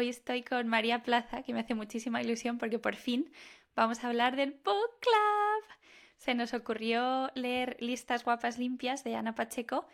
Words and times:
Hoy 0.00 0.08
estoy 0.08 0.42
con 0.42 0.66
María 0.66 1.02
Plaza, 1.02 1.42
que 1.42 1.52
me 1.52 1.60
hace 1.60 1.74
muchísima 1.74 2.22
ilusión 2.22 2.56
porque 2.56 2.78
por 2.78 2.96
fin 2.96 3.30
vamos 3.76 4.02
a 4.02 4.08
hablar 4.08 4.34
del 4.34 4.52
Book 4.52 4.98
Club. 4.98 5.76
Se 6.16 6.34
nos 6.34 6.54
ocurrió 6.54 7.30
leer 7.34 7.76
Listas 7.80 8.24
Guapas 8.24 8.58
Limpias 8.58 9.04
de 9.04 9.14
Ana 9.14 9.34
Pacheco 9.34 9.84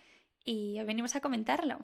y 0.45 0.79
hoy 0.79 0.87
venimos 0.87 1.17
a 1.17 1.21
comentarlo. 1.21 1.81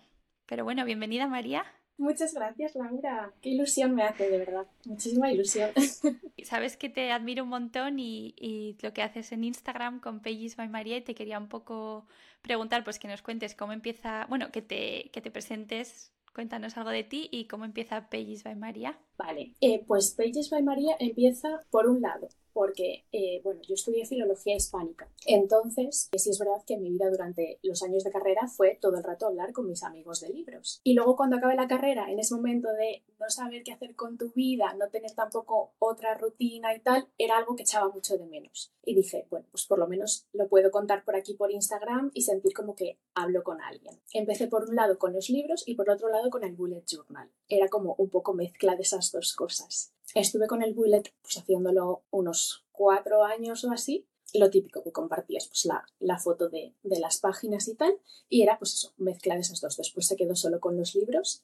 Pero 0.46 0.62
bueno, 0.62 0.84
bienvenida 0.84 1.26
María. 1.26 1.64
Muchas 1.98 2.32
gracias, 2.32 2.76
Laura. 2.76 3.32
Qué 3.40 3.48
ilusión 3.48 3.92
me 3.96 4.04
hace, 4.04 4.30
de 4.30 4.38
verdad. 4.38 4.68
Muchísima 4.84 5.32
ilusión. 5.32 5.70
Sabes 6.44 6.76
que 6.76 6.88
te 6.88 7.10
admiro 7.10 7.42
un 7.42 7.50
montón 7.50 7.98
y, 7.98 8.76
lo 8.82 8.92
que 8.92 9.02
haces 9.02 9.32
en 9.32 9.42
Instagram 9.42 9.98
con 9.98 10.20
Pages 10.20 10.54
by 10.54 10.68
María 10.68 10.96
y 10.96 11.02
te 11.02 11.16
quería 11.16 11.40
un 11.40 11.48
poco 11.48 12.06
preguntar, 12.40 12.84
pues 12.84 13.00
que 13.00 13.08
nos 13.08 13.20
cuentes 13.20 13.56
cómo 13.56 13.72
empieza, 13.72 14.26
bueno, 14.28 14.52
que 14.52 14.62
te, 14.62 15.10
que 15.12 15.20
te 15.20 15.32
presentes, 15.32 16.12
cuéntanos 16.32 16.76
algo 16.76 16.90
de 16.90 17.04
ti 17.04 17.28
y 17.30 17.46
cómo 17.46 17.64
empieza 17.64 18.08
Pages 18.08 18.44
by 18.44 18.56
María. 18.56 18.98
Vale, 19.16 19.54
eh, 19.60 19.84
pues 19.86 20.12
Pages 20.12 20.50
by 20.50 20.62
María 20.62 20.96
empieza 20.98 21.64
por 21.70 21.86
un 21.86 22.00
lado 22.00 22.28
porque, 22.52 23.04
eh, 23.12 23.40
bueno, 23.42 23.60
yo 23.62 23.74
estudié 23.74 24.04
filología 24.06 24.54
hispánica. 24.54 25.08
Entonces, 25.26 26.10
sí 26.16 26.30
es 26.30 26.38
verdad 26.38 26.62
que 26.66 26.76
mi 26.76 26.90
vida 26.90 27.10
durante 27.10 27.58
los 27.62 27.82
años 27.82 28.04
de 28.04 28.10
carrera 28.10 28.46
fue 28.46 28.78
todo 28.80 28.96
el 28.96 29.04
rato 29.04 29.26
hablar 29.26 29.52
con 29.52 29.66
mis 29.66 29.82
amigos 29.82 30.20
de 30.20 30.30
libros. 30.30 30.80
Y 30.84 30.94
luego 30.94 31.16
cuando 31.16 31.36
acabé 31.36 31.54
la 31.54 31.68
carrera, 31.68 32.10
en 32.10 32.18
ese 32.18 32.34
momento 32.34 32.68
de 32.72 33.02
no 33.18 33.28
saber 33.28 33.62
qué 33.62 33.72
hacer 33.72 33.94
con 33.94 34.18
tu 34.18 34.32
vida, 34.32 34.74
no 34.74 34.88
tener 34.88 35.12
tampoco 35.12 35.72
otra 35.78 36.14
rutina 36.14 36.74
y 36.74 36.80
tal, 36.80 37.08
era 37.18 37.38
algo 37.38 37.56
que 37.56 37.62
echaba 37.62 37.88
mucho 37.88 38.18
de 38.18 38.26
menos. 38.26 38.72
Y 38.84 38.94
dije, 38.94 39.26
bueno, 39.30 39.46
pues 39.50 39.64
por 39.66 39.78
lo 39.78 39.86
menos 39.86 40.26
lo 40.32 40.48
puedo 40.48 40.70
contar 40.70 41.04
por 41.04 41.16
aquí 41.16 41.34
por 41.34 41.52
Instagram 41.52 42.10
y 42.14 42.22
sentir 42.22 42.52
como 42.52 42.74
que 42.74 42.98
hablo 43.14 43.42
con 43.42 43.60
alguien. 43.60 44.00
Empecé 44.12 44.48
por 44.48 44.68
un 44.68 44.74
lado 44.74 44.98
con 44.98 45.12
los 45.12 45.30
libros 45.30 45.62
y 45.66 45.74
por 45.74 45.88
otro 45.88 46.08
lado 46.08 46.30
con 46.30 46.44
el 46.44 46.54
bullet 46.54 46.84
journal. 46.86 47.30
Era 47.48 47.68
como 47.68 47.94
un 47.94 48.10
poco 48.10 48.34
mezcla 48.34 48.74
de 48.74 48.82
esas 48.82 49.01
dos 49.10 49.34
cosas. 49.34 49.92
Estuve 50.14 50.46
con 50.46 50.62
el 50.62 50.74
bullet 50.74 51.02
pues 51.22 51.38
haciéndolo 51.38 52.04
unos 52.10 52.64
cuatro 52.70 53.24
años 53.24 53.64
o 53.64 53.72
así. 53.72 54.06
Lo 54.34 54.50
típico 54.50 54.82
que 54.82 54.92
compartías, 54.92 55.46
pues 55.48 55.66
la, 55.66 55.84
la 55.98 56.18
foto 56.18 56.48
de, 56.48 56.74
de, 56.82 57.00
las 57.00 57.18
páginas 57.18 57.68
y 57.68 57.74
tal. 57.74 57.98
Y 58.28 58.42
era 58.42 58.58
pues 58.58 58.74
eso, 58.74 58.94
mezcla 58.96 59.34
de 59.34 59.40
esas 59.40 59.60
dos. 59.60 59.76
Después 59.76 60.06
se 60.06 60.16
quedó 60.16 60.36
solo 60.36 60.60
con 60.60 60.76
los 60.76 60.94
libros 60.94 61.42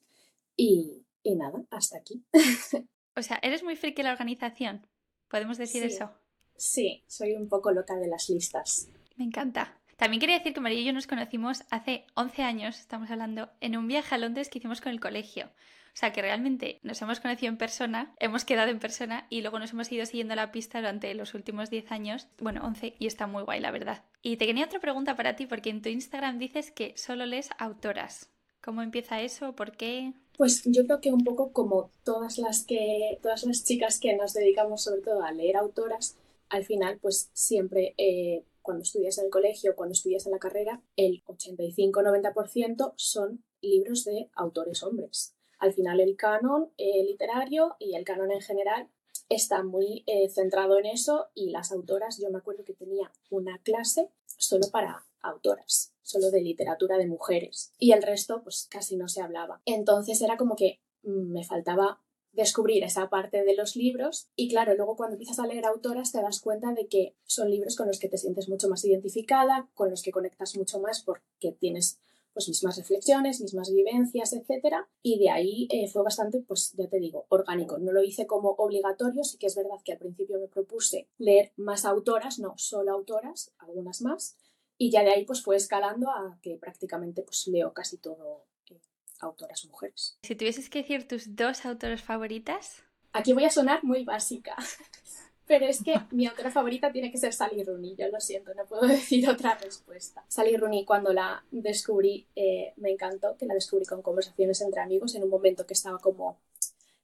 y, 0.57 1.05
y 1.23 1.35
nada, 1.35 1.65
hasta 1.71 1.99
aquí. 1.99 2.25
o 3.17 3.23
sea, 3.23 3.39
eres 3.43 3.63
muy 3.63 3.77
friki 3.77 4.03
la 4.03 4.13
organización. 4.13 4.87
¿Podemos 5.29 5.59
decir 5.59 5.83
eso? 5.83 6.11
Sí, 6.57 7.05
soy 7.07 7.35
un 7.35 7.49
poco 7.49 7.73
loca 7.73 7.97
de 7.97 8.09
las 8.09 8.29
listas. 8.31 8.89
Me 9.17 9.25
encanta. 9.25 9.79
También 9.99 10.21
quería 10.21 10.39
decir 10.39 10.55
que 10.55 10.61
María 10.61 10.81
y 10.81 10.85
yo 10.85 10.93
nos 10.93 11.07
conocimos 11.09 11.65
hace 11.71 12.07
11 12.15 12.43
años, 12.43 12.79
estamos 12.79 13.11
hablando, 13.11 13.51
en 13.61 13.77
un 13.77 13.89
viaje 13.89 14.15
a 14.15 14.19
Londres 14.19 14.49
que 14.49 14.59
hicimos 14.59 14.81
con 14.81 14.93
el 14.93 15.01
colegio. 15.01 15.51
O 15.95 15.97
sea 15.99 16.13
que 16.13 16.23
realmente 16.23 16.79
nos 16.83 17.01
hemos 17.03 17.21
conocido 17.21 17.51
en 17.51 17.59
persona, 17.59 18.15
hemos 18.19 18.45
quedado 18.45 18.71
en 18.71 18.79
persona 18.79 19.27
y 19.31 19.41
luego 19.41 19.59
nos 19.59 19.73
hemos 19.73 19.91
ido 19.91 20.07
siguiendo 20.07 20.35
la 20.35 20.53
pista 20.53 20.79
durante 20.79 21.13
los 21.15 21.35
últimos 21.35 21.71
10 21.71 21.93
años, 21.93 22.29
bueno, 22.39 22.65
11, 22.65 22.95
y 22.99 23.07
está 23.07 23.27
muy 23.27 23.43
guay, 23.43 23.61
la 23.61 23.71
verdad. 23.71 24.05
Y 24.23 24.37
te 24.37 24.47
tenía 24.47 24.67
otra 24.67 24.81
pregunta 24.81 25.17
para 25.17 25.37
ti, 25.37 25.47
porque 25.47 25.71
en 25.71 25.83
tu 25.83 25.89
Instagram 25.89 26.39
dices 26.39 26.71
que 26.71 26.95
solo 26.97 27.27
lees 27.27 27.51
autoras. 27.59 28.31
¿Cómo 28.63 28.83
empieza 28.83 29.21
eso? 29.21 29.55
¿Por 29.55 29.77
qué? 29.77 30.13
Pues 30.37 30.63
yo 30.65 30.85
creo 30.85 31.01
que 31.01 31.13
un 31.13 31.25
poco 31.25 31.53
como 31.53 31.91
todas 32.05 32.39
las 32.39 32.65
que, 32.65 33.19
todas 33.23 33.45
las 33.45 33.65
chicas 33.65 33.99
que 33.99 34.17
nos 34.17 34.35
dedicamos 34.35 34.85
sobre 34.85 35.01
todo 35.03 35.23
a 35.23 35.33
leer 35.33 35.57
autoras, 35.57 36.17
al 36.49 36.65
final, 36.65 36.99
pues 37.01 37.31
siempre 37.33 37.95
eh, 37.99 38.45
cuando 38.63 38.83
estudias 38.83 39.19
en 39.19 39.27
el 39.27 39.31
colegio, 39.31 39.75
cuando 39.75 39.95
estudias 39.95 40.27
en 40.27 40.33
la 40.33 40.39
carrera, 40.39 40.83
el 40.97 41.23
85-90% 41.25 42.93
son 42.97 43.43
libros 43.61 44.05
de 44.05 44.31
autores 44.35 44.83
hombres. 44.83 45.35
Al 45.59 45.73
final 45.73 46.01
el 46.01 46.17
canon 46.17 46.71
eh, 46.77 47.05
literario 47.05 47.77
y 47.79 47.95
el 47.95 48.05
canon 48.05 48.31
en 48.31 48.41
general 48.41 48.89
está 49.29 49.63
muy 49.63 50.05
eh, 50.07 50.29
centrado 50.29 50.79
en 50.79 50.87
eso 50.87 51.29
y 51.35 51.51
las 51.51 51.73
autoras, 51.73 52.19
yo 52.19 52.31
me 52.31 52.39
acuerdo 52.39 52.65
que 52.65 52.75
tenía 52.75 53.13
una 53.31 53.59
clase 53.59 54.11
solo 54.37 54.69
para 54.71 55.05
autoras, 55.21 55.93
solo 56.03 56.31
de 56.31 56.41
literatura 56.41 56.97
de 56.97 57.07
mujeres 57.07 57.73
y 57.79 57.93
el 57.93 58.03
resto 58.03 58.43
pues 58.43 58.69
casi 58.71 58.97
no 58.97 59.09
se 59.09 59.21
hablaba. 59.21 59.61
Entonces 59.65 60.23
era 60.23 60.37
como 60.37 60.57
que 60.57 60.81
mm, 61.03 61.33
me 61.33 61.45
faltaba 61.45 62.01
descubrir 62.33 62.85
esa 62.85 63.09
parte 63.09 63.43
de 63.43 63.55
los 63.55 63.75
libros 63.75 64.29
y 64.37 64.49
claro, 64.49 64.75
luego 64.75 64.97
cuando 64.97 65.15
empiezas 65.15 65.41
a 65.41 65.47
leer 65.47 65.67
autoras 65.67 66.13
te 66.13 66.23
das 66.23 66.41
cuenta 66.41 66.73
de 66.73 66.87
que 66.87 67.17
son 67.25 67.51
libros 67.51 67.75
con 67.77 67.89
los 67.89 67.99
que 67.99 68.09
te 68.09 68.19
sientes 68.19 68.49
mucho 68.49 68.69
más 68.69 68.85
identificada, 68.85 69.69
con 69.75 69.91
los 69.91 70.03
que 70.03 70.13
conectas 70.13 70.57
mucho 70.57 70.79
más 70.79 71.03
porque 71.03 71.53
tienes 71.59 71.99
pues 72.39 72.49
mismas 72.51 72.77
reflexiones, 72.77 73.41
mismas 73.41 73.73
vivencias, 73.73 74.33
etcétera, 74.33 74.89
y 75.03 75.19
de 75.19 75.29
ahí 75.29 75.67
eh, 75.73 75.89
fue 75.89 76.05
bastante, 76.05 76.41
pues 76.47 76.73
ya 76.79 76.87
te 76.87 77.01
digo, 77.01 77.27
orgánico. 77.31 77.79
No 77.79 77.91
lo 77.91 78.01
hice 78.01 78.29
como 78.29 78.51
obligatorio, 78.51 79.25
sí 79.25 79.39
que 79.39 79.49
es 79.49 79.57
verdad 79.57 79.81
que 79.85 79.91
al 79.91 79.99
principio 79.99 80.39
me 80.39 80.47
propuse 80.47 81.09
leer 81.19 81.51
más 81.57 81.85
autoras, 81.85 82.39
no 82.39 82.55
solo 82.57 82.93
autoras, 82.93 83.51
algunas 83.59 84.03
más, 84.03 84.37
y 84.77 84.93
ya 84.93 85.03
de 85.03 85.11
ahí 85.11 85.25
pues 85.25 85.43
fue 85.43 85.57
escalando 85.57 86.11
a 86.11 86.39
que 86.41 86.57
prácticamente 86.59 87.23
pues 87.23 87.49
leo 87.49 87.73
casi 87.73 87.97
todo 87.97 88.45
eh, 88.71 88.79
autoras 89.19 89.65
mujeres. 89.65 90.17
Si 90.23 90.37
tuvieses 90.37 90.71
que 90.71 90.83
decir 90.83 91.09
tus 91.09 91.35
dos 91.35 91.67
autoras 91.67 92.03
favoritas. 92.03 92.85
Aquí 93.13 93.33
voy 93.33 93.47
a 93.47 93.51
sonar 93.51 93.83
muy 93.83 94.05
básica. 94.05 94.55
Pero 95.49 95.65
es 95.65 95.83
que 95.83 95.95
mi 96.11 96.27
autora 96.27 96.51
favorita 96.51 96.93
tiene 96.93 97.11
que 97.11 97.17
ser 97.17 97.33
Sally 97.33 97.65
Rooney, 97.65 97.97
yo 97.97 98.07
lo 98.09 98.21
siento, 98.21 98.53
no 98.55 98.67
puedo 98.67 98.83
decir 98.87 99.29
otra 99.29 99.57
respuesta. 99.57 100.23
Sally 100.29 100.57
Rooney, 100.57 100.85
cuando 100.85 101.13
la 101.13 101.43
descubrí, 101.51 102.27
eh, 102.37 102.75
me 102.77 102.91
encantó, 102.91 103.37
que 103.37 103.47
la 103.47 103.55
descubrí 103.55 103.87
con 103.87 104.03
conversaciones 104.03 104.61
entre 104.61 104.83
amigos 104.83 105.15
en 105.15 105.25
un 105.25 105.31
momento 105.31 105.67
que 105.67 105.73
estaba 105.73 105.99
como 105.99 106.39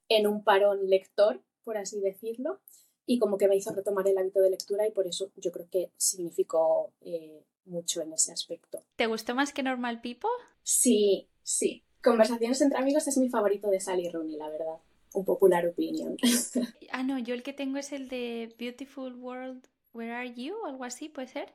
en 0.07 0.27
un 0.27 0.43
parón 0.43 0.87
lector, 0.87 1.41
por 1.63 1.77
así 1.77 1.99
decirlo, 1.99 2.59
y 3.07 3.17
como 3.17 3.39
que 3.39 3.47
me 3.47 3.55
hizo 3.55 3.73
retomar 3.73 4.07
el 4.07 4.17
hábito 4.17 4.39
de 4.41 4.51
lectura 4.51 4.87
y 4.87 4.91
por 4.91 5.07
eso 5.07 5.31
yo 5.37 5.51
creo 5.51 5.67
que 5.69 5.91
significó 5.97 6.93
eh, 7.01 7.43
mucho 7.65 8.01
en 8.03 8.13
ese 8.13 8.31
aspecto. 8.31 8.83
¿Te 8.95 9.07
gustó 9.07 9.33
más 9.33 9.53
que 9.53 9.63
Normal 9.63 10.01
People? 10.01 10.29
Sí, 10.61 11.27
sí. 11.41 11.83
Conversaciones 12.03 12.61
entre 12.61 12.77
amigos 12.77 13.07
es 13.07 13.17
mi 13.17 13.29
favorito 13.29 13.71
de 13.71 13.79
Sally 13.79 14.09
Rooney, 14.09 14.37
la 14.37 14.49
verdad 14.49 14.77
popular 15.23 15.67
opinion. 15.67 16.17
ah, 16.91 17.03
no, 17.03 17.19
yo 17.19 17.33
el 17.33 17.43
que 17.43 17.53
tengo 17.53 17.77
es 17.77 17.91
el 17.93 18.09
de 18.09 18.53
Beautiful 18.57 19.13
World, 19.15 19.67
Where 19.93 20.13
Are 20.13 20.33
You? 20.33 20.55
O 20.63 20.65
algo 20.65 20.83
así, 20.83 21.09
puede 21.09 21.27
ser. 21.27 21.53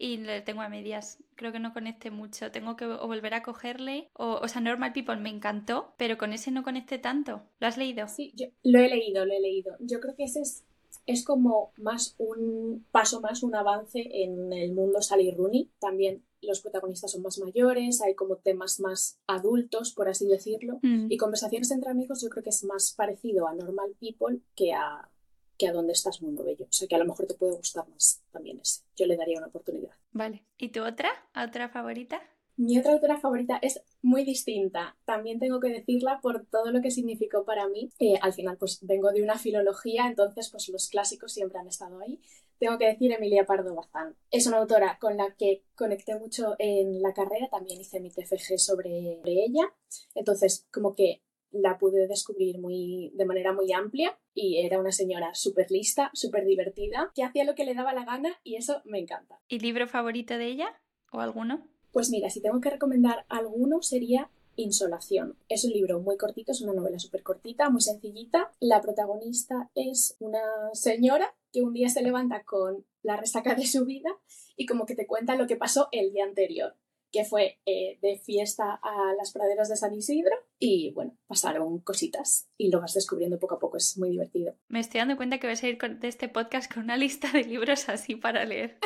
Y 0.00 0.18
le 0.18 0.40
tengo 0.42 0.62
a 0.62 0.68
medias. 0.68 1.18
Creo 1.34 1.52
que 1.52 1.58
no 1.58 1.72
conecte 1.72 2.10
mucho. 2.10 2.50
Tengo 2.52 2.76
que 2.76 2.86
volver 2.86 3.34
a 3.34 3.42
cogerle. 3.42 4.10
O, 4.12 4.38
o 4.40 4.48
sea, 4.48 4.60
Normal 4.60 4.92
People 4.92 5.16
me 5.16 5.28
encantó, 5.28 5.94
pero 5.98 6.16
con 6.18 6.32
ese 6.32 6.50
no 6.50 6.62
conecté 6.62 6.98
tanto. 6.98 7.42
¿Lo 7.58 7.66
has 7.66 7.76
leído? 7.76 8.06
Sí, 8.06 8.32
yo 8.36 8.46
lo 8.62 8.78
he 8.78 8.88
leído, 8.88 9.26
lo 9.26 9.34
he 9.34 9.40
leído. 9.40 9.76
Yo 9.80 9.98
creo 10.00 10.14
que 10.14 10.24
ese 10.24 10.40
es, 10.40 10.64
es 11.06 11.24
como 11.24 11.72
más 11.76 12.14
un 12.18 12.86
paso 12.90 13.20
más, 13.20 13.42
un 13.42 13.54
avance 13.54 14.06
en 14.10 14.52
el 14.52 14.72
mundo 14.72 15.00
Sally 15.00 15.30
Rooney. 15.30 15.70
También 15.78 16.22
los 16.42 16.60
protagonistas 16.60 17.12
son 17.12 17.22
más 17.22 17.38
mayores, 17.38 18.00
hay 18.00 18.14
como 18.14 18.36
temas 18.36 18.78
más 18.80 19.18
adultos, 19.26 19.92
por 19.92 20.08
así 20.08 20.26
decirlo, 20.26 20.78
mm. 20.82 21.10
y 21.10 21.16
conversaciones 21.16 21.70
entre 21.70 21.90
amigos 21.90 22.22
yo 22.22 22.28
creo 22.28 22.44
que 22.44 22.50
es 22.50 22.62
más 22.64 22.92
parecido 22.92 23.48
a 23.48 23.54
Normal 23.54 23.96
People 23.98 24.40
que 24.54 24.72
a, 24.72 25.10
que 25.56 25.66
a 25.66 25.72
Dónde 25.72 25.92
estás 25.92 26.22
Mundo 26.22 26.44
Bello. 26.44 26.66
O 26.66 26.72
sea 26.72 26.86
que 26.86 26.94
a 26.94 26.98
lo 26.98 27.06
mejor 27.06 27.26
te 27.26 27.34
puede 27.34 27.56
gustar 27.56 27.88
más 27.88 28.22
también 28.30 28.60
ese. 28.60 28.82
Yo 28.96 29.06
le 29.06 29.16
daría 29.16 29.38
una 29.38 29.48
oportunidad. 29.48 29.94
Vale. 30.12 30.44
¿Y 30.56 30.68
tu 30.68 30.82
otra? 30.84 31.10
¿Otra 31.34 31.68
favorita? 31.68 32.20
Mi 32.58 32.76
otra 32.76 32.92
autora 32.92 33.20
favorita 33.20 33.60
es 33.62 33.80
muy 34.02 34.24
distinta. 34.24 34.96
También 35.04 35.38
tengo 35.38 35.60
que 35.60 35.68
decirla 35.68 36.18
por 36.20 36.44
todo 36.46 36.72
lo 36.72 36.82
que 36.82 36.90
significó 36.90 37.44
para 37.44 37.68
mí. 37.68 37.92
Eh, 38.00 38.18
al 38.20 38.32
final, 38.32 38.56
pues 38.58 38.80
vengo 38.82 39.12
de 39.12 39.22
una 39.22 39.38
filología, 39.38 40.08
entonces 40.08 40.50
pues 40.50 40.68
los 40.68 40.88
clásicos 40.88 41.32
siempre 41.32 41.60
han 41.60 41.68
estado 41.68 42.00
ahí. 42.00 42.20
Tengo 42.58 42.76
que 42.76 42.86
decir 42.86 43.12
Emilia 43.12 43.46
Pardo 43.46 43.76
Bazán. 43.76 44.16
Es 44.32 44.48
una 44.48 44.56
autora 44.56 44.98
con 45.00 45.16
la 45.16 45.36
que 45.38 45.62
conecté 45.76 46.18
mucho 46.18 46.56
en 46.58 47.00
la 47.00 47.14
carrera, 47.14 47.48
también 47.48 47.80
hice 47.80 48.00
mi 48.00 48.10
TFG 48.10 48.58
sobre 48.58 49.20
ella. 49.24 49.72
Entonces, 50.16 50.66
como 50.72 50.96
que 50.96 51.22
la 51.52 51.78
pude 51.78 52.08
descubrir 52.08 52.58
muy, 52.58 53.12
de 53.14 53.24
manera 53.24 53.52
muy 53.52 53.72
amplia 53.72 54.18
y 54.34 54.66
era 54.66 54.80
una 54.80 54.90
señora 54.90 55.32
súper 55.32 55.70
lista, 55.70 56.10
súper 56.12 56.44
divertida, 56.44 57.12
que 57.14 57.22
hacía 57.22 57.44
lo 57.44 57.54
que 57.54 57.64
le 57.64 57.74
daba 57.74 57.94
la 57.94 58.04
gana 58.04 58.36
y 58.42 58.56
eso 58.56 58.82
me 58.84 58.98
encanta. 58.98 59.40
¿Y 59.46 59.60
libro 59.60 59.86
favorito 59.86 60.36
de 60.36 60.46
ella? 60.46 60.82
¿O 61.12 61.20
alguno? 61.20 61.64
Pues 61.92 62.10
mira, 62.10 62.30
si 62.30 62.40
tengo 62.40 62.60
que 62.60 62.70
recomendar 62.70 63.24
alguno 63.28 63.82
sería 63.82 64.30
Insolación. 64.58 65.36
Es 65.48 65.64
un 65.64 65.70
libro 65.70 66.00
muy 66.00 66.16
cortito, 66.16 66.50
es 66.50 66.60
una 66.62 66.72
novela 66.72 66.98
súper 66.98 67.22
cortita, 67.22 67.70
muy 67.70 67.80
sencillita. 67.80 68.50
La 68.58 68.80
protagonista 68.80 69.70
es 69.76 70.16
una 70.18 70.40
señora 70.72 71.32
que 71.52 71.62
un 71.62 71.72
día 71.72 71.88
se 71.88 72.02
levanta 72.02 72.42
con 72.42 72.84
la 73.02 73.16
resaca 73.16 73.54
de 73.54 73.66
su 73.66 73.84
vida 73.84 74.10
y 74.56 74.66
como 74.66 74.84
que 74.84 74.96
te 74.96 75.06
cuenta 75.06 75.36
lo 75.36 75.46
que 75.46 75.54
pasó 75.54 75.86
el 75.92 76.12
día 76.12 76.24
anterior, 76.24 76.74
que 77.12 77.24
fue 77.24 77.60
eh, 77.66 78.00
de 78.02 78.18
fiesta 78.18 78.80
a 78.82 79.14
las 79.16 79.32
praderas 79.32 79.68
de 79.68 79.76
San 79.76 79.94
Isidro 79.94 80.34
y 80.58 80.90
bueno, 80.90 81.16
pasaron 81.28 81.78
cositas 81.78 82.48
y 82.56 82.72
lo 82.72 82.80
vas 82.80 82.94
descubriendo 82.94 83.38
poco 83.38 83.54
a 83.54 83.58
poco, 83.60 83.76
es 83.76 83.96
muy 83.96 84.10
divertido. 84.10 84.56
Me 84.66 84.80
estoy 84.80 84.98
dando 84.98 85.16
cuenta 85.16 85.38
que 85.38 85.46
voy 85.46 85.54
a 85.54 85.56
salir 85.56 85.78
de 85.78 86.08
este 86.08 86.28
podcast 86.28 86.72
con 86.72 86.82
una 86.82 86.96
lista 86.96 87.30
de 87.32 87.44
libros 87.44 87.88
así 87.88 88.16
para 88.16 88.44
leer, 88.44 88.78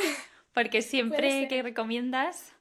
porque 0.53 0.83
siempre 0.83 1.49
que 1.49 1.63
recomiendas 1.63 2.53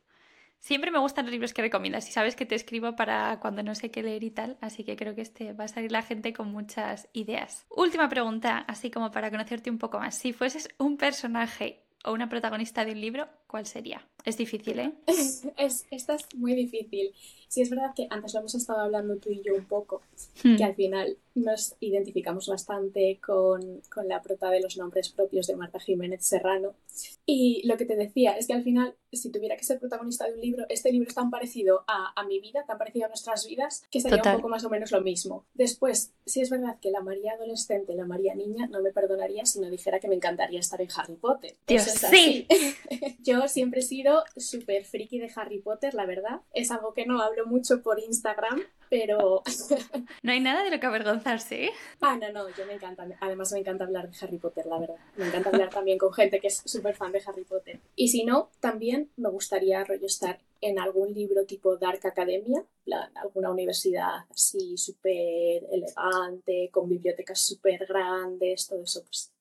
Siempre 0.62 0.92
me 0.92 1.00
gustan 1.00 1.26
los 1.26 1.32
libros 1.32 1.54
que 1.54 1.64
recomiendas 1.64 2.08
y 2.08 2.12
sabes 2.12 2.36
que 2.36 2.46
te 2.46 2.54
escribo 2.54 2.96
para 2.96 3.40
cuando 3.40 3.64
no 3.64 3.74
sé 3.74 3.90
qué 3.90 4.04
leer 4.04 4.24
y 4.24 4.30
tal, 4.30 4.60
así 4.62 4.84
que 4.84 4.96
creo 4.96 5.16
que 5.16 5.22
este 5.22 5.54
va 5.54 5.64
a 5.64 5.68
salir 5.68 5.92
la 5.92 6.04
gente 6.04 6.34
con 6.34 6.52
muchas 6.52 7.10
ideas. 7.14 7.66
Última 7.72 8.08
pregunta, 8.10 8.60
así 8.68 8.92
como 8.92 9.10
para 9.10 9.32
conocerte 9.32 9.72
un 9.72 9.80
poco 9.80 9.98
más. 9.98 10.16
Si 10.16 10.34
fueses 10.34 10.70
un 10.78 10.98
personaje 10.98 11.84
o 12.06 12.14
una 12.14 12.30
protagonista 12.30 12.86
de 12.86 12.92
un 12.92 13.02
libro, 13.02 13.28
¿cuál 13.52 13.66
sería? 13.66 14.08
Es 14.24 14.38
difícil, 14.38 14.80
¿eh? 14.80 14.94
es, 15.58 15.86
esta 15.92 16.16
es 16.16 16.26
muy 16.36 16.56
difícil. 16.56 17.14
Sí, 17.50 17.62
es 17.62 17.70
verdad 17.70 17.92
que 17.94 18.08
antes 18.10 18.34
lo 18.34 18.40
hemos 18.40 18.56
estado 18.56 18.80
hablando 18.80 19.18
tú 19.18 19.30
y 19.30 19.42
yo 19.42 19.54
un 19.54 19.66
poco, 19.66 20.02
hmm. 20.42 20.56
que 20.56 20.64
al 20.64 20.74
final 20.74 21.18
nos 21.36 21.76
identificamos 21.82 22.48
bastante 22.48 23.20
con, 23.26 23.82
con, 23.94 24.08
la 24.08 24.22
prota 24.22 24.50
de 24.50 24.62
los 24.62 24.78
nombres 24.78 25.10
propios 25.10 25.48
de 25.48 25.58
Marta 25.58 25.80
Jiménez 25.80 26.26
Serrano. 26.26 26.76
Y 27.26 27.62
lo 27.68 27.76
que 27.76 27.86
te 27.86 27.98
decía 27.98 28.38
es 28.38 28.48
que 28.48 28.54
al 28.54 28.64
final, 28.64 28.96
si 29.12 29.32
tuviera 29.32 29.58
que 29.58 29.64
ser 29.66 29.80
protagonista 29.80 30.28
de 30.28 30.34
un 30.34 30.42
libro, 30.42 30.66
este 30.70 30.92
libro 30.92 31.10
es 31.10 31.16
tan 31.16 31.30
parecido 31.30 31.84
a, 31.88 32.14
a 32.16 32.26
mi 32.26 32.40
vida, 32.40 32.64
tan 32.66 32.78
parecido 32.78 33.06
a 33.06 33.10
nuestras 33.10 33.46
vidas, 33.46 33.84
que 33.92 34.00
sería 34.00 34.22
un 34.24 34.38
poco 34.38 34.50
más 34.50 34.64
o 34.64 34.70
menos 34.70 34.92
lo 34.92 35.02
mismo. 35.02 35.46
Después, 35.54 36.14
sí 36.26 36.40
es 36.42 36.50
verdad 36.50 36.80
que 36.82 36.92
la 36.92 37.02
María 37.02 37.34
adolescente, 37.34 37.96
la 37.96 38.06
María 38.06 38.34
niña, 38.34 38.68
no 38.68 38.82
me 38.82 38.92
perdonaría 38.92 39.46
si 39.46 39.60
no 39.60 39.70
dijera 39.70 40.00
que 40.00 40.08
me 40.08 40.16
encantaría 40.16 40.60
estar 40.60 40.82
en 40.82 40.90
Harry 40.96 41.16
Potter. 41.16 41.56
Dios, 41.68 41.84
sí. 41.84 42.48
yo 43.24 43.41
siempre 43.48 43.80
he 43.82 43.84
sido 43.84 44.24
súper 44.38 44.86
friki 44.86 45.20
de 45.20 45.32
Harry 45.36 45.60
Potter, 45.60 45.94
la 45.94 46.06
verdad. 46.06 46.42
Es 46.54 46.72
algo 46.72 46.94
que 46.94 47.06
no 47.06 47.22
hablo 47.22 47.46
mucho 47.46 47.82
por 47.82 48.00
Instagram, 48.00 48.62
pero... 48.90 49.44
no 50.24 50.32
hay 50.32 50.40
nada 50.40 50.64
de 50.64 50.72
lo 50.72 50.80
que 50.80 50.86
avergonzarse. 50.86 51.66
¿eh? 51.66 51.72
Ah, 52.02 52.18
no, 52.18 52.32
no, 52.32 52.50
yo 52.50 52.66
me 52.66 52.74
encanta. 52.74 53.08
Además 53.20 53.52
me 53.54 53.60
encanta 53.60 53.86
hablar 53.86 54.10
de 54.10 54.18
Harry 54.22 54.38
Potter, 54.38 54.66
la 54.66 54.80
verdad. 54.80 54.98
Me 55.16 55.28
encanta 55.28 55.50
hablar 55.50 55.70
también 55.70 55.98
con 55.98 56.14
gente 56.14 56.40
que 56.40 56.48
es 56.48 56.62
súper 56.66 56.96
fan 56.96 57.12
de 57.12 57.22
Harry 57.26 57.44
Potter. 57.44 57.80
Y 57.96 58.10
si 58.10 58.24
no, 58.24 58.50
también 58.60 59.10
me 59.18 59.30
gustaría 59.30 59.84
rollo 59.84 60.06
estar 60.06 60.40
en 60.62 60.80
algún 60.80 61.14
libro 61.14 61.46
tipo 61.46 61.76
Dark 61.78 62.06
Academia, 62.06 62.64
plan, 62.86 63.12
alguna 63.18 63.52
universidad 63.52 64.26
así 64.30 64.78
súper 64.78 65.66
elegante, 65.72 66.70
con 66.72 66.88
bibliotecas 66.88 67.42
súper 67.42 67.86
grandes, 67.88 68.68
todo 68.68 68.84
eso, 68.84 69.04
pues 69.04 69.32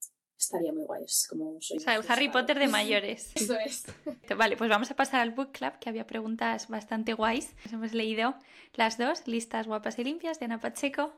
estaría 0.40 0.72
muy 0.72 0.84
guay. 0.84 1.04
Es 1.04 1.26
como 1.28 1.60
soy. 1.60 1.78
O 1.78 1.80
sea, 1.80 1.96
el 1.96 2.04
Harry 2.08 2.28
Potter 2.28 2.58
de 2.58 2.68
mayores. 2.68 3.32
Eso 3.34 3.58
es. 3.58 3.84
Vale, 4.36 4.56
pues 4.56 4.70
vamos 4.70 4.90
a 4.90 4.96
pasar 4.96 5.20
al 5.20 5.30
book 5.30 5.52
club, 5.52 5.72
que 5.80 5.88
había 5.88 6.06
preguntas 6.06 6.68
bastante 6.68 7.14
guays. 7.14 7.54
Nos 7.64 7.72
hemos 7.72 7.92
leído 7.92 8.34
las 8.74 8.98
dos, 8.98 9.26
listas 9.26 9.66
guapas 9.66 9.98
y 9.98 10.04
limpias, 10.04 10.38
de 10.38 10.46
Ana 10.46 10.60
Pacheco. 10.60 11.12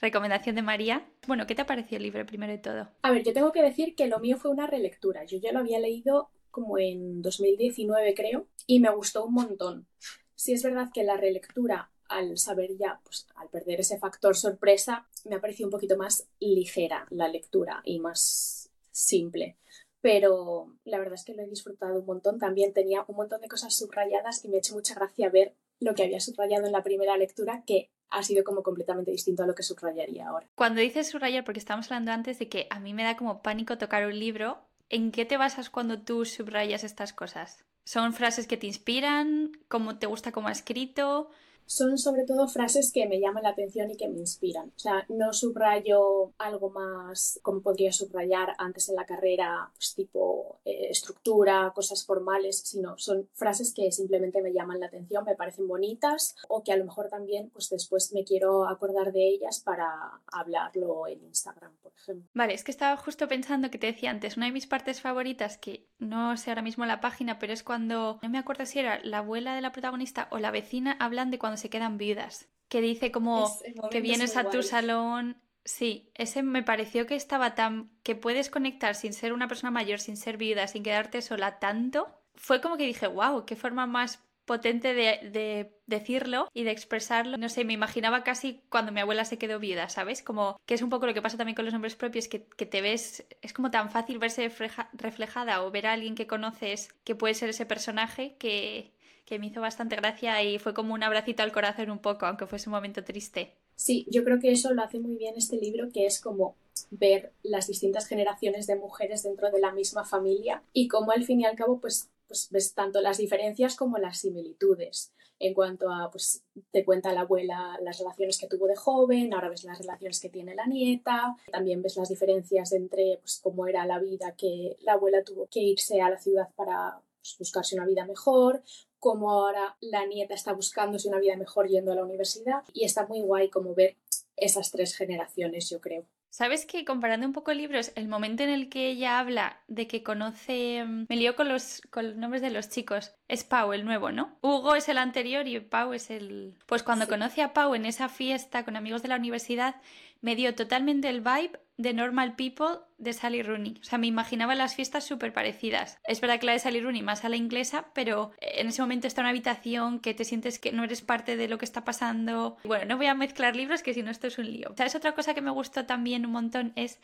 Recomendación 0.00 0.56
de 0.56 0.62
María. 0.62 1.08
Bueno, 1.26 1.46
¿qué 1.46 1.54
te 1.54 1.62
ha 1.62 1.66
parecido 1.66 1.96
el 1.96 2.02
libro 2.02 2.26
primero 2.26 2.52
de 2.52 2.58
todo? 2.58 2.90
A 3.02 3.10
ver, 3.10 3.22
yo 3.22 3.32
tengo 3.32 3.52
que 3.52 3.62
decir 3.62 3.94
que 3.94 4.06
lo 4.06 4.18
mío 4.18 4.36
fue 4.36 4.50
una 4.50 4.66
relectura. 4.66 5.24
Yo 5.24 5.38
ya 5.38 5.52
lo 5.52 5.60
había 5.60 5.78
leído 5.78 6.30
como 6.50 6.78
en 6.78 7.22
2019, 7.22 8.14
creo, 8.14 8.46
y 8.66 8.80
me 8.80 8.90
gustó 8.90 9.24
un 9.24 9.34
montón. 9.34 9.86
Sí 10.34 10.52
es 10.52 10.62
verdad 10.62 10.88
que 10.92 11.02
la 11.02 11.16
relectura 11.16 11.90
al 12.08 12.38
saber 12.38 12.76
ya, 12.76 13.00
pues 13.04 13.26
al 13.36 13.48
perder 13.48 13.80
ese 13.80 13.98
factor 13.98 14.36
sorpresa, 14.36 15.06
me 15.24 15.36
ha 15.36 15.40
parecido 15.40 15.66
un 15.68 15.72
poquito 15.72 15.96
más 15.96 16.28
ligera 16.40 17.06
la 17.10 17.28
lectura 17.28 17.82
y 17.84 17.98
más 17.98 18.70
simple. 18.90 19.56
Pero 20.00 20.72
la 20.84 20.98
verdad 20.98 21.14
es 21.14 21.24
que 21.24 21.34
lo 21.34 21.42
he 21.42 21.48
disfrutado 21.48 21.98
un 21.98 22.06
montón. 22.06 22.38
También 22.38 22.72
tenía 22.72 23.04
un 23.08 23.16
montón 23.16 23.40
de 23.40 23.48
cosas 23.48 23.74
subrayadas 23.74 24.44
y 24.44 24.48
me 24.48 24.56
ha 24.56 24.58
hecho 24.58 24.74
mucha 24.74 24.94
gracia 24.94 25.30
ver 25.30 25.54
lo 25.80 25.94
que 25.94 26.04
había 26.04 26.20
subrayado 26.20 26.66
en 26.66 26.72
la 26.72 26.82
primera 26.82 27.16
lectura, 27.16 27.64
que 27.66 27.90
ha 28.08 28.22
sido 28.22 28.44
como 28.44 28.62
completamente 28.62 29.10
distinto 29.10 29.42
a 29.42 29.46
lo 29.46 29.54
que 29.54 29.62
subrayaría 29.62 30.28
ahora. 30.28 30.48
Cuando 30.54 30.80
dices 30.80 31.08
subrayar, 31.08 31.44
porque 31.44 31.58
estábamos 31.58 31.90
hablando 31.90 32.12
antes 32.12 32.38
de 32.38 32.48
que 32.48 32.66
a 32.70 32.80
mí 32.80 32.94
me 32.94 33.02
da 33.02 33.16
como 33.16 33.42
pánico 33.42 33.78
tocar 33.78 34.06
un 34.06 34.18
libro, 34.18 34.58
¿en 34.88 35.10
qué 35.10 35.24
te 35.24 35.36
basas 35.36 35.70
cuando 35.70 36.00
tú 36.00 36.24
subrayas 36.24 36.84
estas 36.84 37.12
cosas? 37.12 37.64
¿Son 37.84 38.12
frases 38.12 38.46
que 38.46 38.56
te 38.56 38.66
inspiran? 38.66 39.52
¿Cómo 39.68 39.98
te 39.98 40.06
gusta 40.06 40.32
como 40.32 40.48
ha 40.48 40.52
escrito? 40.52 41.30
Son 41.66 41.98
sobre 41.98 42.24
todo 42.24 42.48
frases 42.48 42.92
que 42.92 43.06
me 43.06 43.20
llaman 43.20 43.42
la 43.42 43.50
atención 43.50 43.90
y 43.90 43.96
que 43.96 44.08
me 44.08 44.18
inspiran. 44.18 44.72
O 44.76 44.78
sea, 44.78 45.04
no 45.08 45.32
subrayo 45.32 46.32
algo 46.38 46.70
más 46.70 47.40
como 47.42 47.60
podría 47.60 47.92
subrayar 47.92 48.54
antes 48.58 48.88
en 48.88 48.96
la 48.96 49.04
carrera, 49.04 49.70
pues 49.74 49.94
tipo 49.94 50.60
eh, 50.64 50.88
estructura, 50.90 51.72
cosas 51.74 52.04
formales, 52.04 52.60
sino 52.60 52.96
son 52.98 53.28
frases 53.34 53.74
que 53.74 53.90
simplemente 53.92 54.42
me 54.42 54.52
llaman 54.52 54.80
la 54.80 54.86
atención, 54.86 55.24
me 55.24 55.36
parecen 55.36 55.68
bonitas 55.68 56.36
o 56.48 56.62
que 56.62 56.72
a 56.72 56.76
lo 56.76 56.84
mejor 56.84 57.08
también 57.08 57.50
pues 57.50 57.68
después 57.68 58.12
me 58.12 58.24
quiero 58.24 58.68
acordar 58.68 59.12
de 59.12 59.28
ellas 59.28 59.60
para 59.60 59.86
hablarlo 60.32 61.06
en 61.08 61.24
Instagram, 61.24 61.72
por 61.82 61.92
ejemplo. 61.96 62.28
Vale, 62.34 62.54
es 62.54 62.64
que 62.64 62.70
estaba 62.70 62.96
justo 62.96 63.28
pensando 63.28 63.70
que 63.70 63.78
te 63.78 63.88
decía 63.88 64.10
antes, 64.10 64.36
una 64.36 64.46
de 64.46 64.52
mis 64.52 64.66
partes 64.66 65.00
favoritas, 65.00 65.58
que 65.58 65.88
no 65.98 66.36
sé 66.36 66.50
ahora 66.50 66.62
mismo 66.62 66.86
la 66.86 67.00
página, 67.00 67.38
pero 67.38 67.52
es 67.52 67.62
cuando, 67.62 68.18
no 68.22 68.28
me 68.28 68.38
acuerdo 68.38 68.66
si 68.66 68.78
era 68.78 69.00
la 69.02 69.18
abuela 69.18 69.54
de 69.54 69.60
la 69.60 69.72
protagonista 69.72 70.28
o 70.30 70.38
la 70.38 70.50
vecina, 70.50 70.96
hablan 71.00 71.30
de 71.30 71.38
cuando 71.38 71.55
se 71.56 71.70
quedan 71.70 71.98
viudas. 71.98 72.48
Que 72.68 72.80
dice 72.80 73.12
como 73.12 73.50
que 73.90 74.00
vienes 74.00 74.36
a 74.36 74.50
tu 74.50 74.62
salón. 74.62 75.40
Sí, 75.64 76.10
ese 76.14 76.42
me 76.42 76.62
pareció 76.62 77.06
que 77.06 77.16
estaba 77.16 77.54
tan. 77.54 77.90
que 78.02 78.14
puedes 78.14 78.50
conectar 78.50 78.94
sin 78.94 79.12
ser 79.12 79.32
una 79.32 79.48
persona 79.48 79.70
mayor, 79.70 80.00
sin 80.00 80.16
ser 80.16 80.36
viuda, 80.36 80.66
sin 80.66 80.82
quedarte 80.82 81.22
sola 81.22 81.58
tanto. 81.58 82.08
Fue 82.34 82.60
como 82.60 82.76
que 82.76 82.86
dije, 82.86 83.06
wow, 83.06 83.44
qué 83.46 83.56
forma 83.56 83.86
más 83.86 84.20
potente 84.46 84.94
de, 84.94 85.72
decirlo 85.86 86.48
y 86.54 86.62
de 86.62 86.70
expresarlo. 86.70 87.36
No 87.36 87.48
sé, 87.48 87.64
me 87.64 87.72
imaginaba 87.72 88.24
casi 88.24 88.62
cuando 88.70 88.92
mi 88.92 89.00
abuela 89.00 89.24
se 89.24 89.38
quedó 89.38 89.58
viuda, 89.58 89.88
¿sabes? 89.88 90.22
Como 90.22 90.58
que 90.66 90.74
es 90.74 90.82
un 90.82 90.88
poco 90.88 91.06
lo 91.06 91.14
que 91.14 91.22
pasa 91.22 91.36
también 91.36 91.56
con 91.56 91.64
los 91.64 91.74
nombres 91.74 91.96
propios, 91.96 92.28
que, 92.28 92.46
que 92.46 92.64
te 92.64 92.80
ves, 92.80 93.26
es 93.42 93.52
como 93.52 93.70
tan 93.70 93.90
fácil 93.90 94.18
verse 94.18 94.50
reflejada 94.92 95.62
o 95.62 95.70
ver 95.70 95.86
a 95.86 95.92
alguien 95.92 96.14
que 96.14 96.26
conoces 96.26 96.94
que 97.04 97.14
puede 97.14 97.34
ser 97.34 97.50
ese 97.50 97.66
personaje 97.66 98.36
que, 98.38 98.94
que 99.26 99.38
me 99.38 99.48
hizo 99.48 99.60
bastante 99.60 99.96
gracia 99.96 100.42
y 100.42 100.58
fue 100.58 100.72
como 100.72 100.94
un 100.94 101.02
abracito 101.02 101.42
al 101.42 101.52
corazón 101.52 101.90
un 101.90 101.98
poco, 101.98 102.26
aunque 102.26 102.46
fuese 102.46 102.70
un 102.70 102.74
momento 102.74 103.04
triste. 103.04 103.52
Sí, 103.74 104.06
yo 104.10 104.24
creo 104.24 104.38
que 104.40 104.52
eso 104.52 104.72
lo 104.72 104.82
hace 104.82 105.00
muy 105.00 105.16
bien 105.16 105.34
este 105.36 105.56
libro, 105.56 105.90
que 105.92 106.06
es 106.06 106.20
como 106.20 106.54
ver 106.90 107.32
las 107.42 107.66
distintas 107.66 108.06
generaciones 108.06 108.66
de 108.66 108.76
mujeres 108.76 109.22
dentro 109.22 109.50
de 109.50 109.60
la 109.60 109.72
misma 109.72 110.04
familia 110.04 110.62
y 110.72 110.88
como 110.88 111.10
al 111.10 111.24
fin 111.24 111.40
y 111.40 111.44
al 111.44 111.56
cabo 111.56 111.80
pues, 111.80 112.08
pues 112.28 112.48
ves 112.50 112.72
tanto 112.72 113.00
las 113.00 113.18
diferencias 113.18 113.76
como 113.76 113.98
las 113.98 114.18
similitudes 114.18 115.12
en 115.38 115.54
cuanto 115.54 115.90
a, 115.90 116.10
pues 116.10 116.42
te 116.70 116.84
cuenta 116.84 117.12
la 117.12 117.22
abuela 117.22 117.78
las 117.82 117.98
relaciones 117.98 118.38
que 118.38 118.46
tuvo 118.46 118.66
de 118.66 118.76
joven, 118.76 119.34
ahora 119.34 119.50
ves 119.50 119.64
las 119.64 119.78
relaciones 119.78 120.20
que 120.20 120.30
tiene 120.30 120.54
la 120.54 120.66
nieta, 120.66 121.36
también 121.50 121.82
ves 121.82 121.96
las 121.96 122.08
diferencias 122.08 122.72
entre 122.72 123.18
pues 123.20 123.40
cómo 123.42 123.66
era 123.66 123.84
la 123.84 123.98
vida 123.98 124.34
que 124.36 124.76
la 124.80 124.94
abuela 124.94 125.22
tuvo 125.24 125.46
que 125.46 125.60
irse 125.60 126.00
a 126.00 126.10
la 126.10 126.18
ciudad 126.18 126.48
para 126.54 127.00
pues, 127.20 127.36
buscarse 127.38 127.74
una 127.74 127.86
vida 127.86 128.06
mejor, 128.06 128.62
como 129.06 129.30
ahora 129.30 129.76
la 129.80 130.04
nieta 130.04 130.34
está 130.34 130.52
buscándose 130.52 131.06
una 131.08 131.20
vida 131.20 131.36
mejor 131.36 131.68
yendo 131.68 131.92
a 131.92 131.94
la 131.94 132.02
universidad 132.02 132.64
y 132.72 132.84
está 132.84 133.06
muy 133.06 133.20
guay 133.20 133.50
como 133.50 133.72
ver 133.72 133.94
esas 134.36 134.72
tres 134.72 134.96
generaciones, 134.96 135.70
yo 135.70 135.80
creo. 135.80 136.06
¿Sabes 136.28 136.66
que 136.66 136.84
comparando 136.84 137.24
un 137.24 137.32
poco 137.32 137.54
libros, 137.54 137.92
el 137.94 138.08
momento 138.08 138.42
en 138.42 138.50
el 138.50 138.68
que 138.68 138.90
ella 138.90 139.20
habla 139.20 139.62
de 139.68 139.86
que 139.86 140.02
conoce. 140.02 140.84
Mm, 140.84 141.06
me 141.08 141.16
lío 141.16 141.36
con 141.36 141.48
los, 141.48 141.82
con 141.90 142.08
los 142.08 142.16
nombres 142.16 142.42
de 142.42 142.50
los 142.50 142.68
chicos. 142.68 143.14
Es 143.28 143.44
Pau 143.44 143.72
el 143.72 143.84
nuevo, 143.84 144.10
¿no? 144.10 144.36
Hugo 144.42 144.74
es 144.74 144.88
el 144.88 144.98
anterior 144.98 145.46
y 145.46 145.60
Pau 145.60 145.92
es 145.92 146.10
el. 146.10 146.58
Pues 146.66 146.82
cuando 146.82 147.06
conoce 147.06 147.42
a 147.42 147.54
Pau 147.54 147.76
en 147.76 147.86
esa 147.86 148.08
fiesta 148.08 148.64
con 148.64 148.74
amigos 148.74 149.02
de 149.02 149.08
la 149.08 149.16
universidad, 149.16 149.76
me 150.20 150.36
dio 150.36 150.54
totalmente 150.54 151.08
el 151.08 151.20
vibe 151.20 151.60
de 151.76 151.92
Normal 151.92 152.36
People 152.36 152.78
de 152.98 153.12
Sally 153.12 153.42
Rooney. 153.42 153.78
O 153.80 153.84
sea, 153.84 153.98
me 153.98 154.06
imaginaba 154.06 154.54
las 154.54 154.74
fiestas 154.74 155.04
súper 155.04 155.32
parecidas. 155.32 155.98
Es 156.04 156.20
verdad 156.20 156.40
que 156.40 156.46
la 156.46 156.52
de 156.52 156.58
Sally 156.58 156.80
Rooney 156.80 157.02
más 157.02 157.24
a 157.24 157.28
la 157.28 157.36
inglesa, 157.36 157.90
pero 157.92 158.32
en 158.40 158.68
ese 158.68 158.80
momento 158.80 159.06
está 159.06 159.20
una 159.20 159.30
habitación 159.30 160.00
que 160.00 160.14
te 160.14 160.24
sientes 160.24 160.58
que 160.58 160.72
no 160.72 160.84
eres 160.84 161.02
parte 161.02 161.36
de 161.36 161.48
lo 161.48 161.58
que 161.58 161.66
está 161.66 161.84
pasando. 161.84 162.56
Bueno, 162.64 162.86
no 162.86 162.96
voy 162.96 163.06
a 163.06 163.14
mezclar 163.14 163.56
libros 163.56 163.82
que 163.82 163.92
si 163.92 164.02
no 164.02 164.10
esto 164.10 164.26
es 164.26 164.38
un 164.38 164.50
lío. 164.50 164.72
¿Sabes? 164.76 164.94
Otra 164.94 165.12
cosa 165.12 165.34
que 165.34 165.42
me 165.42 165.50
gustó 165.50 165.84
también 165.84 166.24
un 166.24 166.32
montón 166.32 166.72
es 166.76 166.98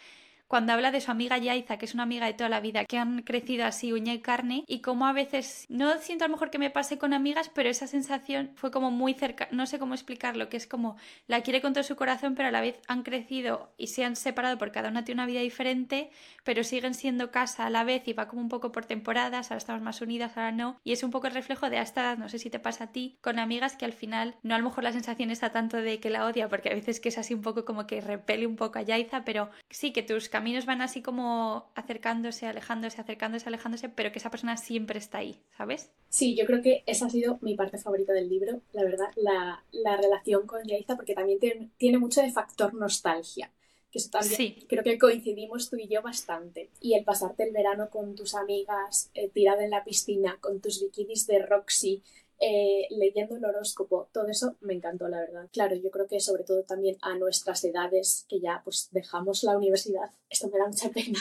cuando 0.52 0.74
habla 0.74 0.90
de 0.90 1.00
su 1.00 1.10
amiga 1.10 1.38
Yaiza, 1.38 1.78
que 1.78 1.86
es 1.86 1.94
una 1.94 2.02
amiga 2.02 2.26
de 2.26 2.34
toda 2.34 2.50
la 2.50 2.60
vida, 2.60 2.84
que 2.84 2.98
han 2.98 3.22
crecido 3.22 3.64
así 3.64 3.94
uña 3.94 4.12
y 4.12 4.18
carne, 4.18 4.64
y 4.66 4.80
como 4.82 5.06
a 5.06 5.14
veces, 5.14 5.64
no 5.70 5.96
siento 5.96 6.26
a 6.26 6.28
lo 6.28 6.32
mejor 6.32 6.50
que 6.50 6.58
me 6.58 6.68
pase 6.68 6.98
con 6.98 7.14
amigas, 7.14 7.48
pero 7.48 7.70
esa 7.70 7.86
sensación 7.86 8.50
fue 8.54 8.70
como 8.70 8.90
muy 8.90 9.14
cerca, 9.14 9.48
no 9.50 9.64
sé 9.64 9.78
cómo 9.78 9.94
explicarlo, 9.94 10.50
que 10.50 10.58
es 10.58 10.66
como 10.66 10.98
la 11.26 11.40
quiere 11.40 11.62
con 11.62 11.72
todo 11.72 11.84
su 11.84 11.96
corazón, 11.96 12.34
pero 12.34 12.50
a 12.50 12.52
la 12.52 12.60
vez 12.60 12.78
han 12.86 13.02
crecido 13.02 13.72
y 13.78 13.86
se 13.86 14.04
han 14.04 14.14
separado 14.14 14.58
porque 14.58 14.74
cada 14.74 14.90
una 14.90 15.06
tiene 15.06 15.22
una 15.22 15.26
vida 15.26 15.40
diferente, 15.40 16.10
pero 16.44 16.64
siguen 16.64 16.92
siendo 16.92 17.30
casa 17.30 17.64
a 17.64 17.70
la 17.70 17.84
vez 17.84 18.06
y 18.06 18.12
va 18.12 18.28
como 18.28 18.42
un 18.42 18.50
poco 18.50 18.72
por 18.72 18.84
temporadas, 18.84 19.50
ahora 19.50 19.56
estamos 19.56 19.80
más 19.80 20.02
unidas, 20.02 20.36
ahora 20.36 20.52
no, 20.52 20.78
y 20.84 20.92
es 20.92 21.02
un 21.02 21.10
poco 21.10 21.28
el 21.28 21.32
reflejo 21.32 21.70
de 21.70 21.78
edad, 21.78 22.18
no 22.18 22.28
sé 22.28 22.38
si 22.38 22.50
te 22.50 22.58
pasa 22.58 22.84
a 22.84 22.92
ti, 22.92 23.16
con 23.22 23.38
amigas 23.38 23.76
que 23.76 23.86
al 23.86 23.94
final, 23.94 24.34
no 24.42 24.54
a 24.54 24.58
lo 24.58 24.64
mejor 24.64 24.84
la 24.84 24.92
sensación 24.92 25.30
está 25.30 25.50
tanto 25.50 25.78
de 25.78 25.98
que 25.98 26.10
la 26.10 26.26
odia, 26.26 26.50
porque 26.50 26.68
a 26.68 26.74
veces 26.74 27.00
que 27.00 27.08
es 27.08 27.16
así 27.16 27.32
un 27.32 27.40
poco 27.40 27.64
como 27.64 27.86
que 27.86 28.02
repele 28.02 28.46
un 28.46 28.56
poco 28.56 28.78
a 28.78 28.82
Yaiza, 28.82 29.24
pero 29.24 29.48
sí 29.70 29.94
que 29.94 30.02
tus 30.02 30.28
van 30.66 30.82
así 30.82 31.02
como 31.02 31.70
acercándose, 31.74 32.46
alejándose, 32.46 33.00
acercándose, 33.00 33.48
alejándose, 33.48 33.88
pero 33.88 34.12
que 34.12 34.18
esa 34.18 34.30
persona 34.30 34.56
siempre 34.56 34.98
está 34.98 35.18
ahí, 35.18 35.40
¿sabes? 35.56 35.90
Sí, 36.08 36.36
yo 36.36 36.44
creo 36.46 36.62
que 36.62 36.82
esa 36.86 37.06
ha 37.06 37.10
sido 37.10 37.38
mi 37.42 37.54
parte 37.54 37.78
favorita 37.78 38.12
del 38.12 38.28
libro, 38.28 38.60
la 38.72 38.84
verdad, 38.84 39.08
la, 39.16 39.96
relación 39.96 40.46
con 40.46 40.64
Yaiza, 40.64 40.96
porque 40.96 41.14
también 41.14 41.38
tiene, 41.38 41.70
tiene 41.76 41.98
mucho 41.98 42.22
de 42.22 42.32
factor 42.32 42.74
nostalgia 42.74 43.50
que 43.92 43.98
eso 43.98 44.08
también 44.10 44.56
creo 44.68 44.82
que 44.82 44.98
coincidimos 44.98 45.68
tú 45.68 45.76
y 45.76 45.86
yo 45.86 46.00
bastante. 46.00 46.70
Y 46.80 46.94
el 46.94 47.04
pasarte 47.04 47.44
el 47.44 47.52
verano 47.52 47.90
con 47.90 48.14
tus 48.14 48.34
amigas, 48.34 49.10
eh, 49.12 49.28
tirada 49.28 49.62
en 49.62 49.70
la 49.70 49.84
piscina, 49.84 50.38
con 50.40 50.62
tus 50.62 50.80
bikinis 50.80 51.26
de 51.26 51.40
Roxy, 51.40 52.02
eh, 52.42 52.88
leyendo 52.90 53.36
el 53.36 53.44
horóscopo, 53.44 54.08
todo 54.12 54.26
eso 54.26 54.56
me 54.60 54.74
encantó, 54.74 55.08
la 55.08 55.20
verdad. 55.20 55.48
Claro, 55.52 55.76
yo 55.76 55.90
creo 55.92 56.08
que 56.08 56.18
sobre 56.18 56.42
todo 56.42 56.64
también 56.64 56.96
a 57.00 57.16
nuestras 57.16 57.62
edades, 57.64 58.26
que 58.28 58.40
ya 58.40 58.62
pues 58.64 58.88
dejamos 58.90 59.44
la 59.44 59.56
universidad, 59.56 60.10
esto 60.28 60.48
me 60.48 60.58
da 60.58 60.66
mucha 60.66 60.88
pena, 60.90 61.20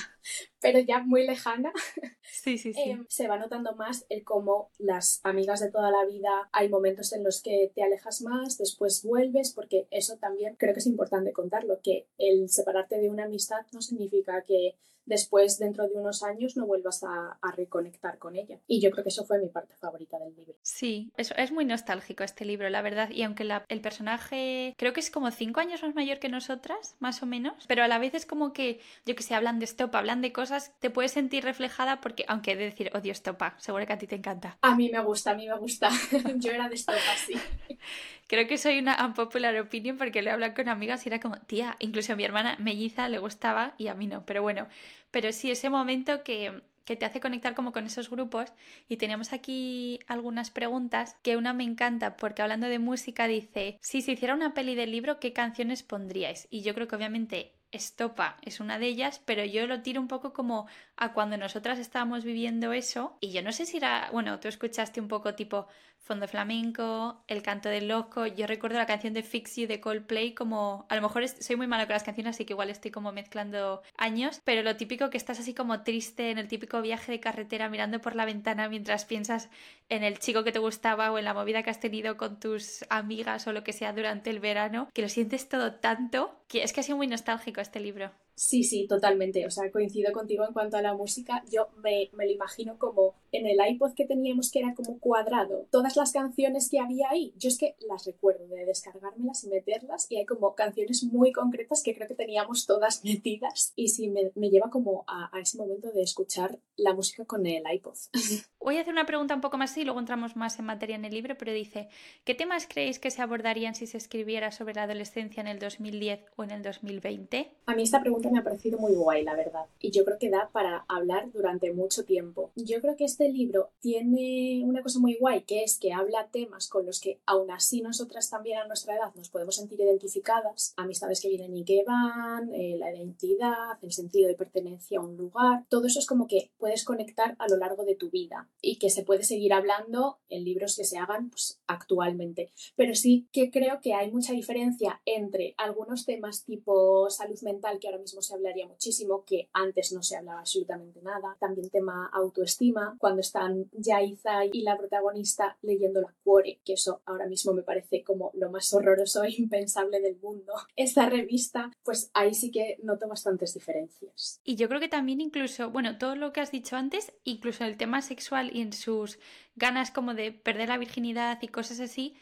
pero 0.61 0.79
ya 0.79 0.99
muy 0.99 1.25
lejana, 1.25 1.73
sí, 2.21 2.57
sí, 2.57 2.73
sí. 2.73 2.91
Em, 2.91 3.05
se 3.09 3.27
va 3.27 3.37
notando 3.37 3.75
más 3.75 4.05
el 4.09 4.23
cómo 4.23 4.71
las 4.77 5.19
amigas 5.23 5.59
de 5.59 5.71
toda 5.71 5.91
la 5.91 6.05
vida, 6.05 6.49
hay 6.51 6.69
momentos 6.69 7.11
en 7.13 7.23
los 7.23 7.41
que 7.41 7.71
te 7.75 7.83
alejas 7.83 8.21
más, 8.21 8.57
después 8.57 9.03
vuelves, 9.03 9.51
porque 9.53 9.87
eso 9.91 10.17
también 10.17 10.55
creo 10.57 10.73
que 10.73 10.79
es 10.79 10.87
importante 10.87 11.33
contarlo, 11.33 11.79
que 11.83 12.07
el 12.17 12.49
separarte 12.49 12.99
de 12.99 13.09
una 13.09 13.25
amistad 13.25 13.65
no 13.73 13.81
significa 13.81 14.43
que 14.43 14.75
después 15.05 15.57
dentro 15.59 15.87
de 15.87 15.95
unos 15.95 16.23
años 16.23 16.55
no 16.55 16.65
vuelvas 16.65 17.03
a, 17.03 17.37
reconectar 17.55 18.17
con 18.17 18.35
ella. 18.35 18.59
Y 18.65 18.79
yo 18.79 18.91
creo 18.91 19.03
que 19.03 19.09
eso 19.09 19.25
fue 19.25 19.37
mi 19.39 19.49
parte 19.49 19.75
favorita 19.75 20.17
del 20.17 20.33
libro. 20.35 20.55
Sí, 20.61 21.11
es, 21.17 21.33
es 21.35 21.51
muy 21.51 21.65
nostálgico 21.65 22.23
este 22.23 22.45
libro, 22.45 22.69
la 22.69 22.81
verdad. 22.81 23.09
Y 23.09 23.23
aunque 23.23 23.45
el 23.67 23.81
personaje 23.81 24.73
creo 24.77 24.93
que 24.93 25.01
es 25.01 25.11
como 25.11 25.29
cinco 25.31 25.59
años 25.59 25.83
más 25.83 25.95
mayor 25.95 26.19
que 26.19 26.29
nosotras, 26.29 26.95
más 26.99 27.21
o 27.23 27.25
menos, 27.25 27.65
pero 27.67 27.83
a 27.83 27.89
la 27.89 27.99
vez 27.99 28.13
es 28.13 28.25
como 28.25 28.53
que, 28.53 28.79
yo 29.05 29.15
que 29.15 29.23
sé, 29.23 29.35
hablan 29.35 29.59
de 29.59 29.65
estopa, 29.65 29.99
hablan 29.99 30.21
de 30.21 30.31
cosas, 30.31 30.50
te 30.79 30.89
puedes 30.89 31.11
sentir 31.11 31.43
reflejada 31.43 32.01
porque, 32.01 32.25
aunque 32.27 32.51
he 32.51 32.55
de 32.55 32.65
decir, 32.65 32.91
odio 32.93 33.11
estopa, 33.11 33.55
seguro 33.57 33.85
que 33.85 33.93
a 33.93 33.97
ti 33.97 34.07
te 34.07 34.15
encanta. 34.15 34.57
A 34.61 34.75
mí 34.75 34.89
me 34.89 34.99
gusta, 34.99 35.31
a 35.31 35.35
mí 35.35 35.47
me 35.47 35.57
gusta. 35.57 35.89
yo 36.37 36.51
era 36.51 36.69
de 36.69 36.75
estopa, 36.75 36.99
sí. 37.25 37.33
Creo 38.27 38.47
que 38.47 38.57
soy 38.57 38.79
una 38.79 39.05
unpopular 39.05 39.57
opinion 39.59 39.97
porque 39.97 40.21
le 40.21 40.29
he 40.29 40.33
hablado 40.33 40.53
con 40.53 40.69
amigas 40.69 41.05
y 41.05 41.09
era 41.09 41.19
como, 41.19 41.37
tía, 41.37 41.75
incluso 41.79 42.13
a 42.13 42.15
mi 42.15 42.23
hermana 42.23 42.55
melliza 42.59 43.09
le 43.09 43.19
gustaba 43.19 43.75
y 43.77 43.87
a 43.87 43.93
mí 43.93 44.07
no. 44.07 44.25
Pero 44.25 44.41
bueno, 44.41 44.67
pero 45.11 45.33
sí, 45.33 45.51
ese 45.51 45.69
momento 45.69 46.23
que, 46.23 46.61
que 46.85 46.95
te 46.95 47.05
hace 47.05 47.19
conectar 47.19 47.55
como 47.55 47.73
con 47.73 47.85
esos 47.85 48.09
grupos 48.09 48.53
y 48.87 48.97
teníamos 48.97 49.33
aquí 49.33 49.99
algunas 50.07 50.49
preguntas 50.49 51.17
que 51.23 51.37
una 51.37 51.53
me 51.53 51.63
encanta 51.63 52.15
porque 52.15 52.41
hablando 52.41 52.67
de 52.67 52.79
música 52.79 53.27
dice, 53.27 53.77
si 53.81 54.01
se 54.01 54.13
hiciera 54.13 54.33
una 54.33 54.53
peli 54.53 54.75
del 54.75 54.91
libro, 54.91 55.19
¿qué 55.19 55.33
canciones 55.33 55.83
pondríais? 55.83 56.47
Y 56.49 56.61
yo 56.61 56.73
creo 56.73 56.87
que 56.87 56.95
obviamente 56.95 57.53
Estopa 57.71 58.37
es 58.41 58.59
una 58.59 58.79
de 58.79 58.87
ellas, 58.87 59.21
pero 59.25 59.45
yo 59.45 59.65
lo 59.65 59.81
tiro 59.81 60.01
un 60.01 60.07
poco 60.09 60.33
como 60.33 60.67
a 60.97 61.13
cuando 61.13 61.37
nosotras 61.37 61.79
estábamos 61.79 62.23
viviendo 62.25 62.73
eso. 62.73 63.17
Y 63.21 63.31
yo 63.31 63.41
no 63.43 63.51
sé 63.53 63.65
si 63.65 63.77
era, 63.77 64.09
bueno, 64.11 64.39
tú 64.41 64.47
escuchaste 64.49 64.99
un 64.99 65.07
poco 65.07 65.35
tipo 65.35 65.67
Fondo 66.01 66.27
Flamenco, 66.27 67.23
El 67.27 67.43
Canto 67.43 67.69
del 67.69 67.87
Loco. 67.87 68.25
Yo 68.25 68.47
recuerdo 68.47 68.77
la 68.77 68.87
canción 68.87 69.13
de 69.13 69.21
Fix 69.21 69.55
You 69.55 69.67
de 69.67 69.79
Coldplay 69.79 70.33
como, 70.33 70.85
a 70.89 70.95
lo 70.95 71.01
mejor 71.01 71.27
soy 71.27 71.55
muy 71.55 71.67
mala 71.67 71.85
con 71.85 71.93
las 71.93 72.03
canciones, 72.03 72.35
así 72.35 72.43
que 72.43 72.53
igual 72.53 72.71
estoy 72.71 72.89
como 72.89 73.11
mezclando 73.11 73.83
años, 73.97 74.41
pero 74.43 74.63
lo 74.63 74.75
típico 74.75 75.11
que 75.11 75.17
estás 75.17 75.39
así 75.39 75.53
como 75.53 75.83
triste 75.83 76.31
en 76.31 76.39
el 76.39 76.47
típico 76.47 76.81
viaje 76.81 77.11
de 77.11 77.19
carretera 77.19 77.69
mirando 77.69 78.01
por 78.01 78.15
la 78.15 78.25
ventana 78.25 78.67
mientras 78.67 79.05
piensas 79.05 79.49
en 79.89 80.03
el 80.03 80.17
chico 80.17 80.43
que 80.43 80.51
te 80.51 80.59
gustaba 80.59 81.11
o 81.11 81.19
en 81.19 81.25
la 81.25 81.35
movida 81.35 81.61
que 81.61 81.69
has 81.69 81.79
tenido 81.79 82.17
con 82.17 82.39
tus 82.39 82.83
amigas 82.89 83.45
o 83.45 83.53
lo 83.53 83.63
que 83.63 83.71
sea 83.71 83.93
durante 83.93 84.31
el 84.31 84.39
verano, 84.39 84.89
que 84.93 85.03
lo 85.03 85.09
sientes 85.09 85.47
todo 85.49 85.75
tanto 85.75 86.41
que 86.47 86.63
es 86.63 86.73
que 86.73 86.81
ha 86.81 86.83
sido 86.83 86.97
muy 86.97 87.07
nostálgico 87.07 87.61
este 87.61 87.79
libro. 87.79 88.11
Sí, 88.35 88.63
sí, 88.63 88.87
totalmente. 88.87 89.45
O 89.45 89.51
sea, 89.51 89.71
coincido 89.71 90.11
contigo 90.11 90.45
en 90.45 90.53
cuanto 90.53 90.77
a 90.77 90.81
la 90.81 90.93
música. 90.93 91.43
Yo 91.49 91.69
me, 91.77 92.09
me, 92.13 92.25
lo 92.25 92.31
imagino 92.31 92.77
como 92.77 93.15
en 93.31 93.47
el 93.47 93.57
iPod 93.65 93.93
que 93.93 94.05
teníamos 94.05 94.51
que 94.51 94.59
era 94.59 94.73
como 94.75 94.99
cuadrado. 94.99 95.67
Todas 95.71 95.95
las 95.95 96.11
canciones 96.11 96.69
que 96.69 96.79
había 96.79 97.09
ahí, 97.09 97.33
yo 97.37 97.49
es 97.49 97.57
que 97.57 97.75
las 97.87 98.05
recuerdo 98.05 98.47
de 98.47 98.65
descargármelas 98.65 99.43
y 99.43 99.49
meterlas 99.49 100.07
y 100.09 100.17
hay 100.17 100.25
como 100.25 100.55
canciones 100.55 101.03
muy 101.03 101.31
concretas 101.31 101.83
que 101.83 101.95
creo 101.95 102.07
que 102.07 102.15
teníamos 102.15 102.65
todas 102.65 103.03
metidas 103.03 103.73
y 103.75 103.89
sí 103.89 104.09
me, 104.09 104.31
me 104.35 104.49
lleva 104.49 104.69
como 104.69 105.03
a, 105.07 105.35
a, 105.35 105.39
ese 105.39 105.57
momento 105.57 105.91
de 105.91 106.03
escuchar 106.03 106.59
la 106.75 106.93
música 106.93 107.25
con 107.25 107.45
el 107.45 107.63
iPod. 107.71 107.97
Voy 108.59 108.77
a 108.77 108.81
hacer 108.81 108.93
una 108.93 109.05
pregunta 109.05 109.33
un 109.33 109.41
poco 109.41 109.57
más 109.57 109.75
y 109.77 109.83
luego 109.83 109.99
entramos 109.99 110.35
más 110.35 110.59
en 110.59 110.65
materia 110.65 110.95
en 110.95 111.05
el 111.05 111.13
libro, 111.13 111.35
pero 111.37 111.51
dice, 111.51 111.89
¿qué 112.23 112.35
temas 112.35 112.67
creéis 112.67 112.99
que 112.99 113.09
se 113.09 113.21
abordarían 113.21 113.73
si 113.73 113.87
se 113.87 113.97
escribiera 113.97 114.51
sobre 114.51 114.75
la 114.75 114.83
adolescencia 114.83 115.41
en 115.41 115.47
el 115.47 115.57
2010 115.57 116.25
o 116.35 116.43
en 116.43 116.51
el 116.51 116.61
2020? 116.61 117.51
A 117.65 117.75
mí 117.75 117.83
esta 117.83 118.01
pregunta 118.01 118.29
me 118.29 118.39
ha 118.39 118.43
parecido 118.43 118.77
muy 118.77 118.93
guay, 118.93 119.23
la 119.23 119.35
verdad. 119.35 119.65
Y 119.79 119.91
yo 119.91 120.05
creo 120.05 120.19
que 120.19 120.29
da 120.29 120.49
para 120.51 120.85
hablar 120.87 121.31
durante 121.31 121.73
mucho 121.73 122.05
tiempo. 122.05 122.51
Yo 122.55 122.81
creo 122.81 122.95
que 122.95 123.05
este 123.05 123.20
libro 123.29 123.71
tiene 123.79 124.61
una 124.63 124.81
cosa 124.81 124.99
muy 124.99 125.17
guay, 125.19 125.43
que 125.43 125.63
es 125.63 125.79
que 125.79 125.93
habla 125.93 126.29
temas 126.31 126.67
con 126.67 126.85
los 126.85 126.99
que 126.99 127.19
aún 127.25 127.51
así 127.51 127.81
nosotras 127.81 128.29
también 128.29 128.59
a 128.59 128.67
nuestra 128.67 128.95
edad 128.95 129.13
nos 129.15 129.29
podemos 129.29 129.55
sentir 129.55 129.79
identificadas. 129.79 130.73
Amistades 130.77 131.21
que 131.21 131.29
vienen 131.29 131.55
y 131.55 131.65
que 131.65 131.83
van, 131.85 132.53
eh, 132.53 132.75
la 132.77 132.93
identidad, 132.95 133.77
el 133.81 133.91
sentido 133.91 134.27
de 134.27 134.35
pertenencia 134.35 134.99
a 134.99 135.03
un 135.03 135.17
lugar. 135.17 135.65
Todo 135.69 135.87
eso 135.87 135.99
es 135.99 136.05
como 136.05 136.27
que 136.27 136.51
puedes 136.57 136.85
conectar 136.85 137.35
a 137.39 137.47
lo 137.47 137.57
largo 137.57 137.83
de 137.83 137.95
tu 137.95 138.09
vida 138.09 138.49
y 138.61 138.77
que 138.77 138.89
se 138.89 139.03
puede 139.03 139.23
seguir 139.23 139.53
hablando 139.53 140.19
en 140.29 140.43
libros 140.43 140.75
que 140.75 140.83
se 140.83 140.97
hagan 140.97 141.29
pues, 141.29 141.59
actualmente. 141.67 142.51
Pero 142.75 142.95
sí 142.95 143.27
que 143.31 143.51
creo 143.51 143.81
que 143.81 143.93
hay 143.93 144.11
mucha 144.11 144.33
diferencia 144.33 145.01
entre 145.05 145.55
algunos 145.57 146.05
temas 146.05 146.43
tipo 146.45 147.09
salud 147.09 147.39
mental 147.41 147.79
que 147.79 147.87
ahora 147.87 147.99
mismo 147.99 148.21
se 148.21 148.33
hablaría 148.33 148.67
muchísimo, 148.67 149.23
que 149.25 149.49
antes 149.53 149.91
no 149.91 150.03
se 150.03 150.17
hablaba 150.17 150.39
absolutamente 150.39 151.01
nada. 151.01 151.37
También 151.39 151.69
tema 151.69 152.09
autoestima, 152.13 152.95
cuando 152.99 153.10
están 153.19 153.69
Yaiza 153.73 154.45
y 154.45 154.61
la 154.61 154.77
protagonista 154.77 155.57
leyendo 155.61 156.01
la 156.01 156.13
Cuore, 156.23 156.61
que 156.63 156.73
eso 156.73 157.01
ahora 157.05 157.27
mismo 157.27 157.53
me 157.53 157.63
parece 157.63 158.03
como 158.03 158.31
lo 158.33 158.49
más 158.49 158.73
horroroso 158.73 159.23
e 159.23 159.31
impensable 159.37 159.99
del 159.99 160.17
mundo. 160.17 160.53
Esta 160.75 161.09
revista, 161.09 161.71
pues 161.83 162.09
ahí 162.13 162.33
sí 162.33 162.51
que 162.51 162.77
noto 162.83 163.07
bastantes 163.07 163.53
diferencias. 163.53 164.39
Y 164.43 164.55
yo 164.55 164.67
creo 164.67 164.79
que 164.79 164.87
también 164.87 165.21
incluso, 165.21 165.69
bueno, 165.71 165.97
todo 165.97 166.15
lo 166.15 166.33
que 166.33 166.41
has 166.41 166.51
dicho 166.51 166.75
antes, 166.75 167.13
incluso 167.23 167.65
el 167.65 167.77
tema 167.77 168.01
sexual 168.01 168.55
y 168.55 168.61
en 168.61 168.73
sus 168.73 169.19
ganas 169.55 169.91
como 169.91 170.13
de 170.13 170.31
perder 170.31 170.69
la 170.69 170.77
virginidad 170.77 171.39
y 171.41 171.47
cosas 171.47 171.79
así, 171.79 172.15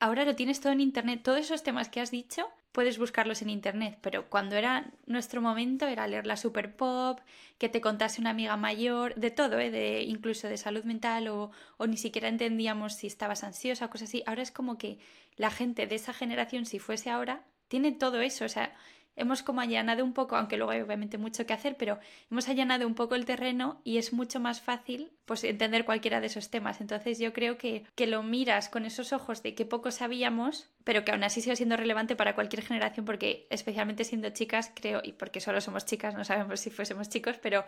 ahora 0.00 0.24
lo 0.24 0.36
tienes 0.36 0.60
todo 0.60 0.72
en 0.72 0.80
internet. 0.80 1.22
Todos 1.22 1.40
esos 1.40 1.62
temas 1.62 1.88
que 1.88 2.00
has 2.00 2.10
dicho 2.10 2.46
puedes 2.74 2.98
buscarlos 2.98 3.40
en 3.40 3.50
internet, 3.50 3.98
pero 4.00 4.28
cuando 4.28 4.56
era 4.56 4.90
nuestro 5.06 5.40
momento 5.40 5.86
era 5.86 6.08
leer 6.08 6.26
la 6.26 6.36
super 6.36 6.74
pop, 6.74 7.20
que 7.56 7.68
te 7.68 7.80
contase 7.80 8.20
una 8.20 8.30
amiga 8.30 8.56
mayor, 8.56 9.14
de 9.14 9.30
todo, 9.30 9.60
¿eh? 9.60 9.70
de, 9.70 10.02
incluso 10.02 10.48
de 10.48 10.56
salud 10.56 10.82
mental 10.82 11.28
o, 11.28 11.52
ni 11.86 11.96
siquiera 11.96 12.28
entendíamos 12.28 12.94
si 12.94 13.06
estabas 13.06 13.44
ansiosa 13.44 13.86
o 13.86 13.90
cosas 13.90 14.08
así. 14.08 14.24
Ahora 14.26 14.42
es 14.42 14.50
como 14.50 14.76
que 14.76 14.98
la 15.36 15.52
gente 15.52 15.86
de 15.86 15.94
esa 15.94 16.12
generación, 16.12 16.66
si 16.66 16.80
fuese 16.80 17.10
ahora, 17.10 17.44
tiene 17.68 17.92
todo 17.92 18.20
eso, 18.20 18.44
o 18.44 18.48
sea, 18.48 18.74
hemos 19.14 19.44
como 19.44 19.60
allanado 19.60 20.04
un 20.04 20.12
poco, 20.12 20.34
aunque 20.34 20.56
luego 20.56 20.72
hay 20.72 20.80
obviamente 20.80 21.16
mucho 21.16 21.46
que 21.46 21.52
hacer, 21.52 21.76
pero 21.76 22.00
hemos 22.28 22.48
allanado 22.48 22.88
un 22.88 22.96
poco 22.96 23.14
el 23.14 23.24
terreno 23.24 23.80
y 23.84 23.98
es 23.98 24.12
mucho 24.12 24.40
más 24.40 24.60
fácil 24.60 25.12
pues 25.26 25.44
entender 25.44 25.84
cualquiera 25.84 26.20
de 26.20 26.26
esos 26.26 26.50
temas. 26.50 26.80
Entonces 26.80 27.20
yo 27.20 27.32
creo 27.32 27.56
que, 27.56 27.84
que 27.94 28.08
lo 28.08 28.24
miras 28.24 28.68
con 28.68 28.84
esos 28.84 29.12
ojos 29.12 29.44
de 29.44 29.54
que 29.54 29.64
poco 29.64 29.92
sabíamos, 29.92 30.73
pero 30.84 31.04
que 31.04 31.12
aún 31.12 31.24
así 31.24 31.40
sigue 31.40 31.56
siendo 31.56 31.76
relevante 31.76 32.14
para 32.14 32.34
cualquier 32.34 32.62
generación 32.62 33.04
porque 33.04 33.46
especialmente 33.50 34.04
siendo 34.04 34.30
chicas 34.30 34.70
creo, 34.74 35.00
y 35.02 35.12
porque 35.12 35.40
solo 35.40 35.60
somos 35.60 35.84
chicas, 35.84 36.14
no 36.14 36.24
sabemos 36.24 36.60
si 36.60 36.70
fuésemos 36.70 37.08
chicos, 37.08 37.36
pero 37.42 37.64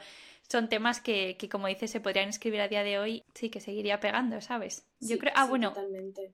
son 0.48 0.68
temas 0.68 1.00
que, 1.00 1.36
que 1.38 1.48
como 1.48 1.66
dices 1.66 1.90
se 1.90 2.00
podrían 2.00 2.28
escribir 2.28 2.60
a 2.60 2.68
día 2.68 2.84
de 2.84 2.98
hoy, 2.98 3.24
sí 3.34 3.50
que 3.50 3.60
seguiría 3.60 3.98
pegando, 4.00 4.40
¿sabes? 4.40 4.86
Yo 5.00 5.18
creo, 5.18 5.32
ah, 5.34 5.46
bueno, 5.46 5.74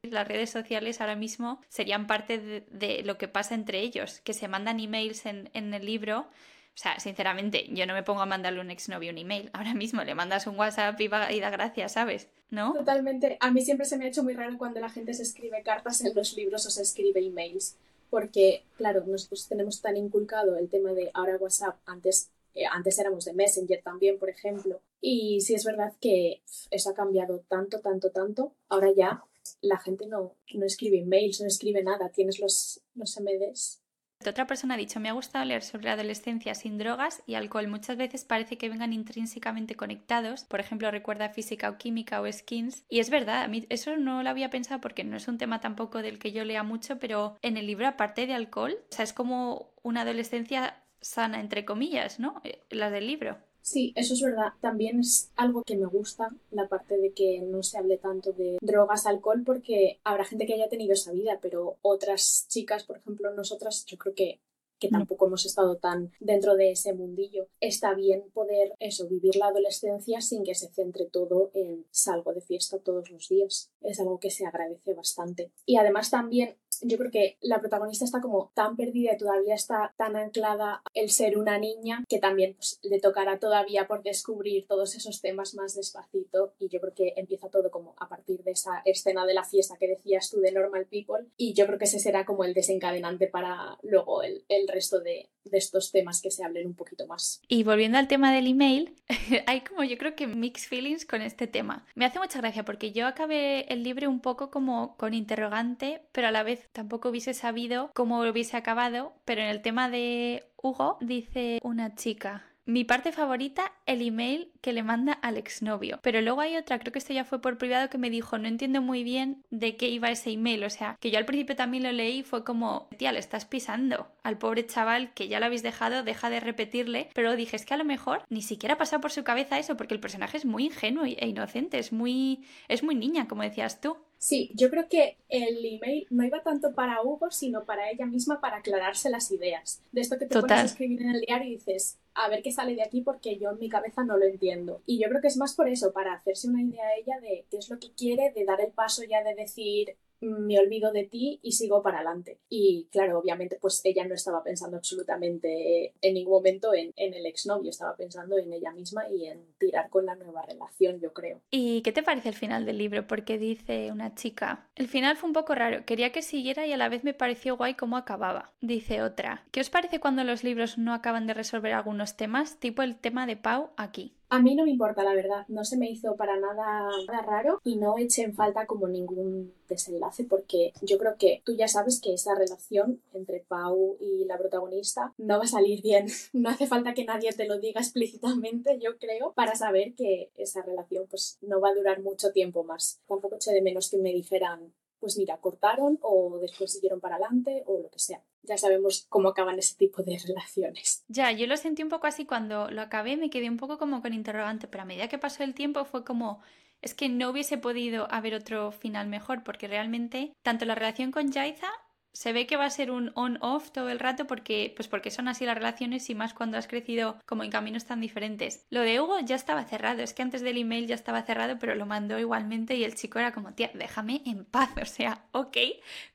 las 0.03 0.29
redes 0.29 0.51
sociales 0.51 1.01
ahora 1.01 1.17
mismo 1.17 1.61
serían 1.69 2.07
parte 2.07 2.39
de, 2.39 2.65
de, 2.71 3.03
lo 3.05 3.17
que 3.17 3.29
pasa 3.29 3.55
entre 3.55 3.81
ellos, 3.81 4.21
que 4.21 4.35
se 4.35 4.49
mandan 4.49 4.81
emails 4.81 5.27
en, 5.27 5.51
en 5.55 5.73
el 5.75 5.87
libro 5.87 6.29
o 6.75 6.79
sea, 6.79 6.99
sinceramente, 6.99 7.67
yo 7.69 7.87
no 7.87 7.93
me 7.93 8.02
pongo 8.02 8.23
a 8.23 8.26
mandarle 8.26 8.61
a 8.61 8.62
un 8.62 8.71
exnovio 8.71 9.11
un 9.11 9.19
email. 9.19 9.50
Ahora 9.52 9.75
mismo 9.75 10.02
le 10.02 10.14
mandas 10.14 10.47
un 10.47 10.59
WhatsApp 10.59 10.99
y, 11.00 11.09
va, 11.09 11.31
y 11.31 11.41
da 11.41 11.50
gracias, 11.50 11.93
¿sabes? 11.93 12.29
¿No? 12.50 12.73
Totalmente. 12.73 13.37
A 13.41 13.50
mí 13.50 13.61
siempre 13.62 13.87
se 13.87 13.99
me 13.99 14.05
ha 14.05 14.09
hecho 14.09 14.23
muy 14.23 14.35
raro 14.35 14.57
cuando 14.57 14.81
la 14.81 14.88
gente 14.88 15.12
se 15.14 15.23
escribe 15.23 15.62
cartas 15.62 16.02
en 16.02 16.14
los 16.14 16.35
libros 16.37 16.67
o 16.67 16.71
se 16.71 16.83
escribe 16.83 17.25
emails. 17.25 17.76
Porque, 18.11 18.64
claro, 18.76 19.05
nosotros 19.07 19.49
tenemos 19.49 19.81
tan 19.81 19.97
inculcado 19.97 20.57
el 20.57 20.69
tema 20.69 20.93
de 20.93 21.11
ahora 21.14 21.37
WhatsApp, 21.37 21.79
antes, 21.87 22.31
eh, 22.55 22.67
antes 22.71 22.99
éramos 22.99 23.25
de 23.25 23.33
Messenger 23.33 23.83
también, 23.83 24.19
por 24.19 24.29
ejemplo. 24.29 24.81
Y 25.00 25.41
sí 25.41 25.55
es 25.55 25.64
verdad 25.64 25.93
que 26.00 26.43
eso 26.71 26.91
ha 26.91 26.95
cambiado 26.95 27.43
tanto, 27.49 27.81
tanto, 27.81 28.11
tanto. 28.11 28.55
Ahora 28.69 28.88
ya 28.95 29.25
la 29.62 29.79
gente 29.79 30.07
no, 30.07 30.37
no 30.55 30.67
escribe 30.67 30.99
emails, 30.99 31.41
no 31.41 31.47
escribe 31.47 31.83
nada. 31.83 32.11
Tienes 32.11 32.38
los, 32.38 32.83
los 32.95 33.19
MDs 33.19 33.82
otra 34.31 34.47
persona 34.47 34.75
ha 34.75 34.76
dicho, 34.76 35.00
me 35.00 35.09
ha 35.09 35.12
gustado 35.12 35.45
leer 35.45 35.62
sobre 35.62 35.91
adolescencia 35.91 36.55
sin 36.55 36.79
drogas 36.79 37.23
y 37.26 37.35
alcohol. 37.35 37.69
Muchas 37.69 37.97
veces 37.97 38.25
parece 38.25 38.59
que 38.59 38.69
vengan 38.69 38.93
intrínsecamente 38.93 39.75
conectados. 39.75 40.45
Por 40.45 40.61
ejemplo, 40.61 40.91
recuerda 40.91 41.29
física 41.29 41.71
o 41.71 41.79
química 41.79 42.21
o 42.21 42.31
skins. 42.31 42.85
Y 42.88 43.00
es 43.00 43.11
verdad, 43.11 43.43
a 43.43 43.49
mí 43.49 43.67
eso 43.69 43.97
no 43.97 44.23
lo 44.23 44.31
había 44.31 44.50
pensado 44.50 44.81
porque 44.81 45.05
no 45.05 45.17
es 45.17 45.29
un 45.29 45.38
tema 45.38 45.61
tampoco 45.61 46.02
del 46.02 46.19
que 46.19 46.33
yo 46.33 46.45
lea 46.45 46.62
mucho, 46.62 46.99
pero 46.99 47.37
en 47.43 47.57
el 47.57 47.67
libro, 47.67 47.87
aparte 47.87 48.26
de 48.26 48.35
alcohol, 48.35 48.76
o 48.91 48.95
sea, 48.95 49.05
es 49.05 49.12
como 49.12 49.73
una 49.83 50.02
adolescencia 50.02 50.83
sana, 51.00 51.41
entre 51.41 51.64
comillas, 51.64 52.21
¿no? 52.21 52.41
Eh, 52.45 52.62
la 52.71 52.91
del 52.91 53.07
libro. 53.07 53.38
Sí, 53.62 53.92
eso 53.95 54.14
es 54.14 54.21
verdad. 54.21 54.52
También 54.61 55.00
es 55.00 55.31
algo 55.37 55.62
que 55.62 55.76
me 55.76 55.87
gusta, 55.87 56.31
la 56.50 56.69
parte 56.69 56.99
de 56.99 57.12
que 57.12 57.40
no 57.40 57.62
se 57.62 57.78
hable 57.78 57.97
tanto 57.97 58.33
de 58.33 58.59
drogas, 58.61 59.07
alcohol, 59.07 59.42
porque 59.47 60.00
habrá 60.04 60.25
gente 60.25 60.47
que 60.47 60.54
haya 60.54 60.69
tenido 60.69 60.92
esa 60.92 61.12
vida, 61.12 61.38
pero 61.40 61.78
otras 61.81 62.47
chicas, 62.49 62.83
por 62.85 62.99
ejemplo, 62.99 63.33
nosotras, 63.33 63.87
yo 63.87 63.97
creo 63.99 64.14
que, 64.14 64.40
que 64.81 64.88
tampoco 64.88 65.28
hemos 65.28 65.47
estado 65.47 65.76
tan 65.76 66.11
dentro 66.19 66.57
de 66.57 66.73
ese 66.73 66.92
mundillo, 66.92 67.47
está 67.61 67.95
bien 67.95 68.25
poder 68.35 68.75
eso, 68.81 69.07
vivir 69.07 69.37
la 69.37 69.47
adolescencia 69.47 70.21
sin 70.21 70.42
que 70.42 70.57
se 70.57 70.73
centre 70.73 71.07
todo 71.07 71.52
en 71.54 71.87
salgo 71.92 72.33
de 72.33 72.40
fiesta 72.40 72.81
todos 72.81 73.09
los 73.11 73.28
días. 73.28 73.71
Es 73.81 74.00
algo 74.00 74.19
que 74.19 74.31
se 74.31 74.45
agradece 74.45 74.92
bastante. 74.95 75.52
Y 75.66 75.76
además 75.76 76.11
también 76.11 76.57
yo 76.83 76.99
creo 76.99 77.11
que 77.11 77.37
la 77.41 77.61
protagonista 77.61 78.05
está 78.05 78.21
como 78.21 78.51
tan 78.55 78.77
perdida 78.77 79.15
y 79.15 79.19
todavía 79.19 79.55
está 79.55 79.95
tan 79.97 80.17
anclada 80.17 80.83
el 80.95 81.11
ser 81.11 81.39
una 81.39 81.59
niña 81.59 82.05
que 82.09 82.19
también 82.19 82.55
pues, 82.55 82.79
le 82.83 83.01
tocará 83.01 83.39
todavía 83.39 83.87
por 83.87 84.03
descubrir 84.03 84.67
todos 84.67 84.95
esos 84.95 85.21
temas 85.21 85.55
más 85.55 85.75
despacito 85.75 86.55
y 86.59 86.69
yo 86.69 86.81
creo 86.81 86.95
que 86.95 87.15
empieza 87.17 87.49
todo 87.49 87.71
como 87.71 87.95
a 87.99 88.09
partir 88.09 88.43
de 88.43 88.53
esa 88.53 88.83
escena 88.85 89.27
de 89.27 89.35
la 89.35 89.45
fiesta 89.45 89.77
que 89.79 89.89
decías 89.89 90.31
tú 90.31 90.41
de 90.41 90.53
Normal 90.53 90.87
People 90.87 91.27
y 91.37 91.55
yo 91.55 91.67
creo 91.67 91.79
que 91.79 91.85
ese 91.85 91.99
será 91.99 92.25
como 92.25 92.45
el 92.45 92.55
desencadenante 92.55 93.27
para 93.27 93.79
luego 93.83 94.23
el, 94.23 94.45
el 94.49 94.69
resto 94.69 95.01
de, 95.01 95.29
de 95.45 95.59
estos 95.59 95.91
temas 95.91 96.21
que 96.21 96.31
se 96.31 96.45
hablen 96.45 96.67
un 96.67 96.75
poquito 96.75 97.07
más. 97.07 97.41
Y 97.49 97.65
volviendo 97.65 97.99
al 97.99 98.09
tema 98.09 98.33
del 98.33 98.47
email, 98.47 98.95
hay 99.47 99.62
como 99.62 99.85
yo 99.85 99.99
creo 99.99 100.15
que 100.15 100.27
mixed 100.27 100.69
feelings 100.69 101.05
con 101.05 101.23
este 101.23 101.47
tema. 101.47 101.87
Me 101.95 102.05
hace 102.05 102.19
mucha 102.19 102.41
gracia 102.41 102.65
porque 102.65 102.93
yo 102.93 103.07
acabé 103.07 103.73
el 103.73 103.83
libro 103.83 104.09
un 104.09 104.21
poco 104.21 104.51
como 104.51 104.97
con 104.97 105.15
interrogante, 105.15 106.03
pero 106.12 106.29
a 106.29 106.31
la 106.31 106.43
vez 106.43 106.69
tampoco 106.73 107.11
hubiese 107.11 107.35
sabido 107.35 107.91
cómo 107.95 108.21
hubiese 108.21 108.57
acabado, 108.57 109.12
pero 109.25 109.43
en 109.43 109.49
el 109.49 109.62
tema 109.62 109.88
de 109.88 110.45
Hugo 110.57 110.99
dice 111.00 111.59
una 111.62 111.95
chica, 111.95 112.45
mi 112.64 112.85
parte 112.85 113.11
favorita, 113.11 113.73
el 113.87 114.02
email 114.02 114.52
que 114.61 114.73
le 114.73 114.85
manda 114.85 115.12
al 115.14 115.37
exnovio. 115.37 115.99
Pero 116.00 116.21
luego 116.21 116.43
hay 116.43 116.57
otra, 116.57 116.79
creo 116.79 116.93
que 116.93 117.00
esto 117.00 117.12
ya 117.12 117.25
fue 117.25 117.41
por 117.41 117.59
privado, 117.59 117.91
que 117.91 117.99
me 117.99 118.09
dijo, 118.09 118.38
no 118.38 118.47
entiendo 118.47 118.81
muy 118.81 119.02
bien 119.02 119.43
de 119.50 119.76
qué 119.76 119.88
iba 119.88 120.11
ese 120.11 120.31
email. 120.31 120.62
O 120.62 120.71
sea, 120.71 120.97
que 121.00 121.11
yo 121.11 121.19
al 121.19 121.25
principio 121.25 121.57
también 121.57 121.83
lo 121.83 121.91
leí, 121.91 122.23
fue 122.23 122.45
como, 122.45 122.88
tía, 122.97 123.11
le 123.11 123.19
estás 123.19 123.47
pisando 123.47 124.12
al 124.23 124.38
pobre 124.38 124.64
chaval 124.64 125.12
que 125.12 125.26
ya 125.26 125.41
lo 125.41 125.47
habéis 125.47 125.64
dejado, 125.64 126.05
deja 126.05 126.31
de 126.31 126.38
repetirle. 126.38 127.11
Pero 127.14 127.35
dije, 127.35 127.57
es 127.57 127.67
que 127.67 127.75
a 127.75 127.79
lo 127.79 127.85
mejor 127.85 128.23
ni 128.29 128.43
siquiera 128.43 128.75
ha 128.75 128.79
pasado 128.79 129.00
por 129.00 129.11
su 129.11 129.25
cabeza 129.25 129.59
eso, 129.59 129.76
porque 129.76 129.95
el 129.95 130.00
personaje 130.00 130.37
es 130.37 130.45
muy 130.45 130.67
ingenuo 130.67 131.05
e 131.05 131.26
inocente, 131.26 131.81
es 131.81 131.93
muy, 131.93 132.45
es 132.69 132.85
muy 132.85 132.95
niña, 132.95 133.26
como 133.26 133.43
decías 133.43 133.81
tú. 133.81 133.97
Sí, 134.23 134.52
yo 134.55 134.71
creo 134.71 134.88
que 134.88 135.19
el 135.29 135.67
email 135.67 136.07
no 136.11 136.25
iba 136.25 136.45
tanto 136.45 136.76
para 136.76 137.02
Hugo, 137.02 137.33
sino 137.33 137.64
para 137.64 137.91
ella 137.91 138.07
misma 138.07 138.41
para 138.41 138.59
aclararse 138.59 139.11
las 139.11 139.33
ideas. 139.33 139.83
De 139.91 140.00
esto 140.00 140.17
que 140.17 140.26
te 140.26 140.41
pones 140.41 140.59
a 140.59 140.64
escribir 140.64 141.02
en 141.02 141.11
el 141.11 141.23
diario 141.23 141.49
y 141.49 141.55
dices, 141.57 141.99
a 142.14 142.29
ver 142.29 142.41
qué 142.41 142.52
sale 142.52 142.76
de 142.76 142.85
aquí 142.85 143.00
porque 143.00 143.37
yo 143.37 143.50
en 143.50 143.59
mi 143.59 143.69
cabeza 143.69 144.05
no 144.05 144.17
lo 144.17 144.25
entiendo. 144.25 144.81
Y 144.87 145.02
yo 145.02 145.09
creo 145.09 145.21
que 145.21 145.26
es 145.26 145.37
más 145.37 145.57
por 145.57 145.69
eso, 145.69 145.93
para 145.93 146.12
hacerse 146.12 146.47
una 146.47 146.62
idea 146.62 146.95
ella 146.97 147.19
de 147.21 147.47
qué 147.50 147.57
es 147.57 147.69
lo 147.69 147.81
que 147.81 147.91
quiere, 147.97 148.31
de 148.31 148.45
dar 148.45 148.61
el 148.61 148.71
paso 148.71 149.02
ya 149.02 149.25
de 149.25 149.35
decir, 149.35 149.97
me 150.23 150.59
olvido 150.59 150.93
de 150.93 151.05
ti 151.05 151.41
y 151.43 151.52
sigo 151.52 151.83
para 151.83 151.99
adelante. 151.99 152.38
Y 152.49 152.88
claro, 152.91 153.19
obviamente, 153.19 153.59
pues 153.61 153.81
ella 153.85 154.07
no 154.07 154.14
estaba 154.14 154.43
pensando 154.43 154.76
absolutamente 154.76 155.95
en 156.00 156.14
ningún 156.14 156.35
momento 156.35 156.75
en, 156.75 156.93
en, 156.97 157.14
el 157.14 157.26
exnovio, 157.26 157.71
estaba 157.71 157.97
pensando 157.97 158.38
en 158.38 158.52
ella 158.52 158.73
misma 158.73 159.09
y 159.09 159.26
en 159.26 159.45
tirar 159.59 159.91
con 159.91 160.07
la 160.07 160.14
nueva 160.14 160.43
relación, 160.43 161.00
yo 161.00 161.12
creo. 161.12 161.41
¿Y 161.50 161.83
qué 161.83 161.93
te 161.93 162.02
parece 162.02 162.29
el 162.29 162.35
final 162.35 162.64
del 162.64 162.79
libro? 162.79 163.07
Porque 163.07 163.38
dice 163.38 163.91
una 163.93 164.14
chica, 164.14 164.69
el 164.76 164.88
final 164.88 165.17
fue 165.17 165.29
un 165.29 165.35
poco 165.35 165.55
raro, 165.55 165.85
quería 165.85 166.12
que 166.12 166.23
siguiera 166.23 166.67
y 166.67 166.73
a 166.73 166.76
la 166.76 166.88
vez 166.88 167.05
me 167.05 167.14
pareció 167.14 167.57
guay 167.57 167.75
cómo 167.75 167.97
acababa. 167.97 168.52
Dice 168.61 169.02
otra, 169.02 169.45
¿qué 169.50 169.61
os 169.61 169.71
parece 169.71 170.00
cuando 170.00 170.25
los 170.25 170.45
libros 170.45 170.79
no 170.79 170.95
acaban 170.95 171.26
de 171.26 171.35
resolver 171.35 171.73
algunos 171.73 172.17
temas, 172.17 172.59
tipo 172.59 172.83
el 172.83 172.97
tema 172.97 173.26
de 173.26 173.37
Pau 173.37 173.71
aquí? 173.76 174.14
A 174.33 174.39
mí 174.41 174.55
no 174.55 174.65
me 174.65 174.71
importa, 174.71 175.05
la 175.05 175.12
verdad. 175.12 175.45
No 175.49 175.62
se 175.62 175.77
me 175.77 175.91
hizo 175.91 176.17
para 176.17 176.41
nada, 176.41 176.89
raro 177.27 177.61
y 177.65 177.77
no 177.77 177.99
eché 177.99 178.23
en 178.23 178.35
falta 178.35 178.65
como 178.65 178.89
ningún 178.89 179.53
desenlace 179.69 180.25
porque 180.25 180.73
yo 180.81 180.97
creo 180.97 181.17
que 181.19 181.43
tú 181.45 181.55
ya 181.55 181.69
sabes 181.69 182.01
que 182.01 182.15
esa 182.15 182.35
relación 182.35 183.03
entre 183.12 183.41
Pau 183.41 183.99
y 184.01 184.25
la 184.25 184.39
protagonista 184.39 185.12
no 185.19 185.37
va 185.37 185.45
a 185.45 185.47
salir 185.47 185.83
bien. 185.83 186.07
No 186.33 186.49
hace 186.49 186.67
falta 186.67 186.95
que 186.95 187.05
nadie 187.05 187.31
te 187.33 187.47
lo 187.47 187.59
diga 187.59 187.83
explícitamente, 187.83 188.79
yo 188.79 188.97
creo, 188.97 189.33
para 189.35 189.55
saber 189.55 189.93
que 189.95 190.31
esa 190.37 190.62
relación 190.62 191.07
pues 191.11 191.37
no 191.43 191.61
va 191.61 191.69
a 191.69 191.75
durar 191.75 192.01
mucho 192.01 192.33
tiempo 192.33 192.65
más. 192.65 193.01
Tampoco 193.07 193.37
eché 193.37 193.53
de 193.53 193.61
menos 193.61 193.91
que 193.91 193.99
me 193.99 194.15
dijeran 194.15 194.73
pues 195.03 195.19
mira, 195.19 195.37
cortaron 195.39 195.99
o 196.01 196.39
después 196.41 196.73
siguieron 196.73 197.01
para 197.01 197.17
adelante 197.17 197.65
o 197.67 197.83
lo 197.83 197.91
que 197.91 197.99
sea. 197.99 198.23
Ya 198.45 198.57
sabemos 198.57 199.05
cómo 199.09 199.31
acaban 199.31 199.59
ese 199.59 199.77
tipo 199.77 200.05
de 200.05 200.17
relaciones. 200.29 201.03
Ya, 201.09 201.33
yo 201.33 201.49
lo 201.49 201.57
sentí 201.57 201.83
un 201.83 201.89
poco 201.89 202.07
así 202.07 202.25
cuando 202.25 202.71
lo 202.71 202.81
acabé, 202.81 203.17
me 203.17 203.29
quedé 203.29 203.51
un 203.51 203.57
poco 203.57 203.79
como 203.79 204.01
con 204.01 204.15
interrogante, 204.15 204.69
pero 204.69 204.85
a 204.85 204.87
medida 204.87 205.09
que 205.09 205.19
pasó 205.19 205.43
el 205.43 205.55
tiempo 205.55 205.85
fue 205.85 206.05
como, 206.05 206.41
es 206.83 206.95
que 206.95 207.09
no 207.09 207.31
hubiese 207.31 207.59
podido 207.59 208.07
haber 208.12 208.37
otro 208.37 208.71
final 208.71 209.09
mejor, 209.09 209.43
porque 209.43 209.67
realmente 209.67 210.33
tanto 210.43 210.67
la 210.67 210.77
relación 210.77 211.11
con 211.11 211.33
Jaiza 211.33 211.69
se 212.12 212.33
ve 212.33 212.46
que 212.46 212.57
va 212.57 212.66
a 212.66 212.70
ser 212.70 212.90
un 212.90 213.11
on-off 213.14 213.70
todo 213.70 213.88
el 213.88 213.98
rato 213.98 214.27
porque, 214.27 214.72
pues 214.77 214.88
porque 214.88 215.11
son 215.11 215.29
así 215.29 215.46
las 215.46 215.57
relaciones 215.57 216.09
y 216.11 216.14
más 216.14 216.35
cuando 216.35 216.59
has 216.59 216.68
crecido 216.68 217.16
como 217.27 217.44
en 217.44 217.51
caminos 217.51 217.85
tan 217.85 218.01
diferentes. 218.01 218.66
Lo 218.70 218.81
de 218.83 219.01
Hugo 219.01 219.18
ya 219.20 219.37
estaba 219.37 219.64
cerrado, 219.64 220.03
es 220.03 220.14
que 220.14 220.22
antes 220.22 220.42
del 220.42 220.59
email 220.59 220.87
ya 220.87 220.94
estaba 220.94 221.22
cerrado, 221.22 221.59
pero 221.59 221.75
lo 221.75 221.87
mandó 221.87 222.18
igualmente 222.18 222.75
y 222.77 222.85
el 222.85 222.94
chico 222.94 223.18
era 223.18 223.33
como, 223.33 223.55
tía, 223.55 223.70
déjame 223.75 224.22
en 224.27 224.44
paz, 224.44 224.70
o 224.83 224.87
sea, 224.87 225.25
ok, 225.33 225.57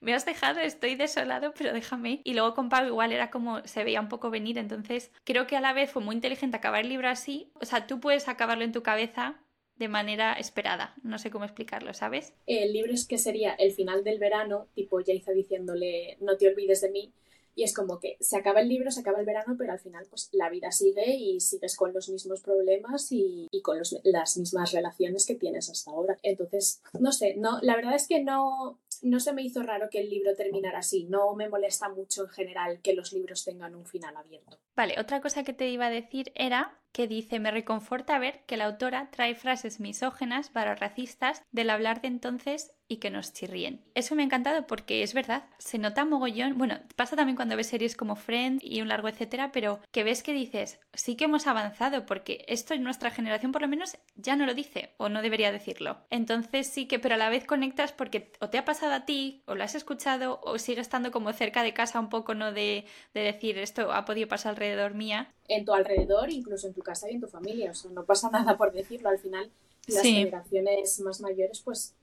me 0.01 0.13
has 0.13 0.25
dejado, 0.25 0.60
estoy 0.60 0.95
desolado, 0.95 1.53
pero 1.57 1.73
déjame. 1.73 2.21
Y 2.23 2.33
luego 2.33 2.53
con 2.53 2.69
Pablo 2.69 2.89
igual 2.89 3.12
era 3.12 3.31
como, 3.31 3.65
se 3.65 3.83
veía 3.83 4.01
un 4.01 4.10
poco 4.10 4.29
venir, 4.29 4.57
entonces 4.57 5.12
creo 5.23 5.47
que 5.47 5.57
a 5.57 5.62
la 5.62 5.73
vez 5.73 5.91
fue 5.91 6.03
muy 6.03 6.15
inteligente 6.15 6.57
acabar 6.57 6.81
el 6.81 6.89
libro 6.89 7.10
así, 7.10 7.51
o 7.60 7.65
sea, 7.65 7.88
tú 7.88 7.99
puedes 7.99 8.27
acabarlo 8.27 8.63
en 8.63 8.71
tu 8.71 8.83
cabeza 8.83 9.36
de 9.77 9.87
manera 9.87 10.33
esperada. 10.33 10.95
No 11.03 11.19
sé 11.19 11.29
cómo 11.31 11.45
explicarlo, 11.45 11.93
¿sabes? 11.93 12.33
El 12.45 12.73
libro 12.73 12.93
es 12.93 13.07
que 13.07 13.17
sería 13.17 13.53
el 13.53 13.71
final 13.71 14.03
del 14.03 14.19
verano, 14.19 14.67
tipo 14.73 14.99
Yaiza 14.99 15.31
diciéndole 15.31 16.17
no 16.21 16.37
te 16.37 16.47
olvides 16.47 16.81
de 16.81 16.91
mí. 16.91 17.13
Y 17.55 17.63
es 17.63 17.73
como 17.73 17.99
que 17.99 18.17
se 18.19 18.37
acaba 18.37 18.61
el 18.61 18.69
libro, 18.69 18.91
se 18.91 18.99
acaba 18.99 19.19
el 19.19 19.25
verano, 19.25 19.55
pero 19.57 19.73
al 19.73 19.79
final 19.79 20.05
pues 20.11 20.29
la 20.31 20.47
vida 20.51 20.71
sigue 20.71 21.15
y 21.15 21.39
sigues 21.39 21.75
con 21.75 21.91
los 21.91 22.07
mismos 22.07 22.41
problemas 22.41 23.11
y, 23.11 23.47
y 23.51 23.61
con 23.63 23.79
los, 23.79 23.99
las 24.03 24.37
mismas 24.37 24.73
relaciones 24.73 25.25
que 25.25 25.33
tienes 25.33 25.67
hasta 25.71 25.89
ahora. 25.89 26.19
Entonces, 26.21 26.83
no 26.99 27.11
sé, 27.11 27.33
no, 27.35 27.59
la 27.63 27.75
verdad 27.75 27.95
es 27.95 28.07
que 28.07 28.23
no, 28.23 28.77
no 29.03 29.19
se 29.19 29.33
me 29.33 29.41
hizo 29.41 29.63
raro 29.63 29.89
que 29.89 29.99
el 29.99 30.10
libro 30.10 30.36
terminara 30.36 30.79
así. 30.79 31.05
No 31.05 31.36
me 31.36 31.49
molesta 31.49 31.89
mucho 31.89 32.23
en 32.23 32.29
general 32.29 32.81
que 32.81 32.93
los 32.93 33.13
libros 33.13 33.43
tengan 33.43 33.75
un 33.75 33.86
final 33.86 34.15
abierto. 34.15 34.60
Vale, 34.75 34.99
otra 34.99 35.21
cosa 35.21 35.43
que 35.43 35.53
te 35.53 35.69
iba 35.69 35.88
a 35.88 35.91
decir 35.91 36.31
era 36.36 36.79
que 36.91 37.07
dice 37.07 37.39
me 37.39 37.51
reconforta 37.51 38.19
ver 38.19 38.43
que 38.45 38.57
la 38.57 38.65
autora 38.65 39.10
trae 39.12 39.36
frases 39.36 39.79
misógenas, 39.79 40.51
racistas 40.53 41.43
del 41.51 41.69
hablar 41.69 42.01
de 42.01 42.07
entonces 42.07 42.71
y 42.88 42.97
que 42.97 43.10
nos 43.10 43.34
chirríen. 43.34 43.82
Eso 43.95 44.15
me 44.15 44.23
ha 44.23 44.26
encantado 44.26 44.65
porque 44.67 45.04
es 45.04 45.13
verdad, 45.13 45.45
se 45.58 45.78
nota 45.78 46.06
mogollón, 46.06 46.58
bueno, 46.58 46.80
pasa 46.95 47.15
también 47.15 47.36
cuando 47.36 47.56
ves 47.56 47.67
series 47.67 47.95
como 47.95 48.15
Friends 48.15 48.63
y 48.63 48.82
un 48.82 48.88
largo 48.88 49.08
etcétera, 49.08 49.52
pero 49.52 49.80
que 49.91 50.04
ves 50.04 50.23
que 50.23 50.34
dices, 50.34 50.80
sí 50.93 51.15
que 51.15 51.26
hemos 51.26 51.47
avanzado 51.47 52.06
porque 52.06 52.45
esto 52.47 52.73
en 52.73 52.84
nuestra 52.84 53.12
generación 53.12 53.52
por 53.52 53.62
lo 53.62 53.67
menos 53.67 53.97
ya 54.15 54.36
no 54.36 54.45
lo 54.45 54.54
dice 54.54 54.93
o 54.97 55.10
no 55.10 55.21
debería 55.21 55.52
decirlo. 55.52 55.97
Entonces 56.10 56.67
sí 56.67 56.88
que, 56.88 57.00
pero 57.00 57.15
a 57.15 57.17
la 57.17 57.30
vez 57.30 57.45
conectas 57.45 57.91
porque 57.91 58.32
o 58.39 58.50
te 58.50 58.58
ha 58.58 58.65
pasado 58.65 58.93
a 58.93 59.06
ti 59.06 59.43
o 59.45 59.56
lo 59.56 59.63
has 59.63 59.76
escuchado 59.76 60.39
o 60.43 60.58
sigue 60.58 60.82
estando 60.82 61.12
como 61.12 61.34
cerca 61.34 61.63
de 61.63 61.73
casa 61.73 62.00
un 62.00 62.10
poco, 62.10 62.36
¿no? 62.36 62.52
De, 62.52 62.86
de 63.13 63.21
decir, 63.21 63.58
esto 63.58 63.91
ha 63.91 64.06
podido 64.06 64.28
pasar 64.28 64.52
alrededor 64.52 64.93
mía. 64.93 65.34
En 65.47 65.65
tu 65.65 65.73
alrededor, 65.73 66.30
incluso 66.30 66.67
en 66.67 66.73
tu 66.73 66.82
casa 66.82 67.10
y 67.10 67.15
en 67.15 67.21
tu 67.21 67.28
familia, 67.28 67.71
o 67.71 67.73
sea, 67.73 67.91
no 67.91 68.06
pasa 68.06 68.30
nada 68.32 68.58
por 68.58 68.71
decirlo, 68.71 69.10
al 69.10 69.19
final 69.19 69.52
las 69.88 70.04
generaciones 70.04 71.00
más 71.00 71.21
mayores 71.21 71.62
pues 71.62 71.95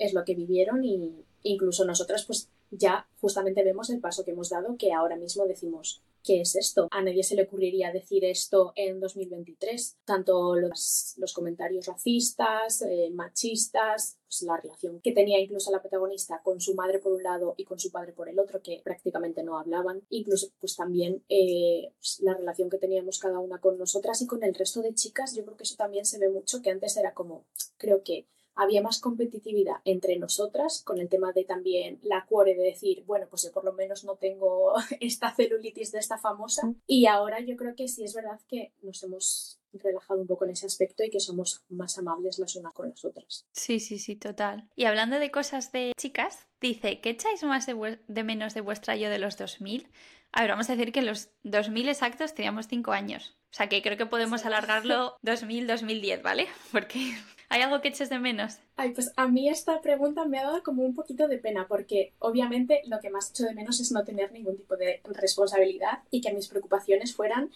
es 0.00 0.12
lo 0.14 0.24
que 0.24 0.34
vivieron 0.34 0.84
y 0.84 1.24
incluso 1.42 1.84
nosotras 1.84 2.24
pues 2.24 2.48
ya 2.70 3.08
justamente 3.20 3.62
vemos 3.62 3.90
el 3.90 4.00
paso 4.00 4.24
que 4.24 4.32
hemos 4.32 4.50
dado 4.50 4.76
que 4.76 4.92
ahora 4.92 5.16
mismo 5.16 5.46
decimos 5.46 6.02
¿qué 6.22 6.40
es 6.40 6.56
esto? 6.56 6.88
A 6.90 7.02
nadie 7.02 7.22
se 7.22 7.34
le 7.34 7.42
ocurriría 7.42 7.92
decir 7.92 8.24
esto 8.24 8.72
en 8.76 9.00
2023. 9.00 9.96
Tanto 10.04 10.54
los, 10.56 11.14
los 11.18 11.32
comentarios 11.32 11.86
racistas, 11.86 12.82
eh, 12.82 13.10
machistas, 13.12 14.18
pues 14.26 14.42
la 14.42 14.56
relación 14.56 15.00
que 15.00 15.12
tenía 15.12 15.40
incluso 15.40 15.70
la 15.70 15.80
protagonista 15.80 16.40
con 16.42 16.60
su 16.60 16.74
madre 16.74 16.98
por 16.98 17.12
un 17.12 17.22
lado 17.22 17.54
y 17.56 17.64
con 17.64 17.78
su 17.78 17.90
padre 17.90 18.12
por 18.12 18.28
el 18.28 18.38
otro, 18.38 18.62
que 18.62 18.80
prácticamente 18.84 19.42
no 19.42 19.58
hablaban. 19.58 20.02
Incluso 20.10 20.50
pues 20.60 20.76
también 20.76 21.24
eh, 21.28 21.92
pues, 21.98 22.20
la 22.20 22.34
relación 22.34 22.70
que 22.70 22.78
teníamos 22.78 23.18
cada 23.18 23.38
una 23.38 23.60
con 23.60 23.78
nosotras 23.78 24.20
y 24.22 24.26
con 24.26 24.42
el 24.44 24.54
resto 24.54 24.82
de 24.82 24.94
chicas. 24.94 25.34
Yo 25.34 25.44
creo 25.44 25.56
que 25.56 25.64
eso 25.64 25.76
también 25.76 26.04
se 26.04 26.18
ve 26.18 26.28
mucho, 26.28 26.62
que 26.62 26.70
antes 26.70 26.96
era 26.96 27.14
como, 27.14 27.44
creo 27.76 28.02
que 28.02 28.26
había 28.60 28.82
más 28.82 29.00
competitividad 29.00 29.76
entre 29.86 30.18
nosotras 30.18 30.82
con 30.84 30.98
el 30.98 31.08
tema 31.08 31.32
de 31.32 31.44
también 31.44 31.98
la 32.02 32.26
cuore 32.26 32.54
de 32.54 32.62
decir, 32.62 33.04
bueno, 33.06 33.26
pues 33.28 33.42
yo 33.44 33.52
por 33.52 33.64
lo 33.64 33.72
menos 33.72 34.04
no 34.04 34.16
tengo 34.16 34.74
esta 35.00 35.34
celulitis 35.34 35.92
de 35.92 35.98
esta 35.98 36.18
famosa. 36.18 36.70
Y 36.86 37.06
ahora 37.06 37.40
yo 37.40 37.56
creo 37.56 37.74
que 37.74 37.88
sí 37.88 38.04
es 38.04 38.14
verdad 38.14 38.38
que 38.48 38.72
nos 38.82 39.02
hemos 39.02 39.60
relajado 39.72 40.20
un 40.20 40.26
poco 40.26 40.44
en 40.44 40.50
ese 40.50 40.66
aspecto 40.66 41.02
y 41.02 41.10
que 41.10 41.20
somos 41.20 41.64
más 41.70 41.96
amables 41.96 42.38
las 42.38 42.54
unas 42.54 42.74
con 42.74 42.90
las 42.90 43.02
otras. 43.02 43.46
Sí, 43.52 43.80
sí, 43.80 43.98
sí, 43.98 44.16
total. 44.16 44.68
Y 44.76 44.84
hablando 44.84 45.18
de 45.18 45.30
cosas 45.30 45.72
de 45.72 45.92
chicas, 45.96 46.46
dice, 46.60 47.00
¿qué 47.00 47.10
echáis 47.10 47.42
más 47.44 47.64
de, 47.64 47.98
de 48.06 48.24
menos 48.24 48.52
de 48.52 48.60
vuestra 48.60 48.94
yo 48.94 49.08
de 49.08 49.18
los 49.18 49.38
2000? 49.38 49.88
A 50.32 50.42
ver, 50.42 50.50
vamos 50.50 50.68
a 50.68 50.76
decir 50.76 50.92
que 50.92 51.02
los 51.02 51.30
2000 51.44 51.88
exactos 51.88 52.34
teníamos 52.34 52.68
5 52.68 52.92
años. 52.92 53.38
O 53.52 53.54
sea 53.54 53.68
que 53.68 53.82
creo 53.82 53.96
que 53.96 54.06
podemos 54.06 54.44
alargarlo 54.44 55.16
2000-2010, 55.24 56.22
¿vale? 56.22 56.48
Porque 56.72 57.14
¿Hay 57.52 57.62
algo 57.62 57.80
que 57.80 57.88
eches 57.88 58.08
de 58.08 58.20
menos? 58.20 58.60
Ay, 58.76 58.90
pues 58.90 59.12
a 59.16 59.26
mí 59.26 59.48
esta 59.48 59.80
pregunta 59.80 60.24
me 60.24 60.38
ha 60.38 60.44
dado 60.44 60.62
como 60.62 60.84
un 60.84 60.94
poquito 60.94 61.26
de 61.26 61.36
pena 61.36 61.66
porque 61.68 62.12
obviamente 62.20 62.80
lo 62.86 63.00
que 63.00 63.10
más 63.10 63.30
echo 63.30 63.44
de 63.44 63.54
menos 63.54 63.80
es 63.80 63.90
no 63.90 64.04
tener 64.04 64.30
ningún 64.30 64.56
tipo 64.56 64.76
de 64.76 65.00
responsabilidad 65.04 65.98
y 66.12 66.20
que 66.20 66.32
mis 66.32 66.46
preocupaciones 66.46 67.12
fueran 67.12 67.50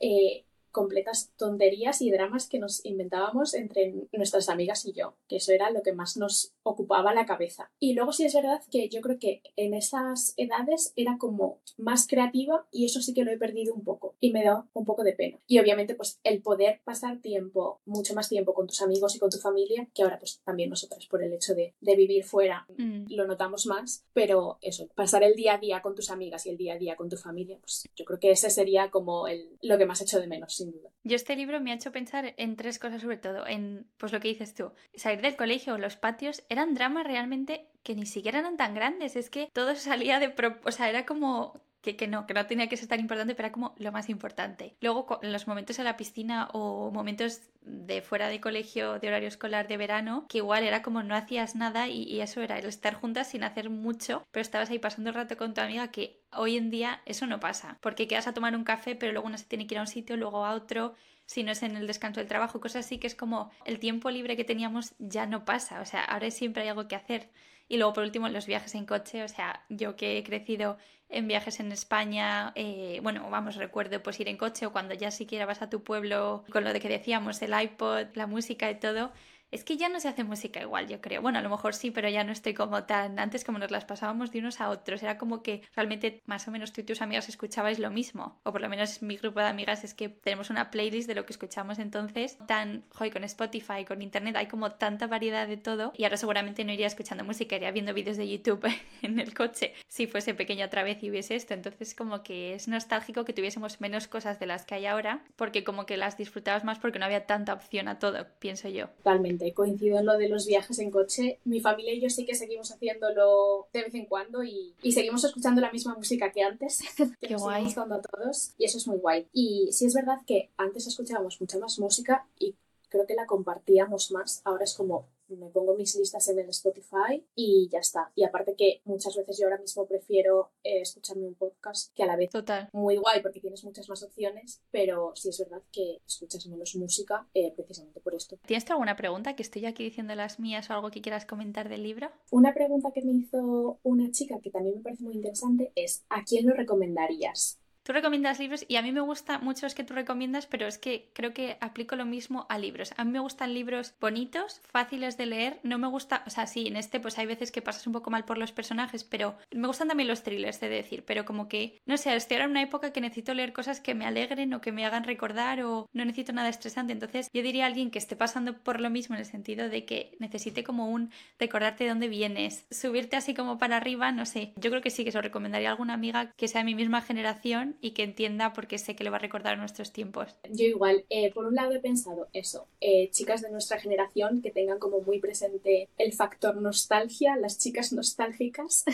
eh, 0.00 0.44
completas 0.78 1.32
tonterías 1.36 2.00
y 2.02 2.12
dramas 2.12 2.48
que 2.48 2.60
nos 2.60 2.84
inventábamos 2.84 3.52
entre 3.54 3.92
nuestras 4.12 4.48
amigas 4.48 4.86
y 4.86 4.92
yo, 4.92 5.16
que 5.26 5.36
eso 5.36 5.50
era 5.50 5.72
lo 5.72 5.82
que 5.82 5.92
más 5.92 6.16
nos 6.16 6.52
ocupaba 6.62 7.12
la 7.12 7.26
cabeza. 7.26 7.72
Y 7.80 7.94
luego 7.94 8.12
sí 8.12 8.24
es 8.24 8.32
verdad 8.32 8.62
que 8.70 8.88
yo 8.88 9.00
creo 9.00 9.18
que 9.18 9.42
en 9.56 9.74
esas 9.74 10.34
edades 10.36 10.92
era 10.94 11.18
como 11.18 11.58
más 11.78 12.06
creativa 12.06 12.68
y 12.70 12.84
eso 12.84 13.00
sí 13.00 13.12
que 13.12 13.24
lo 13.24 13.32
he 13.32 13.38
perdido 13.38 13.74
un 13.74 13.82
poco 13.82 14.14
y 14.20 14.32
me 14.32 14.44
da 14.44 14.68
un 14.72 14.84
poco 14.84 15.02
de 15.02 15.14
pena. 15.14 15.40
Y 15.48 15.58
obviamente 15.58 15.96
pues 15.96 16.20
el 16.22 16.42
poder 16.42 16.80
pasar 16.84 17.18
tiempo, 17.20 17.80
mucho 17.84 18.14
más 18.14 18.28
tiempo 18.28 18.54
con 18.54 18.68
tus 18.68 18.80
amigos 18.80 19.16
y 19.16 19.18
con 19.18 19.30
tu 19.30 19.38
familia, 19.38 19.88
que 19.92 20.04
ahora 20.04 20.20
pues 20.20 20.40
también 20.44 20.70
nosotras 20.70 21.06
por 21.06 21.24
el 21.24 21.32
hecho 21.32 21.56
de, 21.56 21.74
vivir 21.80 22.22
fuera 22.22 22.64
mm. 22.76 23.06
lo 23.08 23.26
notamos 23.26 23.66
más, 23.66 24.04
pero 24.12 24.58
eso, 24.60 24.86
pasar 24.94 25.24
el 25.24 25.34
día 25.34 25.54
a 25.54 25.58
día 25.58 25.82
con 25.82 25.96
tus 25.96 26.10
amigas 26.10 26.46
y 26.46 26.50
el 26.50 26.56
día 26.56 26.74
a 26.74 26.78
día 26.78 26.94
con 26.94 27.08
tu 27.08 27.16
familia, 27.16 27.58
pues 27.60 27.88
yo 27.96 28.04
creo 28.04 28.20
que 28.20 28.30
ese 28.30 28.50
sería 28.50 28.92
como 28.92 29.26
el, 29.26 29.58
lo 29.62 29.76
que 29.78 29.86
más 29.86 30.00
hecho 30.00 30.20
de 30.20 30.28
menos 30.28 30.54
sin 30.54 30.67
duda. 30.70 30.90
Yo 31.04 31.16
este 31.16 31.36
libro 31.36 31.60
me 31.60 31.72
ha 31.72 31.74
hecho 31.74 31.92
pensar 31.92 32.34
en 32.36 32.56
tres 32.56 32.78
cosas 32.78 33.02
sobre 33.02 33.16
todo, 33.16 33.46
en 33.46 33.86
pues 33.96 34.12
lo 34.12 34.20
que 34.20 34.28
dices 34.28 34.54
tú, 34.54 34.72
salir 34.94 35.20
del 35.20 35.36
colegio 35.36 35.74
o 35.74 35.78
los 35.78 35.96
patios 35.96 36.44
eran 36.48 36.74
dramas 36.74 37.06
realmente 37.06 37.68
que 37.82 37.94
ni 37.94 38.06
siquiera 38.06 38.40
eran 38.40 38.56
tan 38.56 38.74
grandes, 38.74 39.16
es 39.16 39.30
que 39.30 39.48
todo 39.52 39.74
salía 39.76 40.18
de... 40.18 40.34
o 40.64 40.72
sea, 40.72 40.88
era 40.88 41.06
como 41.06 41.60
que, 41.82 42.08
no, 42.08 42.26
que 42.26 42.34
no 42.34 42.46
tenía 42.46 42.68
que 42.68 42.76
ser 42.76 42.88
tan 42.88 43.00
importante, 43.00 43.34
pero 43.34 43.46
era 43.46 43.52
como 43.52 43.74
lo 43.78 43.92
más 43.92 44.08
importante. 44.08 44.76
Luego, 44.80 45.20
en 45.22 45.32
los 45.32 45.46
momentos 45.46 45.78
en 45.78 45.84
la 45.84 45.96
piscina 45.96 46.48
o 46.52 46.90
momentos 46.90 47.40
de 47.62 48.02
fuera 48.02 48.28
de 48.28 48.40
colegio, 48.40 48.98
de 48.98 49.08
horario 49.08 49.28
escolar 49.28 49.68
de 49.68 49.76
verano, 49.76 50.26
que 50.28 50.38
igual 50.38 50.64
era 50.64 50.82
como 50.82 51.02
no 51.02 51.14
hacías 51.14 51.54
nada 51.54 51.88
y, 51.88 52.20
eso 52.20 52.42
era 52.42 52.58
el 52.58 52.66
estar 52.66 52.94
juntas 52.94 53.28
sin 53.28 53.44
hacer 53.44 53.70
mucho, 53.70 54.26
pero 54.32 54.42
estabas 54.42 54.70
ahí 54.70 54.78
pasando 54.78 55.10
el 55.10 55.14
rato 55.14 55.36
con 55.36 55.54
tu 55.54 55.60
amiga 55.60 55.90
que 55.90 56.20
hoy 56.32 56.56
en 56.56 56.70
día 56.70 57.00
eso 57.06 57.26
no 57.26 57.38
pasa, 57.38 57.78
porque 57.80 58.08
quedas 58.08 58.26
a 58.26 58.34
tomar 58.34 58.56
un 58.56 58.64
café, 58.64 58.96
pero 58.96 59.12
luego 59.12 59.28
uno 59.28 59.38
se 59.38 59.44
tiene 59.44 59.66
que 59.66 59.74
ir 59.74 59.78
a 59.78 59.82
un 59.82 59.86
sitio, 59.86 60.16
luego 60.16 60.44
a 60.44 60.54
otro, 60.54 60.94
si 61.26 61.42
no 61.44 61.52
es 61.52 61.62
en 61.62 61.76
el 61.76 61.86
descanso 61.86 62.20
del 62.20 62.28
trabajo, 62.28 62.60
cosas 62.60 62.86
así 62.86 62.98
que 62.98 63.06
es 63.06 63.14
como 63.14 63.50
el 63.64 63.78
tiempo 63.78 64.10
libre 64.10 64.36
que 64.36 64.44
teníamos 64.44 64.94
ya 64.98 65.26
no 65.26 65.44
pasa, 65.44 65.80
o 65.80 65.84
sea, 65.84 66.02
ahora 66.04 66.30
siempre 66.30 66.62
hay 66.62 66.70
algo 66.70 66.88
que 66.88 66.96
hacer. 66.96 67.30
Y 67.68 67.76
luego, 67.76 67.92
por 67.92 68.04
último, 68.04 68.28
los 68.28 68.46
viajes 68.46 68.74
en 68.74 68.86
coche. 68.86 69.22
O 69.22 69.28
sea, 69.28 69.64
yo 69.68 69.94
que 69.94 70.18
he 70.18 70.24
crecido 70.24 70.78
en 71.08 71.26
viajes 71.28 71.60
en 71.60 71.72
España, 71.72 72.52
eh, 72.54 73.00
bueno, 73.02 73.28
vamos, 73.30 73.56
recuerdo 73.56 74.02
pues 74.02 74.20
ir 74.20 74.28
en 74.28 74.36
coche 74.36 74.66
o 74.66 74.72
cuando 74.72 74.94
ya 74.94 75.10
siquiera 75.10 75.46
vas 75.46 75.62
a 75.62 75.70
tu 75.70 75.82
pueblo 75.82 76.44
con 76.52 76.64
lo 76.64 76.72
de 76.72 76.80
que 76.80 76.88
decíamos, 76.88 77.40
el 77.42 77.58
iPod, 77.60 78.08
la 78.14 78.26
música 78.26 78.70
y 78.70 78.78
todo, 78.78 79.12
es 79.50 79.64
que 79.64 79.76
ya 79.76 79.88
no 79.88 79.98
se 79.98 80.08
hace 80.08 80.24
música 80.24 80.60
igual, 80.60 80.88
yo 80.88 81.00
creo. 81.00 81.22
Bueno, 81.22 81.38
a 81.38 81.42
lo 81.42 81.48
mejor 81.48 81.74
sí, 81.74 81.90
pero 81.90 82.08
ya 82.08 82.24
no 82.24 82.32
estoy 82.32 82.54
como 82.54 82.84
tan. 82.84 83.18
Antes, 83.18 83.44
como 83.44 83.58
nos 83.58 83.70
las 83.70 83.84
pasábamos 83.84 84.30
de 84.30 84.40
unos 84.40 84.60
a 84.60 84.68
otros, 84.68 85.02
era 85.02 85.16
como 85.16 85.42
que 85.42 85.62
realmente 85.74 86.22
más 86.26 86.46
o 86.48 86.50
menos 86.50 86.72
tú 86.72 86.82
y 86.82 86.84
tus 86.84 87.00
amigas 87.00 87.28
escuchabais 87.28 87.78
lo 87.78 87.90
mismo. 87.90 88.38
O 88.42 88.52
por 88.52 88.60
lo 88.60 88.68
menos 88.68 89.02
mi 89.02 89.16
grupo 89.16 89.40
de 89.40 89.46
amigas 89.46 89.84
es 89.84 89.94
que 89.94 90.08
tenemos 90.08 90.50
una 90.50 90.70
playlist 90.70 91.08
de 91.08 91.14
lo 91.14 91.24
que 91.24 91.32
escuchamos 91.32 91.78
entonces. 91.78 92.36
Tan, 92.46 92.84
joy, 92.90 93.10
con 93.10 93.24
Spotify, 93.24 93.84
con 93.86 94.02
internet, 94.02 94.36
hay 94.36 94.46
como 94.46 94.72
tanta 94.72 95.06
variedad 95.06 95.48
de 95.48 95.56
todo. 95.56 95.92
Y 95.96 96.04
ahora 96.04 96.18
seguramente 96.18 96.64
no 96.64 96.72
iría 96.72 96.86
escuchando 96.86 97.24
música, 97.24 97.56
iría 97.56 97.70
viendo 97.70 97.94
vídeos 97.94 98.18
de 98.18 98.28
YouTube 98.28 98.66
en 99.02 99.18
el 99.18 99.34
coche 99.34 99.74
si 99.86 100.06
fuese 100.06 100.34
pequeña 100.34 100.66
otra 100.66 100.82
vez 100.82 101.02
y 101.02 101.10
hubiese 101.10 101.34
esto. 101.34 101.54
Entonces, 101.54 101.94
como 101.94 102.22
que 102.22 102.54
es 102.54 102.68
nostálgico 102.68 103.24
que 103.24 103.32
tuviésemos 103.32 103.80
menos 103.80 104.08
cosas 104.08 104.38
de 104.38 104.46
las 104.46 104.66
que 104.66 104.74
hay 104.74 104.86
ahora, 104.86 105.24
porque 105.36 105.64
como 105.64 105.86
que 105.86 105.96
las 105.96 106.18
disfrutabas 106.18 106.64
más 106.64 106.78
porque 106.78 106.98
no 106.98 107.06
había 107.06 107.26
tanta 107.26 107.54
opción 107.54 107.88
a 107.88 107.98
todo, 107.98 108.26
pienso 108.38 108.68
yo. 108.68 108.88
Totalmente 108.88 109.37
coincido 109.54 109.98
en 109.98 110.06
lo 110.06 110.16
de 110.18 110.28
los 110.28 110.46
viajes 110.46 110.78
en 110.78 110.90
coche. 110.90 111.38
Mi 111.44 111.60
familia 111.60 111.94
y 111.94 112.00
yo 112.00 112.10
sí 112.10 112.24
que 112.24 112.34
seguimos 112.34 112.70
haciéndolo 112.70 113.68
de 113.72 113.82
vez 113.82 113.94
en 113.94 114.06
cuando 114.06 114.42
y, 114.42 114.74
seguimos 114.92 115.24
escuchando 115.24 115.60
la 115.60 115.72
misma 115.72 115.94
música 115.94 116.32
que 116.32 116.42
antes. 116.42 116.80
Qué 117.20 117.36
guay. 117.36 117.66
a 117.66 118.00
todos 118.00 118.52
y 118.58 118.64
eso 118.64 118.78
es 118.78 118.86
muy 118.86 118.98
guay. 118.98 119.26
Y 119.32 119.68
sí 119.72 119.86
es 119.86 119.94
verdad 119.94 120.18
que 120.26 120.50
antes 120.56 120.86
escuchábamos 120.86 121.40
mucha 121.40 121.58
más 121.58 121.78
música 121.78 122.26
y 122.38 122.54
creo 122.88 123.06
que 123.06 123.14
la 123.14 123.26
compartíamos 123.26 124.10
más. 124.10 124.42
Ahora 124.44 124.64
es 124.64 124.74
como 124.74 125.06
me 125.36 125.48
pongo 125.50 125.74
mis 125.74 125.96
listas 125.96 126.28
en 126.28 126.38
el 126.38 126.48
Spotify 126.50 127.24
y 127.34 127.68
ya 127.70 127.78
está. 127.78 128.10
Y 128.14 128.24
aparte 128.24 128.54
que 128.56 128.80
muchas 128.84 129.16
veces 129.16 129.38
yo 129.38 129.46
ahora 129.46 129.58
mismo 129.58 129.86
prefiero 129.86 130.50
eh, 130.62 130.80
escucharme 130.80 131.26
un 131.26 131.34
podcast 131.34 131.94
que 131.94 132.02
a 132.02 132.06
la 132.06 132.16
vez 132.16 132.30
Total. 132.30 132.68
muy 132.72 132.96
guay 132.96 133.20
porque 133.22 133.40
tienes 133.40 133.64
muchas 133.64 133.88
más 133.88 134.02
opciones, 134.02 134.62
pero 134.70 135.12
sí 135.14 135.28
es 135.28 135.38
verdad 135.38 135.62
que 135.72 136.00
escuchas 136.06 136.46
menos 136.46 136.74
música 136.76 137.28
eh, 137.34 137.52
precisamente 137.54 138.00
por 138.00 138.14
esto. 138.14 138.38
¿Tienes 138.46 138.70
alguna 138.70 138.96
pregunta 138.96 139.36
que 139.36 139.42
estoy 139.42 139.66
aquí 139.66 139.84
diciendo 139.84 140.14
las 140.14 140.40
mías 140.40 140.70
o 140.70 140.72
algo 140.72 140.90
que 140.90 141.02
quieras 141.02 141.26
comentar 141.26 141.68
del 141.68 141.82
libro? 141.82 142.10
Una 142.30 142.54
pregunta 142.54 142.90
que 142.92 143.02
me 143.02 143.12
hizo 143.12 143.78
una 143.82 144.10
chica 144.10 144.40
que 144.42 144.50
también 144.50 144.76
me 144.76 144.82
parece 144.82 145.04
muy 145.04 145.14
interesante 145.14 145.72
es 145.74 146.04
¿a 146.08 146.24
quién 146.24 146.46
lo 146.46 146.54
recomendarías? 146.54 147.58
Tú 147.88 147.94
recomiendas 147.94 148.38
libros 148.38 148.66
y 148.68 148.76
a 148.76 148.82
mí 148.82 148.92
me 148.92 149.00
gusta 149.00 149.38
mucho 149.38 149.64
los 149.64 149.74
que 149.74 149.82
tú 149.82 149.94
recomiendas, 149.94 150.44
pero 150.44 150.66
es 150.66 150.76
que 150.76 151.08
creo 151.14 151.32
que 151.32 151.56
aplico 151.62 151.96
lo 151.96 152.04
mismo 152.04 152.44
a 152.50 152.58
libros. 152.58 152.92
A 152.98 153.04
mí 153.06 153.12
me 153.12 153.18
gustan 153.18 153.54
libros 153.54 153.94
bonitos, 153.98 154.60
fáciles 154.70 155.16
de 155.16 155.24
leer. 155.24 155.58
No 155.62 155.78
me 155.78 155.86
gusta, 155.86 156.22
o 156.26 156.28
sea, 156.28 156.46
sí, 156.46 156.66
en 156.66 156.76
este 156.76 157.00
pues 157.00 157.16
hay 157.16 157.24
veces 157.24 157.50
que 157.50 157.62
pasas 157.62 157.86
un 157.86 157.94
poco 157.94 158.10
mal 158.10 158.26
por 158.26 158.36
los 158.36 158.52
personajes, 158.52 159.04
pero 159.04 159.38
me 159.52 159.66
gustan 159.66 159.88
también 159.88 160.06
los 160.06 160.22
thrillers, 160.22 160.60
de 160.60 160.68
decir, 160.68 161.06
pero 161.06 161.24
como 161.24 161.48
que, 161.48 161.80
no 161.86 161.96
sé, 161.96 162.14
estoy 162.14 162.34
ahora 162.34 162.44
en 162.44 162.50
una 162.50 162.60
época 162.60 162.92
que 162.92 163.00
necesito 163.00 163.32
leer 163.32 163.54
cosas 163.54 163.80
que 163.80 163.94
me 163.94 164.04
alegren 164.04 164.52
o 164.52 164.60
que 164.60 164.70
me 164.70 164.84
hagan 164.84 165.04
recordar 165.04 165.62
o 165.62 165.88
no 165.94 166.04
necesito 166.04 166.34
nada 166.34 166.50
estresante. 166.50 166.92
Entonces 166.92 167.30
yo 167.32 167.42
diría 167.42 167.64
a 167.64 167.68
alguien 167.68 167.90
que 167.90 167.98
esté 167.98 168.16
pasando 168.16 168.58
por 168.58 168.80
lo 168.80 168.90
mismo 168.90 169.14
en 169.14 169.20
el 169.20 169.26
sentido 169.26 169.70
de 169.70 169.86
que 169.86 170.14
necesite 170.18 170.62
como 170.62 170.90
un 170.90 171.10
recordarte 171.38 171.84
de 171.84 171.90
dónde 171.90 172.08
vienes, 172.08 172.66
subirte 172.70 173.16
así 173.16 173.32
como 173.32 173.56
para 173.56 173.78
arriba, 173.78 174.12
no 174.12 174.26
sé. 174.26 174.52
Yo 174.56 174.68
creo 174.68 174.82
que 174.82 174.90
sí 174.90 175.04
que 175.06 175.10
se 175.10 175.16
lo 175.16 175.22
recomendaría 175.22 175.70
a 175.70 175.72
alguna 175.72 175.94
amiga 175.94 176.32
que 176.36 176.48
sea 176.48 176.60
de 176.60 176.66
mi 176.66 176.74
misma 176.74 177.00
generación 177.00 177.77
y 177.80 177.92
que 177.92 178.02
entienda 178.02 178.52
porque 178.52 178.78
sé 178.78 178.96
que 178.96 179.04
le 179.04 179.10
va 179.10 179.16
a 179.16 179.20
recordar 179.20 179.58
nuestros 179.58 179.92
tiempos. 179.92 180.38
Yo 180.50 180.66
igual, 180.66 181.04
eh, 181.10 181.32
por 181.32 181.46
un 181.46 181.54
lado 181.54 181.72
he 181.72 181.80
pensado 181.80 182.28
eso, 182.32 182.66
eh, 182.80 183.10
chicas 183.10 183.42
de 183.42 183.50
nuestra 183.50 183.78
generación 183.78 184.42
que 184.42 184.50
tengan 184.50 184.78
como 184.78 185.00
muy 185.00 185.20
presente 185.20 185.88
el 185.98 186.12
factor 186.12 186.60
nostalgia, 186.60 187.36
las 187.36 187.58
chicas 187.58 187.92
nostálgicas. 187.92 188.84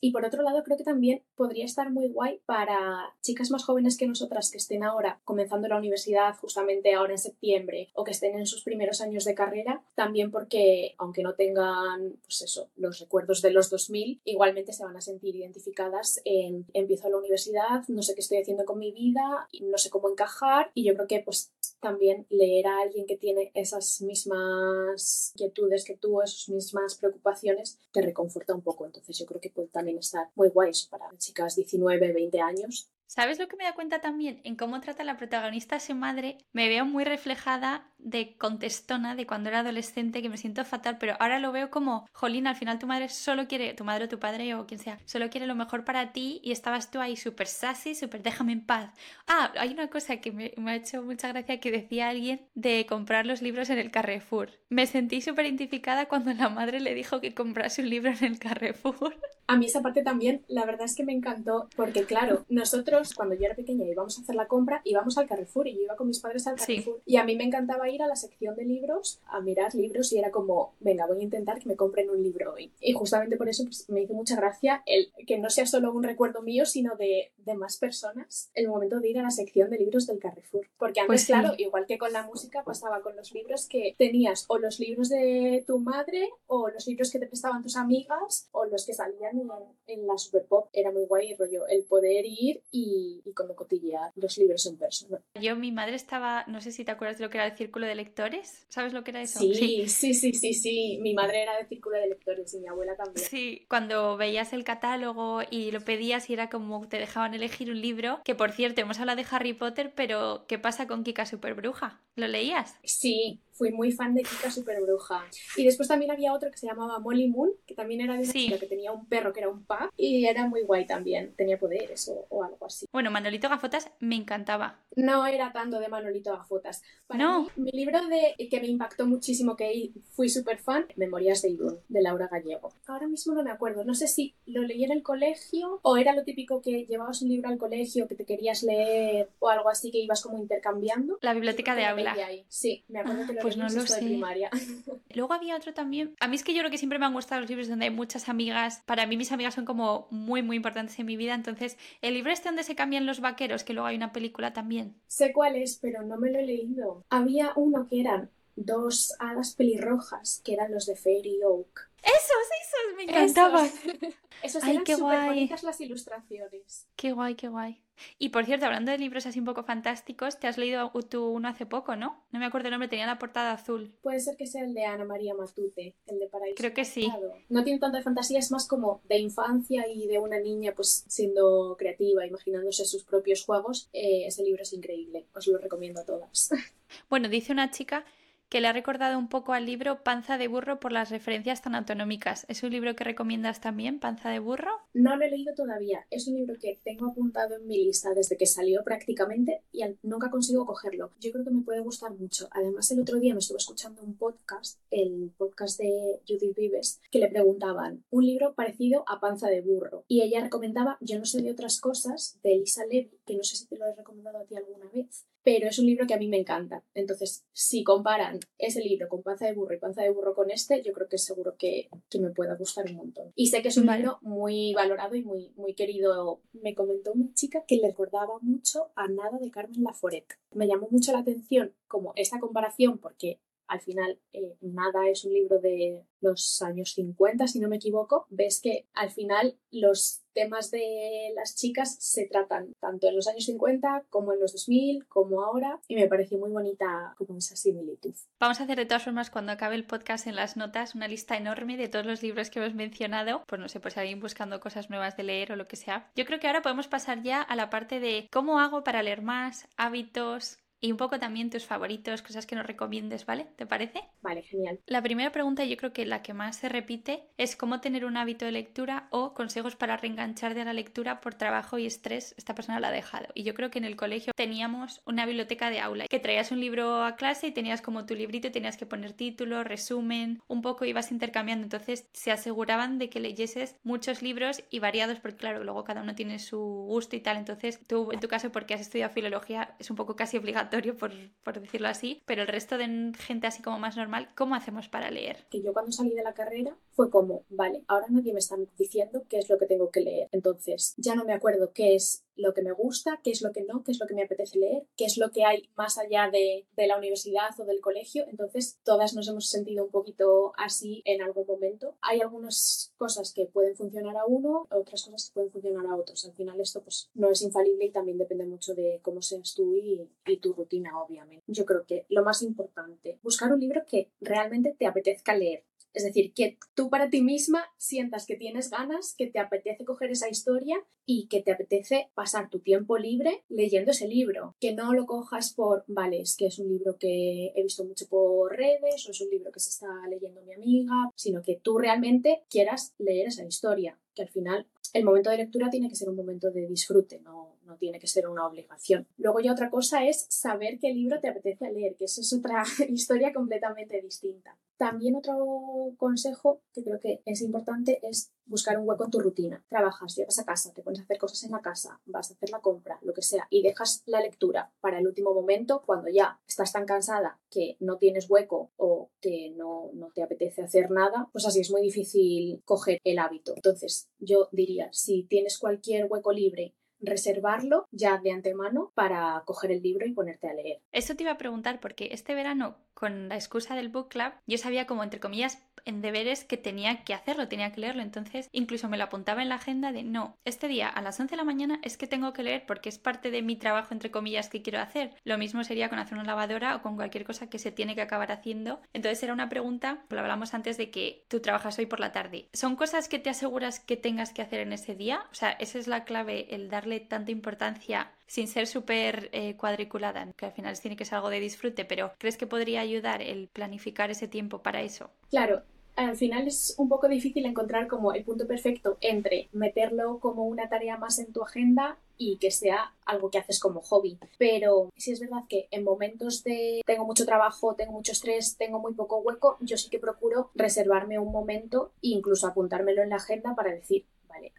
Y 0.00 0.12
por 0.12 0.24
otro 0.24 0.42
lado, 0.42 0.62
creo 0.64 0.76
que 0.76 0.84
también 0.84 1.22
podría 1.36 1.64
estar 1.64 1.90
muy 1.90 2.08
guay 2.08 2.40
para 2.46 3.14
chicas 3.20 3.50
más 3.50 3.64
jóvenes 3.64 3.98
que 3.98 4.06
nosotras 4.06 4.50
que 4.50 4.58
estén 4.58 4.82
ahora 4.82 5.20
comenzando 5.24 5.68
la 5.68 5.76
universidad 5.76 6.34
justamente 6.36 6.94
ahora 6.94 7.12
en 7.12 7.18
septiembre 7.18 7.90
o 7.94 8.04
que 8.04 8.12
estén 8.12 8.38
en 8.38 8.46
sus 8.46 8.62
primeros 8.62 9.00
años 9.00 9.24
de 9.24 9.34
carrera, 9.34 9.82
también 9.94 10.30
porque 10.30 10.94
aunque 10.98 11.22
no 11.22 11.34
tengan, 11.34 12.16
pues 12.22 12.42
eso, 12.42 12.70
los 12.76 12.98
recuerdos 13.00 13.42
de 13.42 13.50
los 13.50 13.68
2000, 13.70 14.20
igualmente 14.24 14.72
se 14.72 14.84
van 14.84 14.96
a 14.96 15.00
sentir 15.00 15.36
identificadas 15.36 16.20
en 16.24 16.66
empiezo 16.72 17.08
la 17.08 17.18
universidad, 17.18 17.82
no 17.88 18.02
sé 18.02 18.14
qué 18.14 18.20
estoy 18.20 18.38
haciendo 18.38 18.64
con 18.64 18.78
mi 18.78 18.92
vida, 18.92 19.48
no 19.60 19.78
sé 19.78 19.90
cómo 19.90 20.10
encajar 20.10 20.70
y 20.74 20.84
yo 20.84 20.94
creo 20.94 21.06
que 21.06 21.20
pues 21.20 21.52
también 21.80 22.26
leer 22.30 22.66
a 22.66 22.80
alguien 22.80 23.06
que 23.06 23.16
tiene 23.16 23.50
esas 23.54 24.00
mismas 24.02 25.32
inquietudes 25.34 25.84
que 25.84 25.96
tú, 25.96 26.20
esas 26.22 26.48
mismas 26.48 26.96
preocupaciones, 26.96 27.78
te 27.92 28.02
reconforta 28.02 28.54
un 28.54 28.62
poco. 28.62 28.86
Entonces 28.86 29.18
yo 29.18 29.26
creo 29.26 29.40
que 29.40 29.50
puede 29.50 29.68
también 29.68 29.98
estar 29.98 30.28
muy 30.34 30.48
guay 30.48 30.70
para 30.90 31.06
chicas 31.18 31.56
19, 31.56 32.12
20 32.12 32.40
años 32.40 32.88
¿Sabes 33.10 33.40
lo 33.40 33.48
que 33.48 33.56
me 33.56 33.64
da 33.64 33.74
cuenta 33.74 34.00
también? 34.00 34.40
En 34.44 34.54
cómo 34.54 34.80
trata 34.80 35.02
la 35.02 35.16
protagonista 35.16 35.74
a 35.74 35.80
su 35.80 35.96
madre, 35.96 36.38
me 36.52 36.68
veo 36.68 36.84
muy 36.86 37.02
reflejada 37.02 37.90
de 37.98 38.36
contestona 38.36 39.16
de 39.16 39.26
cuando 39.26 39.48
era 39.48 39.58
adolescente, 39.58 40.22
que 40.22 40.28
me 40.28 40.36
siento 40.36 40.64
fatal, 40.64 40.96
pero 40.98 41.16
ahora 41.18 41.40
lo 41.40 41.50
veo 41.50 41.70
como, 41.70 42.06
jolín, 42.12 42.46
al 42.46 42.54
final 42.54 42.78
tu 42.78 42.86
madre 42.86 43.08
solo 43.08 43.48
quiere, 43.48 43.74
tu 43.74 43.82
madre 43.82 44.04
o 44.04 44.08
tu 44.08 44.20
padre 44.20 44.54
o 44.54 44.64
quien 44.64 44.78
sea, 44.78 45.00
solo 45.06 45.28
quiere 45.28 45.48
lo 45.48 45.56
mejor 45.56 45.84
para 45.84 46.12
ti 46.12 46.40
y 46.44 46.52
estabas 46.52 46.92
tú 46.92 47.00
ahí 47.00 47.16
súper 47.16 47.48
sassy, 47.48 47.96
súper 47.96 48.22
déjame 48.22 48.52
en 48.52 48.64
paz. 48.64 48.92
Ah, 49.26 49.52
hay 49.58 49.72
una 49.72 49.88
cosa 49.88 50.18
que 50.18 50.30
me, 50.30 50.54
ha 50.70 50.76
hecho 50.76 51.02
mucha 51.02 51.28
gracia 51.28 51.58
que 51.58 51.72
decía 51.72 52.10
alguien 52.10 52.46
de 52.54 52.86
comprar 52.86 53.26
los 53.26 53.42
libros 53.42 53.70
en 53.70 53.78
el 53.78 53.90
Carrefour. 53.90 54.50
Me 54.68 54.86
sentí 54.86 55.20
súper 55.20 55.46
identificada 55.46 56.06
cuando 56.06 56.32
la 56.32 56.48
madre 56.48 56.78
le 56.78 56.94
dijo 56.94 57.20
que 57.20 57.34
comprase 57.34 57.82
un 57.82 57.90
libro 57.90 58.10
en 58.10 58.24
el 58.24 58.38
Carrefour. 58.38 59.16
A 59.48 59.56
mí 59.56 59.66
esa 59.66 59.82
parte 59.82 60.04
también, 60.04 60.44
la 60.46 60.64
verdad 60.64 60.84
es 60.84 60.94
que 60.94 61.02
me 61.02 61.12
encantó, 61.12 61.68
porque 61.74 62.04
claro, 62.04 62.46
nosotros 62.48 62.99
cuando 63.14 63.34
yo 63.34 63.46
era 63.46 63.54
pequeña 63.54 63.86
íbamos 63.86 64.18
a 64.18 64.22
hacer 64.22 64.34
la 64.34 64.46
compra, 64.46 64.82
íbamos 64.84 65.16
al 65.18 65.26
Carrefour 65.26 65.68
y 65.68 65.74
yo 65.74 65.82
iba 65.82 65.96
con 65.96 66.06
mis 66.06 66.20
padres 66.20 66.46
al 66.46 66.56
Carrefour. 66.56 67.00
Y 67.04 67.16
a 67.16 67.24
mí 67.24 67.36
me 67.36 67.44
encantaba 67.44 67.88
ir 67.88 68.02
a 68.02 68.06
la 68.06 68.16
sección 68.16 68.56
de 68.56 68.64
libros, 68.64 69.20
a 69.26 69.40
mirar 69.40 69.74
libros 69.74 70.12
y 70.12 70.18
era 70.18 70.30
como, 70.30 70.74
venga, 70.80 71.06
voy 71.06 71.20
a 71.20 71.22
intentar 71.22 71.58
que 71.58 71.68
me 71.68 71.76
compren 71.76 72.10
un 72.10 72.22
libro 72.22 72.54
hoy. 72.54 72.72
Y 72.80 72.92
justamente 72.92 73.36
por 73.36 73.48
eso 73.48 73.64
pues, 73.64 73.88
me 73.88 74.02
hizo 74.02 74.14
mucha 74.14 74.36
gracia 74.36 74.82
el 74.86 75.10
que 75.26 75.38
no 75.38 75.50
sea 75.50 75.66
solo 75.66 75.92
un 75.92 76.02
recuerdo 76.02 76.42
mío, 76.42 76.66
sino 76.66 76.96
de, 76.96 77.32
de 77.38 77.54
más 77.54 77.78
personas, 77.78 78.50
el 78.54 78.68
momento 78.68 79.00
de 79.00 79.08
ir 79.08 79.18
a 79.18 79.22
la 79.22 79.30
sección 79.30 79.70
de 79.70 79.78
libros 79.78 80.06
del 80.06 80.18
Carrefour. 80.18 80.66
Porque 80.78 81.00
antes, 81.00 81.08
pues 81.08 81.26
claro, 81.26 81.54
igual 81.58 81.86
que 81.86 81.98
con 81.98 82.12
la 82.12 82.22
música, 82.24 82.62
pasaba 82.64 83.02
con 83.02 83.16
los 83.16 83.32
libros 83.32 83.66
que 83.68 83.94
tenías 83.98 84.44
o 84.48 84.58
los 84.58 84.80
libros 84.80 85.08
de 85.08 85.64
tu 85.66 85.78
madre 85.78 86.28
o 86.46 86.68
los 86.68 86.86
libros 86.86 87.10
que 87.10 87.18
te 87.18 87.26
prestaban 87.26 87.62
tus 87.62 87.76
amigas 87.76 88.48
o 88.52 88.64
los 88.64 88.86
que 88.86 88.94
salían 88.94 89.40
en, 89.86 90.06
la 90.06 90.18
Super 90.18 90.44
Pop. 90.46 90.68
Era 90.72 90.90
muy 90.90 91.04
guay, 91.06 91.34
rollo, 91.34 91.66
el 91.68 91.84
poder 91.84 92.24
ir 92.26 92.62
y 92.70 92.89
y, 92.90 93.22
y 93.24 93.32
como 93.32 93.54
cotillear 93.54 94.10
los 94.16 94.36
libros 94.38 94.66
en 94.66 94.76
persona. 94.76 95.18
Yo, 95.40 95.56
mi 95.56 95.72
madre 95.72 95.94
estaba, 95.96 96.44
no 96.46 96.60
sé 96.60 96.72
si 96.72 96.84
te 96.84 96.90
acuerdas 96.90 97.18
de 97.18 97.24
lo 97.24 97.30
que 97.30 97.38
era 97.38 97.46
el 97.46 97.56
círculo 97.56 97.86
de 97.86 97.94
lectores, 97.94 98.66
¿sabes 98.68 98.92
lo 98.92 99.04
que 99.04 99.12
era 99.12 99.22
eso? 99.22 99.40
Sí, 99.40 99.54
sí, 99.54 99.88
sí, 99.88 100.14
sí, 100.14 100.32
sí, 100.32 100.54
sí. 100.54 100.98
Mi 101.00 101.14
madre 101.14 101.42
era 101.42 101.56
de 101.56 101.66
círculo 101.66 101.96
de 101.96 102.08
lectores 102.08 102.52
y 102.54 102.60
mi 102.60 102.68
abuela 102.68 102.96
también. 102.96 103.26
Sí, 103.26 103.66
cuando 103.68 104.16
veías 104.16 104.52
el 104.52 104.64
catálogo 104.64 105.40
y 105.50 105.70
lo 105.70 105.80
pedías 105.80 106.28
y 106.30 106.34
era 106.34 106.48
como 106.50 106.88
te 106.88 106.98
dejaban 106.98 107.34
elegir 107.34 107.70
un 107.70 107.80
libro, 107.80 108.20
que 108.24 108.34
por 108.34 108.52
cierto, 108.52 108.80
hemos 108.80 108.98
hablado 108.98 109.20
de 109.20 109.26
Harry 109.30 109.52
Potter, 109.52 109.92
pero 109.94 110.44
¿qué 110.48 110.58
pasa 110.58 110.86
con 110.86 111.04
Kika 111.04 111.26
Superbruja? 111.26 112.00
¿Lo 112.16 112.26
leías? 112.28 112.76
Sí, 112.84 113.40
fui 113.60 113.72
muy 113.72 113.92
fan 113.92 114.14
de 114.14 114.22
Kika 114.22 114.50
Superbruja. 114.50 115.22
Y 115.54 115.66
después 115.66 115.86
también 115.86 116.10
había 116.10 116.32
otro 116.32 116.50
que 116.50 116.56
se 116.56 116.66
llamaba 116.66 116.98
Molly 116.98 117.28
Moon, 117.28 117.50
que 117.66 117.74
también 117.74 118.00
era 118.00 118.14
de 118.14 118.20
una 118.20 118.32
chica 118.32 118.58
que 118.58 118.66
tenía 118.66 118.90
un 118.90 119.04
perro 119.04 119.34
que 119.34 119.40
era 119.40 119.50
un 119.50 119.66
pa 119.66 119.90
y 119.98 120.24
era 120.24 120.48
muy 120.48 120.62
guay 120.62 120.86
también, 120.86 121.34
tenía 121.36 121.58
poderes 121.58 122.08
o, 122.08 122.26
o, 122.30 122.42
algo 122.42 122.64
así. 122.64 122.86
Bueno, 122.90 123.10
Manolito 123.10 123.50
Gafotas 123.50 123.90
me 124.00 124.16
encantaba. 124.16 124.80
No 124.96 125.26
era 125.26 125.52
tanto 125.52 125.78
de 125.78 125.88
Manolito 125.88 126.32
Gafotas. 126.32 126.82
Para 127.06 127.22
no. 127.22 127.42
Mí, 127.42 127.50
mi 127.56 127.70
libro 127.72 128.00
de 128.08 128.48
que 128.48 128.60
me 128.62 128.66
impactó 128.68 129.06
muchísimo, 129.06 129.56
que 129.56 129.92
fui 130.12 130.30
súper 130.30 130.56
fan, 130.56 130.86
Memorias 130.96 131.42
de 131.42 131.50
Idún, 131.50 131.80
de 131.88 132.00
Laura 132.00 132.28
Gallego. 132.28 132.72
Ahora 132.86 133.08
mismo 133.08 133.34
no 133.34 133.42
me 133.42 133.50
acuerdo, 133.50 133.84
no 133.84 133.94
sé 133.94 134.08
si 134.08 134.36
lo 134.46 134.62
leí 134.62 134.84
en 134.84 134.92
el 134.92 135.02
colegio 135.02 135.80
o 135.82 135.98
era 135.98 136.14
lo 136.14 136.24
típico 136.24 136.62
que 136.62 136.86
llevabas 136.86 137.20
un 137.20 137.28
libro 137.28 137.50
al 137.50 137.58
colegio 137.58 138.08
que 138.08 138.14
te 138.14 138.24
querías 138.24 138.62
leer 138.62 139.28
o 139.38 139.50
algo 139.50 139.68
así 139.68 139.90
que 139.90 139.98
ibas 139.98 140.22
como 140.22 140.38
intercambiando. 140.38 141.18
La 141.20 141.34
biblioteca 141.34 141.74
de 141.74 141.84
aula. 141.84 142.16
Sí, 142.48 142.84
me 142.88 143.00
acuerdo 143.00 143.26
que 143.26 143.34
lo 143.34 143.49
pues 143.56 143.74
no 143.74 143.80
lo 143.80 143.86
sé. 143.86 144.00
primaria. 144.00 144.50
Luego 145.14 145.34
había 145.34 145.56
otro 145.56 145.74
también. 145.74 146.14
A 146.20 146.28
mí 146.28 146.36
es 146.36 146.44
que 146.44 146.54
yo 146.54 146.60
creo 146.60 146.70
que 146.70 146.78
siempre 146.78 146.98
me 146.98 147.06
han 147.06 147.12
gustado 147.12 147.40
los 147.40 147.50
libros 147.50 147.68
donde 147.68 147.86
hay 147.86 147.90
muchas 147.90 148.28
amigas. 148.28 148.82
Para 148.86 149.06
mí 149.06 149.16
mis 149.16 149.32
amigas 149.32 149.54
son 149.54 149.64
como 149.64 150.06
muy, 150.10 150.42
muy 150.42 150.56
importantes 150.56 150.98
en 150.98 151.06
mi 151.06 151.16
vida. 151.16 151.34
Entonces, 151.34 151.76
el 152.02 152.14
libro 152.14 152.30
este 152.30 152.48
donde 152.48 152.62
se 152.62 152.74
cambian 152.74 153.06
los 153.06 153.20
vaqueros, 153.20 153.64
que 153.64 153.72
luego 153.72 153.86
hay 153.86 153.96
una 153.96 154.12
película 154.12 154.52
también. 154.52 154.94
Sé 155.06 155.32
cuál 155.32 155.56
es, 155.56 155.78
pero 155.78 156.02
no 156.02 156.16
me 156.16 156.30
lo 156.30 156.38
he 156.38 156.46
leído. 156.46 157.04
Había 157.10 157.52
uno 157.56 157.86
que 157.86 158.00
eran 158.00 158.30
dos 158.56 159.14
hadas 159.18 159.54
pelirrojas, 159.54 160.40
que 160.44 160.52
eran 160.54 160.72
los 160.72 160.86
de 160.86 160.96
Fairy 160.96 161.40
Oak. 161.44 161.90
Esos, 162.02 162.16
esos, 162.62 162.96
me 162.96 163.02
encantaban. 163.04 163.66
Esos, 163.66 164.14
esos 164.42 164.64
Ay, 164.64 164.70
eran 164.72 164.84
qué 164.84 164.94
guay. 164.94 165.28
bonitas 165.28 165.62
las 165.62 165.80
ilustraciones. 165.80 166.86
Qué 166.96 167.12
guay, 167.12 167.34
qué 167.34 167.48
guay. 167.48 167.82
Y 168.18 168.30
por 168.30 168.44
cierto, 168.44 168.66
hablando 168.66 168.92
de 168.92 168.98
libros 168.98 169.26
así 169.26 169.38
un 169.38 169.44
poco 169.44 169.62
fantásticos, 169.62 170.38
te 170.38 170.46
has 170.46 170.58
leído 170.58 170.90
tú 171.08 171.28
uno 171.28 171.48
hace 171.48 171.66
poco, 171.66 171.96
¿no? 171.96 172.22
No 172.30 172.38
me 172.38 172.46
acuerdo 172.46 172.68
el 172.68 172.72
nombre, 172.72 172.88
tenía 172.88 173.06
la 173.06 173.18
portada 173.18 173.52
azul. 173.52 173.92
Puede 174.02 174.20
ser 174.20 174.36
que 174.36 174.46
sea 174.46 174.64
el 174.64 174.74
de 174.74 174.84
Ana 174.84 175.04
María 175.04 175.34
Matute, 175.34 175.94
el 176.06 176.18
de 176.18 176.26
Paraíso. 176.26 176.56
Creo 176.56 176.74
que 176.74 176.84
sí. 176.84 177.10
No 177.48 177.64
tiene 177.64 177.78
tanta 177.78 178.02
fantasía, 178.02 178.38
es 178.38 178.50
más 178.50 178.66
como 178.66 179.00
de 179.08 179.18
infancia 179.18 179.86
y 179.88 180.06
de 180.06 180.18
una 180.18 180.38
niña 180.38 180.72
pues 180.74 181.04
siendo 181.08 181.76
creativa, 181.78 182.26
imaginándose 182.26 182.84
sus 182.84 183.04
propios 183.04 183.44
juegos. 183.44 183.88
Eh, 183.92 184.26
ese 184.26 184.42
libro 184.42 184.62
es 184.62 184.72
increíble, 184.72 185.26
os 185.34 185.46
lo 185.46 185.58
recomiendo 185.58 186.00
a 186.00 186.04
todas. 186.04 186.50
Bueno, 187.08 187.28
dice 187.28 187.52
una 187.52 187.70
chica 187.70 188.04
que 188.50 188.60
le 188.60 188.66
ha 188.66 188.72
recordado 188.72 189.16
un 189.16 189.28
poco 189.28 189.52
al 189.52 189.64
libro 189.64 190.02
Panza 190.02 190.36
de 190.36 190.48
burro 190.48 190.80
por 190.80 190.90
las 190.90 191.10
referencias 191.10 191.62
tan 191.62 191.76
autonómicas. 191.76 192.44
¿Es 192.48 192.64
un 192.64 192.72
libro 192.72 192.96
que 192.96 193.04
recomiendas 193.04 193.60
también, 193.60 194.00
Panza 194.00 194.28
de 194.28 194.40
burro? 194.40 194.72
No 194.92 195.16
lo 195.16 195.24
he 195.24 195.30
leído 195.30 195.54
todavía. 195.54 196.04
Es 196.10 196.26
un 196.26 196.34
libro 196.34 196.56
que 196.60 196.80
tengo 196.84 197.06
apuntado 197.06 197.54
en 197.56 197.66
mi 197.68 197.84
lista 197.84 198.12
desde 198.12 198.36
que 198.36 198.46
salió 198.46 198.82
prácticamente 198.82 199.62
y 199.70 199.84
nunca 200.02 200.30
consigo 200.30 200.66
cogerlo. 200.66 201.12
Yo 201.20 201.30
creo 201.30 201.44
que 201.44 201.52
me 201.52 201.62
puede 201.62 201.78
gustar 201.78 202.12
mucho. 202.12 202.48
Además, 202.50 202.90
el 202.90 203.00
otro 203.00 203.20
día 203.20 203.34
me 203.34 203.38
estuve 203.38 203.58
escuchando 203.58 204.02
un 204.02 204.16
podcast, 204.16 204.80
el 204.90 205.32
podcast 205.38 205.78
de 205.78 206.20
Judith 206.26 206.56
Vives, 206.56 207.00
que 207.12 207.20
le 207.20 207.28
preguntaban 207.28 208.04
un 208.10 208.26
libro 208.26 208.54
parecido 208.54 209.04
a 209.06 209.20
Panza 209.20 209.46
de 209.46 209.60
burro. 209.60 210.04
Y 210.08 210.22
ella 210.22 210.40
recomendaba 210.40 210.98
Yo 211.00 211.20
no 211.20 211.24
sé 211.24 211.40
de 211.40 211.52
otras 211.52 211.80
cosas, 211.80 212.40
de 212.42 212.54
Elisa 212.54 212.84
Levy, 212.84 213.12
que 213.24 213.36
no 213.36 213.44
sé 213.44 213.54
si 213.54 213.66
te 213.66 213.78
lo 213.78 213.86
he 213.86 213.94
recomendado 213.94 214.38
a 214.38 214.44
ti 214.44 214.56
alguna 214.56 214.90
vez 214.92 215.29
pero 215.52 215.66
es 215.66 215.80
un 215.80 215.86
libro 215.86 216.06
que 216.06 216.14
a 216.14 216.16
mí 216.16 216.28
me 216.28 216.38
encanta. 216.38 216.84
Entonces, 216.94 217.44
si 217.52 217.82
comparan 217.82 218.38
ese 218.56 218.80
libro 218.84 219.08
con 219.08 219.24
Panza 219.24 219.46
de 219.46 219.52
Burro 219.52 219.74
y 219.74 219.80
Panza 219.80 220.02
de 220.02 220.10
Burro 220.10 220.32
con 220.32 220.48
este, 220.48 220.80
yo 220.80 220.92
creo 220.92 221.08
que 221.08 221.18
seguro 221.18 221.56
que, 221.58 221.88
que 222.08 222.20
me 222.20 222.30
pueda 222.30 222.54
gustar 222.54 222.86
un 222.86 222.94
montón. 222.94 223.32
Y 223.34 223.48
sé 223.48 223.60
que 223.60 223.66
es 223.66 223.76
un 223.76 223.86
libro 223.86 224.18
muy 224.22 224.72
valorado 224.74 225.16
y 225.16 225.24
muy, 225.24 225.52
muy 225.56 225.74
querido. 225.74 226.40
Me 226.52 226.76
comentó 226.76 227.10
una 227.12 227.34
chica 227.34 227.64
que 227.66 227.78
le 227.78 227.88
recordaba 227.88 228.38
mucho 228.42 228.92
a 228.94 229.08
Nada 229.08 229.40
de 229.40 229.50
Carmen 229.50 229.82
Laforet. 229.82 230.38
Me 230.52 230.68
llamó 230.68 230.86
mucho 230.88 231.10
la 231.10 231.18
atención 231.18 231.74
como 231.88 232.12
esta 232.14 232.38
comparación 232.38 232.98
porque 232.98 233.40
al 233.66 233.80
final 233.80 234.20
eh, 234.32 234.56
Nada 234.60 235.08
es 235.08 235.24
un 235.24 235.32
libro 235.32 235.58
de 235.58 236.04
los 236.20 236.62
años 236.62 236.92
50, 236.92 237.48
si 237.48 237.58
no 237.58 237.68
me 237.68 237.76
equivoco, 237.76 238.26
ves 238.28 238.60
que 238.60 238.86
al 238.94 239.10
final 239.10 239.58
los 239.70 240.19
temas 240.32 240.70
de 240.70 241.32
las 241.34 241.56
chicas 241.56 241.96
se 242.00 242.26
tratan 242.26 242.74
tanto 242.80 243.08
en 243.08 243.16
los 243.16 243.28
años 243.28 243.44
50 243.44 244.04
como 244.10 244.32
en 244.32 244.40
los 244.40 244.52
2000, 244.52 245.06
como 245.06 245.42
ahora, 245.42 245.80
y 245.88 245.94
me 245.94 246.08
pareció 246.08 246.38
muy 246.38 246.50
bonita 246.50 247.14
como 247.18 247.38
esa 247.38 247.56
similitud. 247.56 248.14
Vamos 248.38 248.60
a 248.60 248.64
hacer 248.64 248.76
de 248.76 248.86
todas 248.86 249.04
formas 249.04 249.30
cuando 249.30 249.52
acabe 249.52 249.74
el 249.74 249.86
podcast 249.86 250.26
en 250.26 250.36
las 250.36 250.56
notas 250.56 250.94
una 250.94 251.08
lista 251.08 251.36
enorme 251.36 251.76
de 251.76 251.88
todos 251.88 252.06
los 252.06 252.22
libros 252.22 252.50
que 252.50 252.58
hemos 252.58 252.74
mencionado, 252.74 253.44
pues 253.46 253.60
no 253.60 253.68
sé, 253.68 253.80
pues 253.80 253.96
alguien 253.96 254.20
buscando 254.20 254.60
cosas 254.60 254.90
nuevas 254.90 255.16
de 255.16 255.24
leer 255.24 255.52
o 255.52 255.56
lo 255.56 255.68
que 255.68 255.76
sea. 255.76 256.10
Yo 256.16 256.24
creo 256.24 256.40
que 256.40 256.46
ahora 256.46 256.62
podemos 256.62 256.88
pasar 256.88 257.22
ya 257.22 257.42
a 257.42 257.56
la 257.56 257.70
parte 257.70 258.00
de 258.00 258.28
cómo 258.30 258.60
hago 258.60 258.84
para 258.84 259.02
leer 259.02 259.22
más, 259.22 259.68
hábitos, 259.76 260.58
y 260.80 260.90
un 260.90 260.96
poco 260.96 261.18
también 261.18 261.50
tus 261.50 261.66
favoritos, 261.66 262.22
cosas 262.22 262.46
que 262.46 262.56
nos 262.56 262.66
recomiendes, 262.66 263.26
¿vale? 263.26 263.46
¿Te 263.56 263.66
parece? 263.66 264.00
Vale, 264.22 264.42
genial. 264.42 264.80
La 264.86 265.02
primera 265.02 265.30
pregunta, 265.30 265.64
yo 265.64 265.76
creo 265.76 265.92
que 265.92 266.06
la 266.06 266.22
que 266.22 266.32
más 266.32 266.56
se 266.56 266.68
repite, 266.68 267.24
es 267.36 267.54
cómo 267.54 267.80
tener 267.80 268.04
un 268.04 268.16
hábito 268.16 268.46
de 268.46 268.52
lectura 268.52 269.08
o 269.10 269.34
consejos 269.34 269.76
para 269.76 269.96
reenganchar 269.96 270.54
de 270.54 270.64
la 270.64 270.72
lectura 270.72 271.20
por 271.20 271.34
trabajo 271.34 271.78
y 271.78 271.86
estrés. 271.86 272.34
Esta 272.38 272.54
persona 272.54 272.80
la 272.80 272.88
ha 272.88 272.92
dejado. 272.92 273.26
Y 273.34 273.42
yo 273.42 273.54
creo 273.54 273.70
que 273.70 273.78
en 273.78 273.84
el 273.84 273.96
colegio 273.96 274.32
teníamos 274.34 275.02
una 275.04 275.26
biblioteca 275.26 275.70
de 275.70 275.80
aula, 275.80 276.06
que 276.08 276.18
traías 276.18 276.50
un 276.50 276.60
libro 276.60 277.04
a 277.04 277.16
clase 277.16 277.48
y 277.48 277.52
tenías 277.52 277.82
como 277.82 278.06
tu 278.06 278.14
librito 278.14 278.48
y 278.48 278.52
tenías 278.52 278.76
que 278.78 278.86
poner 278.86 279.12
título, 279.12 279.64
resumen, 279.64 280.40
un 280.48 280.62
poco 280.62 280.86
ibas 280.86 281.12
intercambiando. 281.12 281.64
Entonces 281.64 282.08
se 282.12 282.32
aseguraban 282.32 282.98
de 282.98 283.10
que 283.10 283.20
leyeses 283.20 283.76
muchos 283.82 284.22
libros 284.22 284.64
y 284.70 284.78
variados, 284.78 285.20
porque 285.20 285.36
claro, 285.36 285.62
luego 285.62 285.84
cada 285.84 286.02
uno 286.02 286.14
tiene 286.14 286.38
su 286.38 286.58
gusto 286.58 287.16
y 287.16 287.20
tal. 287.20 287.36
Entonces 287.36 287.80
tú, 287.86 288.12
en 288.12 288.20
tu 288.20 288.28
caso, 288.28 288.50
porque 288.50 288.74
has 288.74 288.80
estudiado 288.80 289.12
filología, 289.12 289.74
es 289.78 289.90
un 289.90 289.96
poco 289.96 290.16
casi 290.16 290.38
obligatorio 290.38 290.69
por, 290.98 291.12
por, 291.42 291.60
decirlo 291.60 291.88
así, 291.88 292.22
pero 292.26 292.42
el 292.42 292.48
resto 292.48 292.78
de 292.78 293.12
gente 293.18 293.46
así 293.46 293.62
como 293.62 293.78
más 293.78 293.96
normal, 293.96 294.28
¿cómo 294.36 294.54
hacemos 294.54 294.88
para 294.88 295.10
leer? 295.10 295.46
Que 295.50 295.62
yo 295.62 295.72
cuando 295.72 295.92
salí 295.92 296.14
de 296.14 296.22
la 296.22 296.34
carrera 296.34 296.76
fue 296.92 297.10
como, 297.10 297.44
vale, 297.48 297.82
ahora 297.88 298.06
nadie 298.08 298.32
me 298.32 298.38
está 298.38 298.56
diciendo 298.78 299.24
qué 299.28 299.38
es 299.38 299.48
lo 299.48 299.58
que 299.58 299.66
tengo 299.66 299.90
que 299.90 300.00
leer. 300.00 300.28
Entonces 300.32 300.94
ya 300.96 301.14
no 301.14 301.24
me 301.24 301.32
acuerdo 301.32 301.72
qué 301.72 301.94
es 301.94 302.24
lo 302.40 302.54
que 302.54 302.62
me 302.62 302.72
gusta, 302.72 303.20
qué 303.22 303.30
es 303.30 303.42
lo 303.42 303.52
que 303.52 303.62
no, 303.62 303.82
qué 303.84 303.92
es 303.92 304.00
lo 304.00 304.06
que 304.06 304.14
me 304.14 304.22
apetece 304.22 304.58
leer, 304.58 304.86
qué 304.96 305.04
es 305.04 305.16
lo 305.16 305.30
que 305.30 305.44
hay 305.44 305.68
más 305.76 305.98
allá 305.98 306.30
de, 306.30 306.66
de, 306.76 306.86
la 306.86 306.98
universidad 306.98 307.58
o 307.58 307.64
del 307.64 307.80
colegio. 307.80 308.24
Entonces, 308.28 308.78
todas 308.84 309.14
nos 309.14 309.28
hemos 309.28 309.48
sentido 309.48 309.84
un 309.84 309.90
poquito 309.90 310.52
así 310.56 311.02
en 311.04 311.22
algún 311.22 311.46
momento. 311.46 311.96
Hay 312.00 312.20
algunas 312.20 312.92
cosas 312.96 313.32
que 313.32 313.46
pueden 313.46 313.76
funcionar 313.76 314.16
a 314.16 314.26
uno, 314.26 314.66
otras 314.70 315.04
cosas 315.04 315.26
que 315.28 315.34
pueden 315.34 315.50
funcionar 315.50 315.86
a 315.86 315.96
otros. 315.96 316.24
Al 316.24 316.34
final 316.34 316.60
esto 316.60 316.82
pues 316.82 317.10
no 317.14 317.30
es 317.30 317.42
infalible 317.42 317.86
y 317.86 317.90
también 317.90 318.18
depende 318.18 318.46
mucho 318.46 318.74
de 318.74 319.00
cómo 319.02 319.22
seas 319.22 319.54
tú 319.54 319.76
y, 319.76 320.08
y 320.26 320.36
tu 320.38 320.52
rutina, 320.52 321.00
obviamente. 321.00 321.44
Yo 321.46 321.64
creo 321.64 321.84
que 321.86 322.06
lo 322.08 322.24
más 322.24 322.42
importante, 322.42 323.18
buscar 323.22 323.52
un 323.52 323.60
libro 323.60 323.82
que 323.86 324.10
realmente 324.20 324.74
te 324.78 324.86
apetezca 324.86 325.34
leer. 325.34 325.64
Es 325.92 326.04
decir, 326.04 326.32
que 326.34 326.56
tú 326.74 326.88
para 326.88 327.10
ti 327.10 327.22
misma 327.22 327.64
sientas 327.76 328.26
que 328.26 328.36
tienes 328.36 328.70
ganas, 328.70 329.14
que 329.16 329.26
te 329.26 329.38
apetece 329.38 329.84
coger 329.84 330.10
esa 330.10 330.28
historia 330.28 330.76
y 331.04 331.26
que 331.26 331.42
te 331.42 331.52
apetece 331.52 332.10
pasar 332.14 332.48
tu 332.50 332.60
tiempo 332.60 332.98
libre 332.98 333.44
leyendo 333.48 333.90
ese 333.90 334.06
libro. 334.06 334.54
Que 334.60 334.72
no 334.72 334.94
lo 334.94 335.06
cojas 335.06 335.52
por, 335.52 335.84
vale, 335.88 336.20
es 336.20 336.36
que 336.36 336.46
es 336.46 336.58
un 336.58 336.68
libro 336.68 336.96
que 336.98 337.52
he 337.54 337.62
visto 337.62 337.84
mucho 337.84 338.06
por 338.08 338.56
redes 338.56 339.06
o 339.08 339.10
es 339.10 339.20
un 339.20 339.30
libro 339.30 339.50
que 339.50 339.60
se 339.60 339.70
está 339.70 339.88
leyendo 340.08 340.42
mi 340.42 340.54
amiga, 340.54 341.10
sino 341.16 341.42
que 341.42 341.60
tú 341.62 341.78
realmente 341.78 342.44
quieras 342.48 342.94
leer 342.98 343.28
esa 343.28 343.44
historia. 343.44 343.98
Que 344.14 344.22
al 344.22 344.28
final 344.28 344.66
el 344.92 345.04
momento 345.04 345.30
de 345.30 345.38
lectura 345.38 345.70
tiene 345.70 345.88
que 345.88 345.94
ser 345.94 346.08
un 346.08 346.16
momento 346.16 346.50
de 346.50 346.66
disfrute, 346.66 347.20
no, 347.20 347.56
no 347.70 347.76
tiene 347.76 348.00
que 348.00 348.06
ser 348.06 348.28
una 348.28 348.46
obligación. 348.46 349.06
Luego 349.16 349.40
ya 349.40 349.52
otra 349.52 349.70
cosa 349.70 350.04
es 350.04 350.26
saber 350.28 350.78
qué 350.80 350.92
libro 350.92 351.20
te 351.20 351.28
apetece 351.28 351.70
leer, 351.70 351.96
que 351.96 352.04
eso 352.04 352.20
es 352.20 352.32
otra 352.32 352.64
historia 352.88 353.32
completamente 353.32 354.00
distinta. 354.02 354.58
También 354.76 355.14
otro 355.14 355.94
consejo 355.98 356.62
que 356.72 356.82
creo 356.82 356.98
que 357.00 357.20
es 357.26 357.42
importante 357.42 358.00
es 358.02 358.32
buscar 358.46 358.78
un 358.78 358.88
hueco 358.88 359.04
en 359.04 359.10
tu 359.10 359.20
rutina. 359.20 359.62
Trabajas, 359.68 360.16
llegas 360.16 360.38
a 360.38 360.44
casa, 360.46 360.72
te 360.72 360.82
pones 360.82 361.00
a 361.00 361.02
hacer 361.02 361.18
cosas 361.18 361.44
en 361.44 361.50
la 361.52 361.60
casa, 361.60 362.00
vas 362.06 362.30
a 362.30 362.34
hacer 362.34 362.50
la 362.50 362.60
compra, 362.60 362.98
lo 363.02 363.12
que 363.12 363.22
sea, 363.22 363.46
y 363.50 363.62
dejas 363.62 364.02
la 364.06 364.20
lectura 364.20 364.72
para 364.80 364.98
el 364.98 365.06
último 365.06 365.34
momento 365.34 365.82
cuando 365.84 366.08
ya 366.08 366.40
estás 366.48 366.72
tan 366.72 366.86
cansada 366.86 367.38
que 367.50 367.76
no 367.78 367.98
tienes 367.98 368.28
hueco 368.28 368.70
o 368.76 369.10
que 369.20 369.50
no, 369.54 369.90
no 369.92 370.10
te 370.14 370.22
apetece 370.22 370.62
hacer 370.62 370.90
nada, 370.90 371.28
pues 371.30 371.46
así 371.46 371.60
es 371.60 371.70
muy 371.70 371.82
difícil 371.82 372.62
coger 372.64 372.98
el 373.04 373.18
hábito. 373.18 373.52
Entonces, 373.54 374.08
yo 374.18 374.48
diría, 374.50 374.88
si 374.92 375.24
tienes 375.24 375.58
cualquier 375.58 376.06
hueco 376.10 376.32
libre 376.32 376.74
reservarlo 377.00 377.86
ya 377.90 378.18
de 378.18 378.32
antemano 378.32 378.92
para 378.94 379.42
coger 379.44 379.72
el 379.72 379.82
libro 379.82 380.06
y 380.06 380.12
ponerte 380.12 380.48
a 380.48 380.54
leer. 380.54 380.80
Eso 380.92 381.16
te 381.16 381.24
iba 381.24 381.32
a 381.32 381.38
preguntar 381.38 381.80
porque 381.80 382.08
este 382.12 382.34
verano, 382.34 382.76
con 382.94 383.28
la 383.28 383.36
excusa 383.36 383.74
del 383.74 383.88
book 383.88 384.08
club, 384.08 384.32
yo 384.46 384.58
sabía 384.58 384.86
como 384.86 385.02
entre 385.02 385.20
comillas 385.20 385.62
en 385.84 386.02
deberes 386.02 386.44
que 386.44 386.56
tenía 386.56 387.04
que 387.04 387.14
hacerlo, 387.14 387.48
tenía 387.48 387.72
que 387.72 387.80
leerlo. 387.80 388.02
Entonces, 388.02 388.48
incluso 388.52 388.88
me 388.88 388.98
lo 388.98 389.04
apuntaba 389.04 389.42
en 389.42 389.48
la 389.48 389.54
agenda 389.56 389.92
de 389.92 390.02
no, 390.02 390.36
este 390.44 390.68
día 390.68 390.88
a 390.88 391.02
las 391.02 391.18
11 391.18 391.32
de 391.32 391.36
la 391.36 391.44
mañana 391.44 391.80
es 391.82 391.96
que 391.96 392.06
tengo 392.06 392.32
que 392.32 392.42
leer 392.42 392.64
porque 392.66 392.88
es 392.88 392.98
parte 392.98 393.30
de 393.30 393.42
mi 393.42 393.56
trabajo, 393.56 393.94
entre 393.94 394.10
comillas, 394.10 394.48
que 394.48 394.62
quiero 394.62 394.80
hacer. 394.80 395.14
Lo 395.24 395.38
mismo 395.38 395.64
sería 395.64 395.88
con 395.88 395.98
hacer 395.98 396.18
una 396.18 396.26
lavadora 396.26 396.76
o 396.76 396.82
con 396.82 396.96
cualquier 396.96 397.24
cosa 397.24 397.48
que 397.48 397.58
se 397.58 397.72
tiene 397.72 397.94
que 397.94 398.02
acabar 398.02 398.32
haciendo. 398.32 398.80
Entonces, 398.92 399.22
era 399.22 399.32
una 399.32 399.48
pregunta, 399.48 400.04
lo 400.10 400.20
hablamos 400.20 400.54
antes 400.54 400.76
de 400.76 400.90
que 400.90 401.24
tú 401.28 401.40
trabajas 401.40 401.78
hoy 401.78 401.86
por 401.86 402.00
la 402.00 402.12
tarde. 402.12 402.48
¿Son 402.52 402.76
cosas 402.76 403.08
que 403.08 403.18
te 403.18 403.30
aseguras 403.30 403.80
que 403.80 403.96
tengas 403.96 404.32
que 404.32 404.42
hacer 404.42 404.60
en 404.60 404.72
ese 404.72 404.94
día? 404.94 405.24
O 405.30 405.34
sea, 405.34 405.50
esa 405.52 405.78
es 405.78 405.86
la 405.86 406.04
clave, 406.04 406.54
el 406.54 406.68
darle 406.68 406.89
tanta 406.98 407.30
importancia 407.30 408.10
sin 408.26 408.48
ser 408.48 408.66
súper 408.66 409.28
eh, 409.32 409.56
cuadriculada, 409.56 410.26
que 410.36 410.46
al 410.46 410.52
final 410.52 410.78
tiene 410.80 410.96
que 410.96 411.04
ser 411.04 411.16
algo 411.16 411.30
de 411.30 411.38
disfrute, 411.38 411.84
pero 411.84 412.12
¿crees 412.18 412.36
que 412.36 412.48
podría 412.48 412.80
ayudar 412.80 413.22
el 413.22 413.48
planificar 413.48 414.10
ese 414.10 414.26
tiempo 414.26 414.62
para 414.62 414.82
eso? 414.82 415.10
Claro, 415.30 415.62
al 415.96 416.16
final 416.16 416.46
es 416.46 416.74
un 416.78 416.88
poco 416.88 417.08
difícil 417.08 417.44
encontrar 417.46 417.86
como 417.86 418.12
el 418.12 418.24
punto 418.24 418.46
perfecto 418.46 418.96
entre 419.00 419.48
meterlo 419.52 420.18
como 420.18 420.46
una 420.46 420.68
tarea 420.68 420.96
más 420.96 421.18
en 421.18 421.32
tu 421.32 421.42
agenda 421.42 421.98
y 422.16 422.36
que 422.36 422.50
sea 422.50 422.94
algo 423.04 423.30
que 423.30 423.38
haces 423.38 423.58
como 423.58 423.80
hobby. 423.80 424.18
Pero 424.38 424.90
sí 424.96 425.12
es 425.12 425.20
verdad 425.20 425.44
que 425.48 425.68
en 425.70 425.84
momentos 425.84 426.44
de 426.44 426.82
tengo 426.86 427.04
mucho 427.04 427.24
trabajo, 427.24 427.74
tengo 427.74 427.92
mucho 427.92 428.12
estrés, 428.12 428.56
tengo 428.56 428.78
muy 428.78 428.94
poco 428.94 429.18
hueco, 429.18 429.56
yo 429.60 429.76
sí 429.76 429.90
que 429.90 429.98
procuro 429.98 430.50
reservarme 430.54 431.18
un 431.18 431.32
momento 431.32 431.92
e 432.02 432.08
incluso 432.08 432.46
apuntármelo 432.46 433.02
en 433.02 433.10
la 433.10 433.16
agenda 433.16 433.54
para 433.54 433.72
decir, 433.72 434.04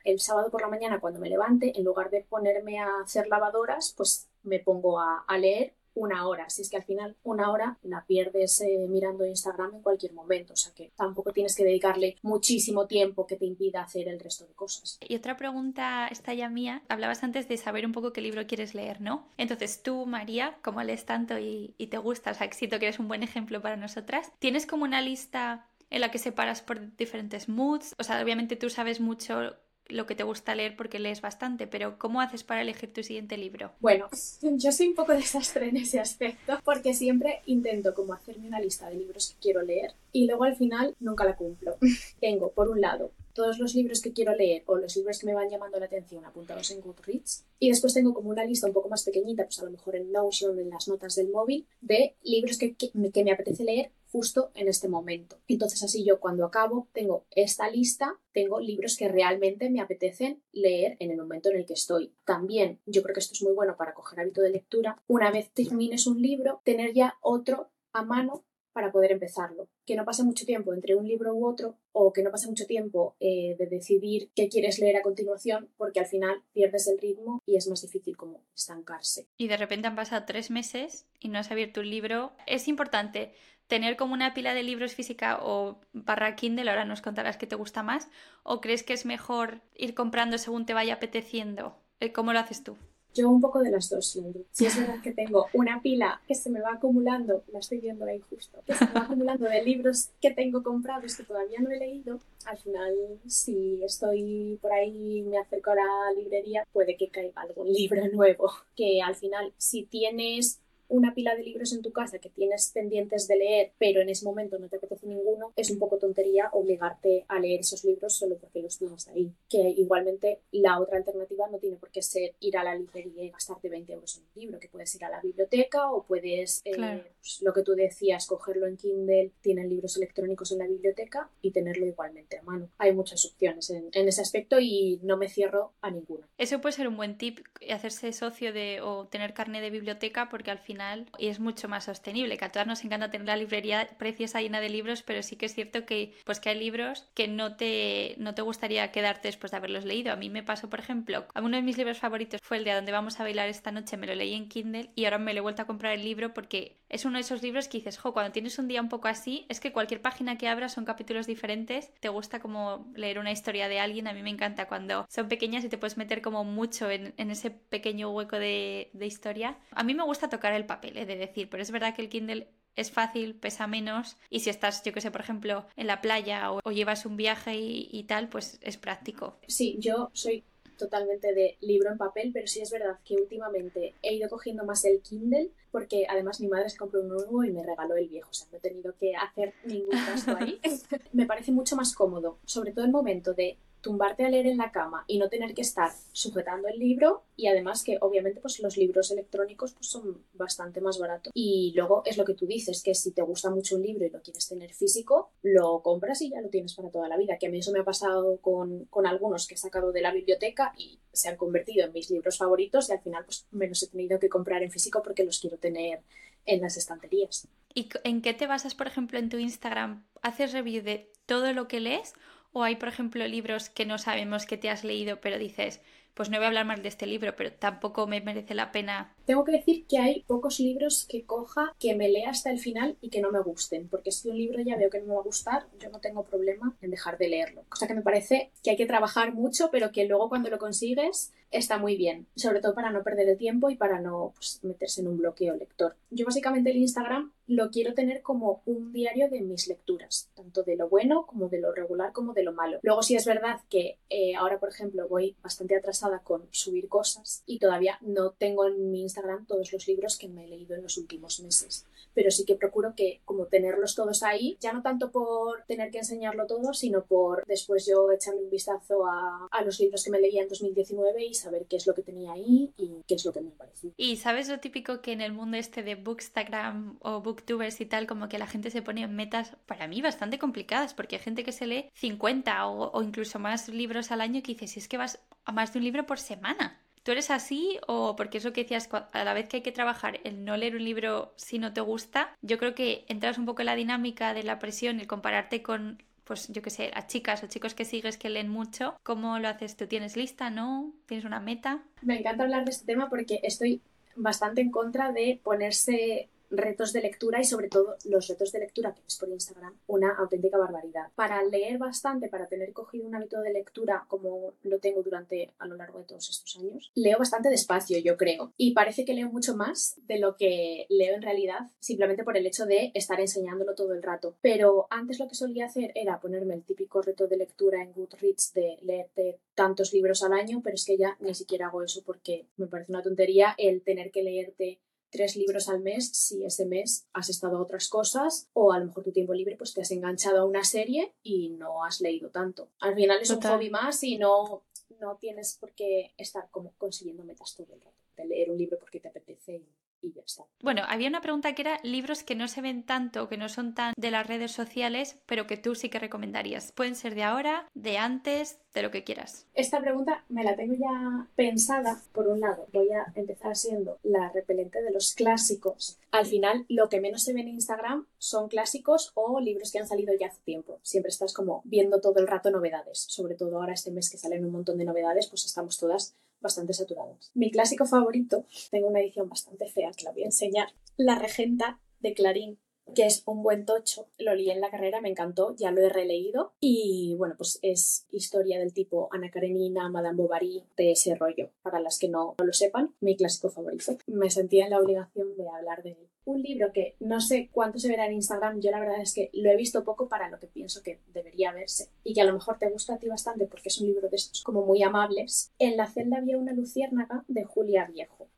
el 0.04 0.20
sábado 0.20 0.50
por 0.50 0.62
la 0.62 0.68
mañana 0.68 1.00
cuando 1.00 1.20
me 1.20 1.30
levante, 1.30 1.78
en 1.78 1.84
lugar 1.84 2.10
de 2.10 2.22
ponerme 2.22 2.80
a 2.80 3.02
hacer 3.04 3.28
lavadoras, 3.28 3.94
pues 3.96 4.28
me 4.44 4.60
pongo 4.60 5.00
a, 5.00 5.26
leer 5.38 5.74
una 5.94 6.28
hora. 6.28 6.50
Si 6.50 6.62
es 6.62 6.70
que 6.70 6.78
al 6.78 6.84
final 6.84 7.18
una 7.24 7.52
hora 7.52 7.78
la 7.84 8.06
pierdes 8.06 8.62
eh, 8.62 8.86
mirando 8.88 9.26
Instagram 9.26 9.76
en 9.76 9.82
cualquier 9.82 10.14
momento. 10.14 10.54
O 10.54 10.56
sea 10.56 10.74
que 10.74 10.92
tampoco 10.96 11.34
tienes 11.34 11.56
que 11.56 11.66
dedicarle 11.66 12.16
muchísimo 12.22 12.88
tiempo 12.88 13.28
que 13.28 13.36
te 13.36 13.46
impida 13.46 13.82
hacer 13.82 14.08
el 14.08 14.20
resto 14.20 14.46
de 14.46 14.54
cosas. 14.54 14.98
Y 15.02 15.16
otra 15.16 15.36
pregunta 15.36 16.08
está 16.08 16.34
ya 16.34 16.50
mía. 16.50 16.84
Hablabas 16.88 17.24
antes 17.24 17.48
de 17.50 17.58
saber 17.58 17.86
un 17.86 17.92
poco 17.92 18.14
qué 18.14 18.22
libro 18.22 18.48
quieres 18.48 18.74
leer, 18.74 19.02
¿no? 19.02 19.28
Entonces 19.38 19.84
tú, 19.84 20.06
María, 20.06 20.58
como 20.62 20.82
lees 20.82 21.06
tanto 21.06 21.38
y, 21.38 21.76
te 21.92 21.98
gusta, 21.98 22.32
o 22.32 22.34
sea, 22.34 22.50
siento 22.54 22.80
que 22.80 22.86
eres 22.86 23.00
un 23.00 23.10
buen 23.10 23.22
ejemplo 23.22 23.62
para 23.62 23.76
nosotras, 23.76 24.32
¿tienes 24.40 24.66
como 24.66 24.86
una 24.86 25.02
lista 25.02 25.68
en 25.90 26.00
la 26.00 26.10
que 26.10 26.20
separas 26.20 26.62
por 26.62 26.96
diferentes 26.96 27.50
moods? 27.50 27.96
O 28.00 28.04
sea, 28.04 28.24
obviamente 28.24 28.56
tú 28.56 28.70
sabes 28.70 29.02
mucho 29.02 29.58
lo 29.88 30.06
que 30.06 30.16
te 30.16 30.24
gusta 30.24 30.56
leer 30.56 30.76
porque 30.76 31.00
lees 31.00 31.22
bastante, 31.22 31.68
pero 31.68 31.98
¿cómo 31.98 32.22
haces 32.22 32.44
para 32.44 32.62
elegir 32.62 32.94
tu 32.94 33.04
siguiente 33.04 33.38
libro? 33.38 33.72
Bueno, 33.80 34.10
yo 34.42 34.72
soy 34.72 34.88
un 34.88 34.96
poco 34.96 35.14
desastre 35.14 35.70
en 35.70 35.78
ese 35.78 36.00
aspecto 36.00 36.60
porque 36.64 36.94
siempre 36.94 37.42
intento 37.46 37.94
como 37.94 38.14
hacerme 38.14 38.48
una 38.48 38.60
lista 38.60 38.90
de 38.90 38.96
libros 38.96 39.30
que 39.30 39.42
quiero 39.42 39.62
leer 39.62 39.94
y 40.12 40.28
luego 40.28 40.44
al 40.44 40.56
final 40.56 40.96
nunca 41.00 41.26
la 41.26 41.36
cumplo. 41.36 41.78
Tengo, 42.20 42.52
por 42.52 42.70
un 42.70 42.82
lado, 42.82 43.12
todos 43.34 43.60
los 43.60 43.76
libros 43.76 44.02
que 44.02 44.14
quiero 44.14 44.36
leer 44.36 44.64
o 44.66 44.78
los 44.78 44.96
libros 44.96 45.20
que 45.20 45.26
me 45.26 45.34
van 45.34 45.50
llamando 45.50 45.80
la 45.80 45.86
atención 45.86 46.26
apuntados 46.26 46.72
en 46.72 46.82
Goodreads 46.82 47.46
y 47.60 47.70
después 47.70 47.94
tengo 47.94 48.14
como 48.14 48.30
una 48.30 48.46
lista 48.46 48.68
un 48.68 48.74
poco 48.74 48.90
más 48.90 49.04
pequeñita, 49.04 49.44
pues 49.44 49.60
a 49.60 49.66
lo 49.66 49.72
mejor 49.72 49.96
en 49.96 50.12
Notion, 50.12 50.60
en 50.60 50.70
las 50.70 50.88
notas 50.88 51.16
del 51.16 51.30
móvil, 51.30 51.68
de 51.82 52.16
libros 52.24 52.58
que, 52.58 52.76
que, 52.76 52.92
que 53.12 53.24
me 53.24 53.32
apetece 53.32 53.64
leer 53.64 53.92
justo 54.12 54.52
en 54.56 54.68
este 54.68 54.90
momento. 54.90 55.38
Entonces 55.48 55.82
así 55.84 56.04
yo 56.04 56.20
cuando 56.20 56.46
acabo 56.46 56.90
tengo 56.92 57.26
esta 57.32 57.70
lista, 57.70 58.20
tengo 58.34 58.60
libros 58.60 58.98
que 58.98 59.08
realmente 59.08 59.70
me 59.70 59.82
apetecen 59.82 60.42
leer 60.52 60.98
en 61.00 61.12
el 61.12 61.18
momento 61.18 61.50
en 61.50 61.58
el 61.58 61.66
que 61.66 61.74
estoy. 61.74 62.14
También 62.26 62.80
yo 62.86 63.04
creo 63.04 63.14
que 63.14 63.22
esto 63.22 63.34
es 63.34 63.44
muy 63.44 63.54
bueno 63.54 63.78
para 63.78 63.94
coger 63.94 64.20
hábito 64.20 64.42
de 64.42 64.50
lectura. 64.50 65.02
Una 65.08 65.32
vez 65.32 65.52
termines 65.52 66.08
un 66.08 66.22
libro, 66.22 66.62
tener 66.66 66.94
ya 66.94 67.16
otro 67.22 67.70
a 67.94 68.04
mano 68.04 68.44
para 68.74 68.92
poder 68.92 69.12
empezarlo. 69.12 69.68
Que 69.86 69.96
no 69.96 70.06
pase 70.06 70.24
mucho 70.24 70.46
tiempo 70.46 70.74
entre 70.74 70.96
un 70.96 71.08
libro 71.08 71.34
u 71.34 71.46
otro 71.46 71.78
o 71.92 72.14
que 72.14 72.24
no 72.24 72.32
pase 72.32 72.48
mucho 72.48 72.66
tiempo 72.66 73.16
eh, 73.20 73.56
de 73.58 73.68
decidir 73.68 74.30
qué 74.36 74.50
quieres 74.50 74.80
leer 74.80 74.98
a 74.98 75.02
continuación 75.02 75.70
porque 75.78 76.00
al 76.00 76.06
final 76.06 76.44
pierdes 76.54 76.88
el 76.88 77.00
ritmo 77.00 77.42
y 77.46 77.58
es 77.58 77.68
más 77.68 77.82
difícil 77.82 78.18
como 78.18 78.44
estancarse. 78.56 79.28
Y 79.38 79.48
de 79.48 79.58
repente 79.58 79.88
han 79.88 79.96
pasado 79.96 80.26
tres 80.26 80.52
meses 80.52 81.08
y 81.20 81.30
no 81.30 81.40
has 81.40 81.52
abierto 81.52 81.82
un 81.82 81.90
libro. 81.90 82.34
Es 82.48 82.68
importante 82.68 83.34
tener 83.72 83.96
como 83.96 84.14
una 84.14 84.34
pila 84.34 84.54
de 84.54 84.64
libros 84.64 84.96
física 84.96 85.40
o 85.42 85.80
barra 85.94 86.36
Kindle, 86.36 86.70
ahora 86.70 86.84
nos 86.84 87.02
contarás 87.02 87.38
qué 87.38 87.48
te 87.48 87.56
gusta 87.56 87.84
más, 87.84 88.10
o 88.44 88.60
crees 88.60 88.84
que 88.84 88.92
es 88.92 89.06
mejor 89.06 89.62
ir 89.76 89.94
comprando 89.94 90.38
según 90.38 90.66
te 90.66 90.74
vaya 90.74 90.96
apeteciendo? 90.96 91.78
Eh, 92.02 92.12
¿Cómo 92.12 92.34
lo 92.34 92.40
haces 92.40 92.66
tú? 92.66 92.78
Yo 93.14 93.30
un 93.30 93.42
poco 93.42 93.60
de 93.60 93.72
las 93.72 93.90
dos, 93.90 94.18
Si 94.52 94.66
es 94.66 94.80
verdad 94.80 95.02
que 95.02 95.12
tengo 95.12 95.48
una 95.54 95.82
pila 95.82 96.22
que 96.28 96.36
se 96.36 96.50
me 96.50 96.62
va 96.62 96.74
acumulando, 96.74 97.44
la 97.52 97.60
estoy 97.60 97.80
viendo 97.80 98.06
ahí 98.06 98.22
justo, 98.30 98.62
que 98.66 98.74
se 98.74 98.86
me 98.86 98.94
va 98.94 99.02
acumulando 99.02 99.46
de 99.46 99.64
libros 99.64 100.10
que 100.22 100.32
tengo 100.32 100.64
comprados 100.64 101.16
que 101.16 101.24
todavía 101.24 101.60
no 101.60 101.70
he 101.72 101.78
leído, 101.78 102.20
al 102.46 102.58
final 102.58 102.94
si 103.28 103.84
estoy 103.84 104.58
por 104.62 104.72
ahí 104.72 105.18
y 105.18 105.22
me 105.24 105.38
acerco 105.38 105.72
a 105.72 105.76
la 105.76 106.12
librería, 106.16 106.66
puede 106.72 106.96
que 106.96 107.10
caiga 107.10 107.42
algún 107.42 107.72
libro 107.72 108.08
nuevo. 108.14 108.52
Que 108.76 109.02
al 109.02 109.16
final, 109.16 109.54
si 109.58 109.84
tienes 109.84 110.60
una 110.92 111.14
pila 111.14 111.36
de 111.36 111.44
libros 111.44 111.74
en 111.74 111.82
tu 111.82 111.92
casa 111.92 112.20
que 112.20 112.30
tienes 112.30 112.72
pendientes 112.74 113.28
de 113.28 113.38
leer, 113.38 113.72
pero 113.78 114.02
en 114.02 114.10
ese 114.10 114.26
momento 114.26 114.60
no 114.60 114.68
te 114.68 114.76
apetece 114.76 115.08
ninguno, 115.08 115.54
es 115.56 115.72
un 115.72 115.80
poco 115.80 115.98
tontería 115.98 116.50
obligarte 116.52 117.26
a 117.28 117.40
leer 117.40 117.62
esos 117.62 117.84
libros 117.86 118.14
solo 118.16 118.38
porque 118.38 118.62
los 118.62 118.78
tienes 118.78 119.08
ahí. 119.08 119.32
Que 119.50 119.58
igualmente 119.58 120.42
la 120.52 120.80
otra 120.80 120.98
alternativa 120.98 121.48
no 121.50 121.58
tiene 121.58 121.78
por 121.78 121.92
qué 121.92 122.02
ser 122.02 122.36
ir 122.42 122.58
a 122.58 122.64
la 122.64 122.76
librería 122.76 123.24
y 123.24 123.30
gastarte 123.30 123.70
20 123.70 123.94
euros 123.94 124.18
en 124.18 124.24
un 124.24 124.42
libro, 124.42 124.60
que 124.60 124.68
puedes 124.68 124.94
ir 124.96 125.06
a 125.06 125.10
la 125.10 125.22
biblioteca 125.22 125.92
o 125.92 126.04
puedes, 126.04 126.62
eh, 126.66 126.76
pues, 126.76 127.42
lo 127.42 127.54
que 127.54 127.64
tú 127.64 127.74
decías, 127.74 128.28
cogerlo 128.28 128.68
en 128.68 128.76
Kindle, 128.76 129.32
tienen 129.42 129.70
libros 129.70 129.96
electrónicos 129.96 130.52
en 130.52 130.60
la 130.60 130.68
biblioteca 130.68 131.30
y 131.42 131.52
tenerlo 131.52 131.86
igualmente 131.86 132.38
a 132.38 132.44
mano. 132.44 132.70
Hay 132.78 132.94
muchas 132.94 133.26
opciones 133.26 133.70
en, 133.70 133.90
en 133.94 134.08
ese 134.10 134.22
aspecto 134.22 134.60
y 134.60 135.00
no 135.04 135.16
me 135.16 135.30
cierro 135.30 135.72
a 135.82 135.90
ninguna. 135.90 136.28
Eso 136.38 136.60
puede 136.60 136.74
ser 136.74 136.90
un 136.90 136.98
buen 136.98 137.18
tip, 137.18 137.40
hacerse 137.70 138.12
socio 138.12 138.52
de 138.52 138.82
o 138.82 139.08
tener 139.08 139.34
carne 139.34 139.62
de 139.62 139.70
biblioteca 139.70 140.28
porque 140.30 140.52
al 140.52 140.60
final 140.60 140.81
y 141.18 141.28
es 141.28 141.40
mucho 141.40 141.68
más 141.68 141.86
sostenible. 141.86 142.38
Que 142.38 142.46
a 142.46 142.52
todas 142.52 142.68
nos 142.68 142.84
encanta 142.84 143.10
tener 143.10 143.28
la 143.28 143.38
librería 143.38 143.88
preciosa 143.98 144.42
llena 144.42 144.60
de 144.60 144.70
libros, 144.70 145.04
pero 145.04 145.24
sí 145.24 145.36
que 145.36 145.46
es 145.46 145.54
cierto 145.54 145.86
que, 145.86 146.14
pues, 146.26 146.40
que 146.40 146.50
hay 146.50 146.60
libros 146.60 147.08
que 147.14 147.28
no 147.28 147.56
te, 147.56 148.16
no 148.18 148.34
te 148.36 148.42
gustaría 148.42 148.92
quedarte 148.92 149.28
después 149.28 149.52
de 149.52 149.58
haberlos 149.58 149.86
leído. 149.86 150.14
A 150.14 150.16
mí 150.16 150.30
me 150.30 150.44
pasó, 150.44 150.70
por 150.70 150.80
ejemplo, 150.80 151.26
uno 151.36 151.58
de 151.58 151.64
mis 151.64 151.78
libros 151.78 152.00
favoritos 152.00 152.42
fue 152.44 152.58
el 152.58 152.64
de 152.64 152.72
A 152.72 152.76
dónde 152.76 152.92
vamos 152.92 153.20
a 153.20 153.24
bailar 153.24 153.50
esta 153.50 153.72
noche, 153.72 153.98
me 153.98 154.08
lo 154.08 154.16
leí 154.16 154.34
en 154.34 154.50
Kindle 154.50 154.92
y 154.96 155.06
ahora 155.06 155.18
me 155.18 155.34
lo 155.34 155.40
he 155.40 155.42
vuelto 155.42 155.62
a 155.62 155.66
comprar 155.66 155.94
el 155.94 156.04
libro 156.04 156.34
porque 156.34 156.78
es 156.90 157.06
uno 157.06 157.18
de 157.18 157.22
esos 157.22 157.42
libros 157.42 157.68
que 157.68 157.78
dices, 157.78 157.98
jo, 157.98 158.14
cuando 158.14 158.32
tienes 158.32 158.60
un 158.60 158.68
día 158.68 158.82
un 158.82 158.90
poco 158.90 159.08
así, 159.08 159.46
es 159.50 159.60
que 159.60 159.72
cualquier 159.72 160.02
página 160.02 160.38
que 160.38 160.48
abras 160.48 160.74
son 160.74 160.86
capítulos 160.86 161.28
diferentes, 161.28 161.94
te 162.00 162.10
gusta 162.10 162.40
como 162.40 162.92
leer 162.96 163.20
una 163.20 163.32
historia 163.32 163.70
de 163.70 163.80
alguien, 163.80 164.08
a 164.08 164.14
mí 164.14 164.22
me 164.24 164.30
encanta 164.30 164.68
cuando 164.68 165.06
son 165.10 165.28
pequeñas 165.28 165.64
y 165.64 165.70
te 165.70 165.78
puedes 165.78 165.98
meter 165.98 166.22
como 166.22 166.44
mucho 166.44 166.90
en, 166.90 167.14
en 167.18 167.32
ese 167.32 167.52
pequeño 167.52 168.10
hueco 168.12 168.38
de, 168.38 168.90
de 168.94 169.06
historia. 169.06 169.58
A 169.72 169.84
mí 169.84 169.94
me 169.94 170.04
gusta 170.04 170.30
tocar 170.30 170.54
el 170.54 170.66
papel, 170.72 170.98
he 170.98 171.06
de 171.06 171.16
decir, 171.16 171.50
pero 171.50 171.64
es 171.64 171.72
verdad 171.72 171.96
que 171.96 172.02
el 172.02 172.10
Kindle 172.10 172.48
es 172.76 172.92
fácil, 172.92 173.36
pesa 173.36 173.68
menos 173.68 174.18
y 174.30 174.40
si 174.40 174.50
estás, 174.50 174.84
yo 174.84 174.94
que 174.94 175.02
sé, 175.02 175.12
por 175.12 175.22
ejemplo, 175.22 175.66
en 175.76 175.88
la 175.88 176.02
playa 176.02 176.52
o, 176.52 176.60
llevas 176.72 177.06
un 177.06 177.18
viaje 177.18 177.56
y, 177.56 177.90
y, 177.92 178.04
tal, 178.04 178.30
pues 178.30 178.60
es 178.62 178.78
práctico. 178.78 179.38
Sí, 179.48 179.76
yo 179.80 180.10
soy 180.14 180.44
totalmente 180.78 181.34
de 181.34 181.58
libro 181.62 181.92
en 181.92 181.98
papel, 181.98 182.32
pero 182.34 182.48
sí 182.48 182.62
es 182.62 182.72
verdad 182.72 182.98
que 183.06 183.16
últimamente 183.16 183.94
he 184.02 184.16
ido 184.16 184.30
cogiendo 184.30 184.66
más 184.66 184.84
el 184.86 185.02
Kindle 185.02 185.52
porque 185.72 186.06
además 186.10 186.42
mi 186.42 186.48
madre 186.48 186.70
se 186.70 186.78
compró 186.78 187.02
un 187.02 187.10
nuevo 187.10 187.44
y 187.44 187.52
me 187.52 187.64
regaló 187.64 187.96
el 187.96 188.10
viejo, 188.10 188.30
o 188.30 188.34
sea, 188.34 188.48
no 188.52 188.58
he 188.58 188.62
tenido 188.62 188.96
que 188.96 189.16
hacer 189.16 189.54
ningún 189.64 189.92
gasto 189.92 190.36
ahí. 190.38 190.60
me 191.14 191.26
parece 191.26 191.52
mucho 191.52 191.76
más 191.76 191.94
cómodo, 191.94 192.40
sobre 192.46 192.72
todo 192.72 192.86
el 192.86 192.92
momento 192.92 193.34
de 193.34 193.58
tumbarte 193.82 194.26
a 194.26 194.30
leer 194.30 194.48
en 194.48 194.58
la 194.58 194.72
cama 194.72 195.04
y 195.08 195.18
no 195.18 195.30
tener 195.30 195.54
que 195.54 195.62
estar 195.62 195.92
sujetando 196.12 196.68
el 196.68 196.80
libro 196.80 197.24
y 197.36 197.48
además 197.48 197.84
que 197.84 197.98
obviamente 198.02 198.40
pues 198.40 198.60
los 198.60 198.78
libros 198.78 199.12
electrónicos 199.12 199.74
pues 199.74 199.88
son 199.88 200.24
bastante 200.34 200.82
más 200.82 201.00
baratos 201.00 201.32
y 201.34 201.74
luego 201.76 202.04
es 202.06 202.18
lo 202.18 202.26
que 202.26 202.36
tú 202.36 202.46
dices 202.46 202.84
que 202.84 202.94
si 202.94 203.12
te 203.12 203.22
gusta 203.22 203.50
mucho 203.50 203.76
un 203.76 203.82
libro 203.82 204.06
y 204.06 204.10
lo 204.10 204.22
quieres 204.22 204.48
tener 204.48 204.74
físico 204.74 205.32
lo 205.42 205.82
compras 205.82 206.22
y 206.22 206.30
ya 206.30 206.42
lo 206.42 206.50
tienes 206.50 206.76
para 206.76 206.90
toda 206.90 207.08
la 207.08 207.18
vida 207.18 207.38
que 207.40 207.48
a 207.48 207.50
mí 207.50 207.60
eso 207.60 207.72
me 207.72 207.80
ha 207.80 207.86
pasado 207.86 208.38
con, 208.38 208.86
con 208.86 209.08
algunos 209.08 209.48
que 209.48 209.56
he 209.56 209.58
sacado 209.58 209.92
de 209.92 210.02
la 210.02 210.14
biblioteca 210.14 210.74
y 210.78 211.00
se 211.12 211.30
han 211.30 211.38
convertido 211.38 211.86
en 211.86 211.94
mis 211.94 212.10
libros 212.10 212.38
favoritos 212.38 212.90
y 212.90 212.94
al 212.94 213.02
final 213.02 213.26
pues 213.26 213.48
me 213.52 213.68
los 213.68 213.82
he 213.84 213.88
tenido 213.88 214.20
que 214.20 214.30
comprar 214.30 214.64
en 214.64 214.72
físico 214.72 215.02
porque 215.04 215.24
los 215.24 215.40
quiero 215.40 215.58
tener 215.58 216.04
en 216.46 216.62
las 216.62 216.78
estanterías. 216.78 217.48
¿Y 217.74 217.90
en 218.04 218.22
qué 218.22 218.34
te 218.34 218.48
basas, 218.48 218.76
por 218.76 218.88
ejemplo, 218.88 219.20
en 219.20 219.30
tu 219.30 219.38
Instagram? 219.38 220.06
¿Haces 220.22 220.54
review 220.54 220.84
de 220.84 221.12
todo 221.26 221.54
lo 221.54 221.68
que 221.68 221.80
lees 221.80 222.14
o 222.54 222.64
hay, 222.64 222.76
por 222.76 222.90
ejemplo, 222.90 223.28
libros 223.28 223.70
que 223.70 223.86
no 223.86 223.98
sabemos 223.98 224.46
que 224.46 224.58
te 224.58 224.70
has 224.70 224.84
leído, 224.84 225.22
pero 225.22 225.38
dices, 225.38 225.82
pues 226.14 226.30
no 226.30 226.38
voy 226.38 226.46
a 226.46 226.48
hablar 226.48 226.66
más 226.66 226.84
de 226.84 226.90
este 226.90 227.08
libro, 227.08 227.36
pero 227.36 227.54
tampoco 227.54 228.06
me 228.08 228.22
merece 228.22 228.54
la 228.54 228.72
pena. 228.72 229.16
Tengo 229.26 229.46
que 229.46 229.54
decir 229.54 229.86
que 229.88 229.98
hay 229.98 230.24
pocos 230.28 230.60
libros 230.60 231.06
que 231.10 231.24
coja, 231.24 231.74
que 231.80 231.96
me 231.96 232.10
lea 232.10 232.30
hasta 232.30 232.52
el 232.52 232.60
final 232.60 232.98
y 233.02 233.10
que 233.10 233.22
no 233.22 233.32
me 233.32 233.40
gusten, 233.40 233.88
porque 233.88 234.12
si 234.12 234.30
un 234.30 234.38
libro 234.38 234.62
ya 234.62 234.76
veo 234.76 234.90
que 234.90 235.00
no 235.00 235.08
me 235.08 235.14
va 235.14 235.22
a 235.22 235.24
gustar, 235.24 235.68
yo 235.80 235.90
no 235.90 236.00
tengo 236.00 236.24
problema 236.24 236.76
en 236.82 236.92
dejar 236.92 237.18
de 237.18 237.30
leerlo. 237.30 237.64
Cosa 237.70 237.88
que 237.88 237.94
me 237.94 238.02
parece 238.02 238.52
que 238.62 238.72
hay 238.72 238.78
que 238.78 238.86
trabajar 238.86 239.34
mucho, 239.34 239.70
pero 239.72 239.92
que 239.92 240.06
luego 240.06 240.30
cuando 240.30 240.50
lo 240.50 240.58
consigues 240.58 241.32
está 241.52 241.78
muy 241.78 241.98
bien, 241.98 242.28
sobre 242.36 242.62
todo 242.62 242.74
para 242.74 242.92
no 242.92 243.04
perder 243.04 243.30
el 243.30 243.38
tiempo 243.38 243.70
y 243.70 243.76
para 243.76 244.00
no 244.00 244.34
pues, 244.36 244.60
meterse 244.64 245.02
en 245.02 245.08
un 245.08 245.18
bloqueo 245.18 245.56
lector. 245.56 245.96
Yo 246.10 246.26
básicamente 246.26 246.72
el 246.72 246.78
Instagram 246.78 247.32
lo 247.48 247.70
quiero 247.70 247.94
tener 247.94 248.22
como 248.22 248.62
un 248.66 248.94
diario 248.94 249.30
de 249.30 249.42
mis 249.42 249.68
lecturas, 249.68 250.30
tanto 250.34 250.64
de 250.64 250.78
lo 250.78 250.88
bueno 250.88 251.26
como 251.26 251.50
de 251.50 251.60
lo 251.60 251.74
regular 251.74 252.14
como 252.14 252.34
de 252.34 252.44
lo 252.44 252.54
malo. 252.54 252.80
Luego 252.82 253.04
sí 253.04 253.16
es 253.16 253.26
verdad 253.26 253.60
que 253.70 253.98
eh, 254.10 254.36
ahora, 254.36 254.60
por 254.60 254.70
ejemplo, 254.70 255.08
voy 255.08 255.36
bastante 255.44 255.76
atrasada 255.76 256.20
con 256.20 256.48
subir 256.52 256.88
cosas 256.88 257.44
y 257.46 257.60
todavía 257.60 257.98
no 258.02 258.32
tengo 258.32 258.66
en 258.66 258.92
mi 258.92 259.02
Instagram 259.02 259.46
todos 259.46 259.74
los 259.74 259.88
libros 259.88 260.18
que 260.18 260.30
me 260.30 260.46
he 260.46 260.48
leído 260.48 260.76
en 260.76 260.84
los 260.84 260.98
últimos 260.98 261.42
meses 261.42 261.86
pero 262.14 262.32
sí 262.32 262.46
que 262.46 262.56
procuro 262.56 262.94
que 262.96 263.22
como 263.26 263.46
tenerlos 263.46 263.96
todos 263.96 264.24
ahí, 264.24 264.58
ya 264.60 264.74
no 264.74 264.82
tanto 264.82 265.12
por 265.12 265.64
tener 265.66 265.92
que 265.92 266.00
enseñarlo 266.00 266.46
todo, 266.46 266.74
sino 266.74 267.06
por 267.06 267.46
después 267.46 267.86
yo 267.86 268.12
echarle 268.12 268.44
un 268.44 268.50
vistazo 268.50 269.06
a, 269.06 269.48
a 269.50 269.64
los 269.64 269.80
libros 269.80 270.04
que 270.04 270.12
me 270.12 270.20
leía 270.20 270.44
en 270.44 270.50
2019 270.50 271.26
y 271.26 271.34
saber 271.42 271.66
qué 271.68 271.76
es 271.76 271.88
lo 271.88 271.94
que 271.94 272.02
tenía 272.02 272.34
ahí 272.34 272.74
y 272.78 273.02
qué 273.08 273.16
es 273.16 273.26
lo 273.26 273.34
que 273.34 273.42
me 273.42 273.52
pareció. 273.52 273.92
Y 273.98 274.18
sabes 274.18 274.50
lo 274.50 274.60
típico 274.60 275.02
que 275.02 275.12
en 275.12 275.22
el 275.22 275.34
mundo 275.34 275.58
este 275.58 275.84
de 275.84 275.96
Bookstagram 275.96 276.98
o 277.02 277.22
Booktubers 277.22 277.82
y 277.82 277.86
tal, 277.86 278.08
como 278.08 278.30
que 278.30 278.40
la 278.40 278.48
gente 278.48 278.72
se 278.72 278.82
pone 278.82 279.08
metas 279.08 279.56
para 279.66 279.88
mí 279.88 280.02
bastante 280.02 280.40
complicadas, 280.40 280.94
porque 280.94 281.18
hay 281.18 281.22
gente 281.22 281.44
que 281.44 281.52
se 281.52 281.68
lee 281.68 281.90
50 281.96 282.68
o, 282.68 283.04
incluso 283.04 283.40
más 283.40 283.68
libros 283.68 284.12
al 284.12 284.22
año 284.22 284.42
que 284.42 284.54
dice, 284.54 284.68
si 284.68 284.80
es 284.80 284.88
que 284.88 284.98
vas 284.98 285.20
a 285.46 285.52
más 285.52 285.74
de 285.74 285.80
un 285.80 285.86
libro 285.86 286.06
por 286.06 286.20
semana. 286.20 286.80
¿Tú 287.04 287.12
eres 287.12 287.32
así 287.32 287.80
o 287.88 288.16
porque 288.16 288.38
eso 288.38 288.54
que 288.54 288.62
decías, 288.62 288.88
a 288.92 289.24
la 289.24 289.34
vez 289.34 289.50
que 289.50 289.58
hay 289.58 289.64
que 289.64 289.72
trabajar 289.72 290.20
el 290.24 290.46
no 290.46 290.56
leer 290.56 290.76
un 290.76 290.86
libro 290.86 291.34
si 291.36 291.58
no 291.58 291.74
te 291.74 291.82
gusta, 291.82 292.38
yo 292.42 292.60
creo 292.60 292.76
que 292.76 293.06
entras 293.08 293.40
un 293.40 293.46
poco 293.46 293.64
en 293.64 293.68
la 293.68 293.76
dinámica 293.76 294.36
de 294.36 294.44
la 294.44 294.60
presión, 294.60 295.00
el 295.00 295.08
compararte 295.08 295.64
con 295.64 296.04
pues 296.24 296.48
yo 296.50 296.62
qué 296.62 296.70
sé, 296.70 296.92
a 296.94 297.08
chicas 297.08 297.44
o 297.44 297.48
chicos 297.48 297.74
que 297.74 297.86
sigues 297.86 298.18
que 298.18 298.30
leen 298.30 298.50
mucho, 298.50 298.96
¿cómo 299.04 299.40
lo 299.40 299.48
haces 299.48 299.76
tú? 299.76 299.88
¿Tienes 299.88 300.16
lista, 300.16 300.50
no? 300.50 300.94
¿Tienes 301.06 301.26
una 301.26 301.40
meta? 301.40 301.84
Me 302.02 302.20
encanta 302.20 302.44
hablar 302.44 302.66
de 302.66 302.72
este 302.72 302.86
tema 302.86 303.10
porque 303.10 303.40
estoy 303.44 303.82
bastante 304.16 304.62
en 304.62 304.72
contra 304.72 305.12
de 305.12 305.40
ponerse 305.44 306.30
retos 306.52 306.94
de 306.94 307.02
lectura 307.02 307.40
y 307.40 307.46
sobre 307.46 307.70
todo 307.70 307.96
los 308.06 308.28
retos 308.28 308.52
de 308.52 308.60
lectura 308.60 308.94
que 308.94 309.02
ves 309.02 309.18
por 309.18 309.30
Instagram, 309.30 309.78
una 309.88 310.16
auténtica 310.16 310.58
barbaridad. 310.58 311.08
Para 311.16 311.44
leer 311.44 311.78
bastante, 311.78 312.30
para 312.30 312.48
tener 312.48 312.74
cogido 312.74 313.08
un 313.08 313.16
hábito 313.16 313.42
de 313.42 313.54
lectura 313.54 314.06
como 314.08 314.54
lo 314.64 314.80
tengo 314.80 315.02
durante 315.02 315.54
a 315.60 315.68
lo 315.68 315.76
largo 315.76 316.00
de 316.00 316.06
todos 316.06 316.30
estos 316.30 316.58
años, 316.58 316.92
leo 316.96 317.18
bastante 317.18 317.50
despacio, 317.50 317.98
yo 318.00 318.18
creo. 318.18 318.54
Y 318.58 318.74
parece 318.74 319.06
que 319.06 319.14
leo 319.14 319.30
mucho 319.30 319.56
más 319.56 319.96
de 320.08 320.20
lo 320.20 320.36
que 320.36 320.86
leo 320.90 321.16
en 321.16 321.22
realidad, 321.22 321.60
simplemente 321.80 322.24
por 322.24 322.38
el 322.38 322.46
hecho 322.46 322.66
de 322.66 322.92
estar 322.94 323.20
enseñándolo 323.20 323.76
todo 323.76 323.94
el 323.94 324.04
rato. 324.04 324.36
Pero 324.42 324.88
antes 324.90 325.20
lo 325.20 325.28
que 325.28 325.36
solía 325.36 325.66
hacer 325.66 325.92
era 325.96 326.20
ponerme 326.20 326.54
el 326.54 326.64
típico 326.64 327.02
reto 327.02 327.28
de 327.28 327.38
lectura 327.38 327.82
en 327.82 327.94
Goodreads 327.94 328.54
de 328.54 328.78
leerte 328.82 329.40
tantos 329.56 329.94
libros 329.94 330.24
al 330.24 330.34
año, 330.34 330.62
pero 330.64 330.76
es 330.76 330.86
que 330.86 330.98
ya 330.98 331.18
ni 331.20 331.34
siquiera 331.34 331.68
hago 331.68 331.84
eso 331.84 332.02
porque 332.06 332.46
me 332.58 332.68
parece 332.68 332.92
una 332.92 333.02
tontería 333.02 333.54
el 333.58 333.82
tener 333.82 334.12
que 334.12 334.24
leerte 334.24 334.80
tres 335.12 335.36
libros 335.36 335.70
al 335.70 335.82
mes 335.82 336.10
si 336.10 336.44
ese 336.44 336.66
mes 336.66 337.06
has 337.14 337.30
estado 337.30 337.58
a 337.58 337.62
otras 337.62 337.90
cosas 337.90 338.48
o 338.54 338.72
a 338.72 338.80
lo 338.80 338.86
mejor 338.86 339.04
tu 339.04 339.12
tiempo 339.12 339.34
libre 339.34 339.58
pues 339.58 339.74
te 339.74 339.82
has 339.82 339.92
enganchado 339.92 340.40
a 340.40 340.46
una 340.46 340.64
serie 340.64 341.14
y 341.22 341.50
no 341.50 341.84
has 341.84 342.02
leído 342.02 342.30
tanto. 342.30 342.70
Al 342.80 342.96
final 342.96 343.22
es 343.22 343.30
un 343.30 343.42
hobby 343.42 343.70
más 343.70 344.04
y 344.04 344.18
no, 344.18 344.64
no 345.00 345.18
tienes 345.18 345.58
por 345.60 345.74
qué 345.74 346.14
estar 346.18 346.50
como 346.50 346.74
consiguiendo 346.78 347.24
metas 347.24 347.56
todo 347.56 347.74
el 347.74 347.82
rato. 347.82 347.98
De 348.18 348.26
leer 348.26 348.52
un 348.52 348.58
libro 348.58 348.80
porque 348.80 349.00
te 349.00 349.10
apetece 349.10 349.62
y 350.02 350.14
ya 350.14 350.22
está. 350.26 350.44
Bueno, 350.62 350.84
había 350.88 351.10
una 351.10 351.22
pregunta 351.22 351.54
que 351.54 351.62
era 351.62 351.80
libros 351.84 352.24
que 352.24 352.36
no 352.36 352.48
se 352.48 352.62
ven 352.62 352.84
tanto, 352.84 353.30
que 353.30 353.38
no 353.38 353.50
son 353.50 353.74
tan 353.74 353.94
de 353.98 354.12
las 354.12 354.28
redes 354.28 354.52
sociales, 354.52 355.20
pero 355.26 355.48
que 355.48 355.58
tú 355.58 355.76
sí 355.76 355.90
que 355.90 356.00
recomendarías. 356.00 356.72
Pueden 356.72 356.96
ser 356.96 357.16
de 357.16 357.24
ahora, 357.24 357.68
de 357.74 357.98
antes, 357.98 358.60
de 358.74 358.82
lo 358.82 358.92
que 358.92 359.04
quieras. 359.04 359.48
Esta 359.54 359.82
pregunta 359.82 360.24
me 360.30 360.44
la 360.44 360.56
tengo 360.56 360.74
ya 360.74 361.28
pensada. 361.36 362.02
Por 362.14 362.28
un 362.28 362.40
lado, 362.40 362.68
voy 362.72 362.90
a 362.92 363.12
empezar 363.16 363.56
siendo 363.56 364.00
la 364.04 364.30
repelente 364.30 364.82
de 364.82 364.92
los 364.92 365.14
clásicos. 365.14 366.00
Al 366.12 366.26
final, 366.26 366.66
lo 366.70 366.90
que 366.90 367.02
menos 367.02 367.24
se 367.24 367.34
ve 367.34 367.42
en 367.42 367.50
Instagram 367.50 368.08
son 368.18 368.48
clásicos 368.48 369.12
o 369.16 369.40
libros 369.40 369.72
que 369.72 369.80
han 369.80 369.88
salido 369.88 370.14
ya 370.20 370.28
hace 370.28 370.42
tiempo. 370.44 370.80
Siempre 370.84 371.10
estás 371.10 371.34
como 371.34 371.62
viendo 371.66 372.02
todo 372.02 372.20
el 372.20 372.28
rato 372.28 372.50
novedades. 372.50 373.06
Sobre 373.10 373.36
todo 373.36 373.58
ahora 373.58 373.74
este 373.74 373.92
mes 373.92 374.10
que 374.10 374.18
salen 374.18 374.46
un 374.46 374.52
montón 374.52 374.78
de 374.78 374.86
novedades, 374.86 375.28
pues 375.28 375.46
estamos 375.46 375.78
todas 375.78 376.16
bastante 376.42 376.74
saturados. 376.74 377.32
Mi 377.34 377.52
clásico 377.52 377.86
favorito, 377.86 378.46
tengo 378.70 378.88
una 378.88 379.00
edición 379.00 379.30
bastante 379.30 379.68
fea 379.68 379.92
que 379.96 380.04
la 380.04 380.12
voy 380.12 380.24
a 380.24 380.26
enseñar, 380.26 380.70
La 380.98 381.18
Regenta 381.18 381.80
de 382.00 382.14
Clarín 382.14 382.60
que 382.94 383.06
es 383.06 383.24
un 383.26 383.44
buen 383.44 383.66
tocho. 383.66 384.08
Lo 384.18 384.36
leí 384.36 384.50
en 384.50 384.62
la 384.62 384.70
carrera, 384.70 385.02
me 385.02 385.10
encantó, 385.10 385.56
ya 385.56 385.72
lo 385.72 385.82
he 385.82 385.90
releído. 385.90 386.54
Y 386.60 387.16
bueno, 387.18 387.36
pues 387.38 387.60
es 387.62 388.06
historia 388.12 388.60
del 388.60 388.74
tipo 388.74 389.10
Ana 389.12 389.30
Karenina, 389.32 389.90
Madame 389.90 390.18
Bovary, 390.18 390.64
de 390.78 390.92
ese 390.92 391.16
rollo. 391.16 391.52
Para 391.62 391.80
las 391.80 392.00
que 392.00 392.10
no, 392.10 392.36
no 392.38 392.46
lo 392.46 392.54
sepan, 392.54 392.94
mi 393.00 393.16
clásico 393.16 393.50
favorito. 393.50 393.98
Me 394.08 394.30
sentía 394.30 394.66
en 394.66 394.72
la 394.72 394.80
obligación 394.80 395.36
de 395.38 395.48
hablar 395.50 395.84
de 395.84 395.92
él 395.92 396.11
un 396.26 396.42
libro 396.42 396.72
que 396.72 396.96
no 397.00 397.20
sé 397.20 397.50
cuánto 397.52 397.80
se 397.80 397.90
verá 397.90 398.06
en 398.06 398.14
Instagram, 398.14 398.62
yo 398.62 398.72
la 398.72 398.80
verdad 398.80 399.02
es 399.02 399.14
que 399.14 399.30
lo 399.34 399.50
he 399.50 399.56
visto 399.56 399.84
poco 399.84 400.08
para 400.08 400.30
lo 400.30 400.40
que 400.40 400.48
pienso 400.48 400.84
que 400.84 401.00
debería 401.14 401.52
verse 401.52 401.90
y 402.04 402.14
que 402.14 402.22
a 402.22 402.26
lo 402.26 402.34
mejor 402.34 402.58
te 402.60 402.70
gusta 402.70 402.96
a 402.96 403.00
ti 403.00 403.08
bastante 403.08 403.48
porque 403.48 403.70
es 403.70 403.80
un 403.82 403.88
libro 403.88 404.10
de 404.10 404.16
estos 404.16 404.44
como 404.44 404.66
muy 404.66 404.84
amables. 404.84 405.52
En 405.60 405.78
la 405.78 405.88
celda 405.88 406.18
había 406.18 406.38
una 406.38 406.54
luciérnaga 406.54 407.24
de 407.28 407.44
Julia 407.44 407.86
Viejo 407.86 408.30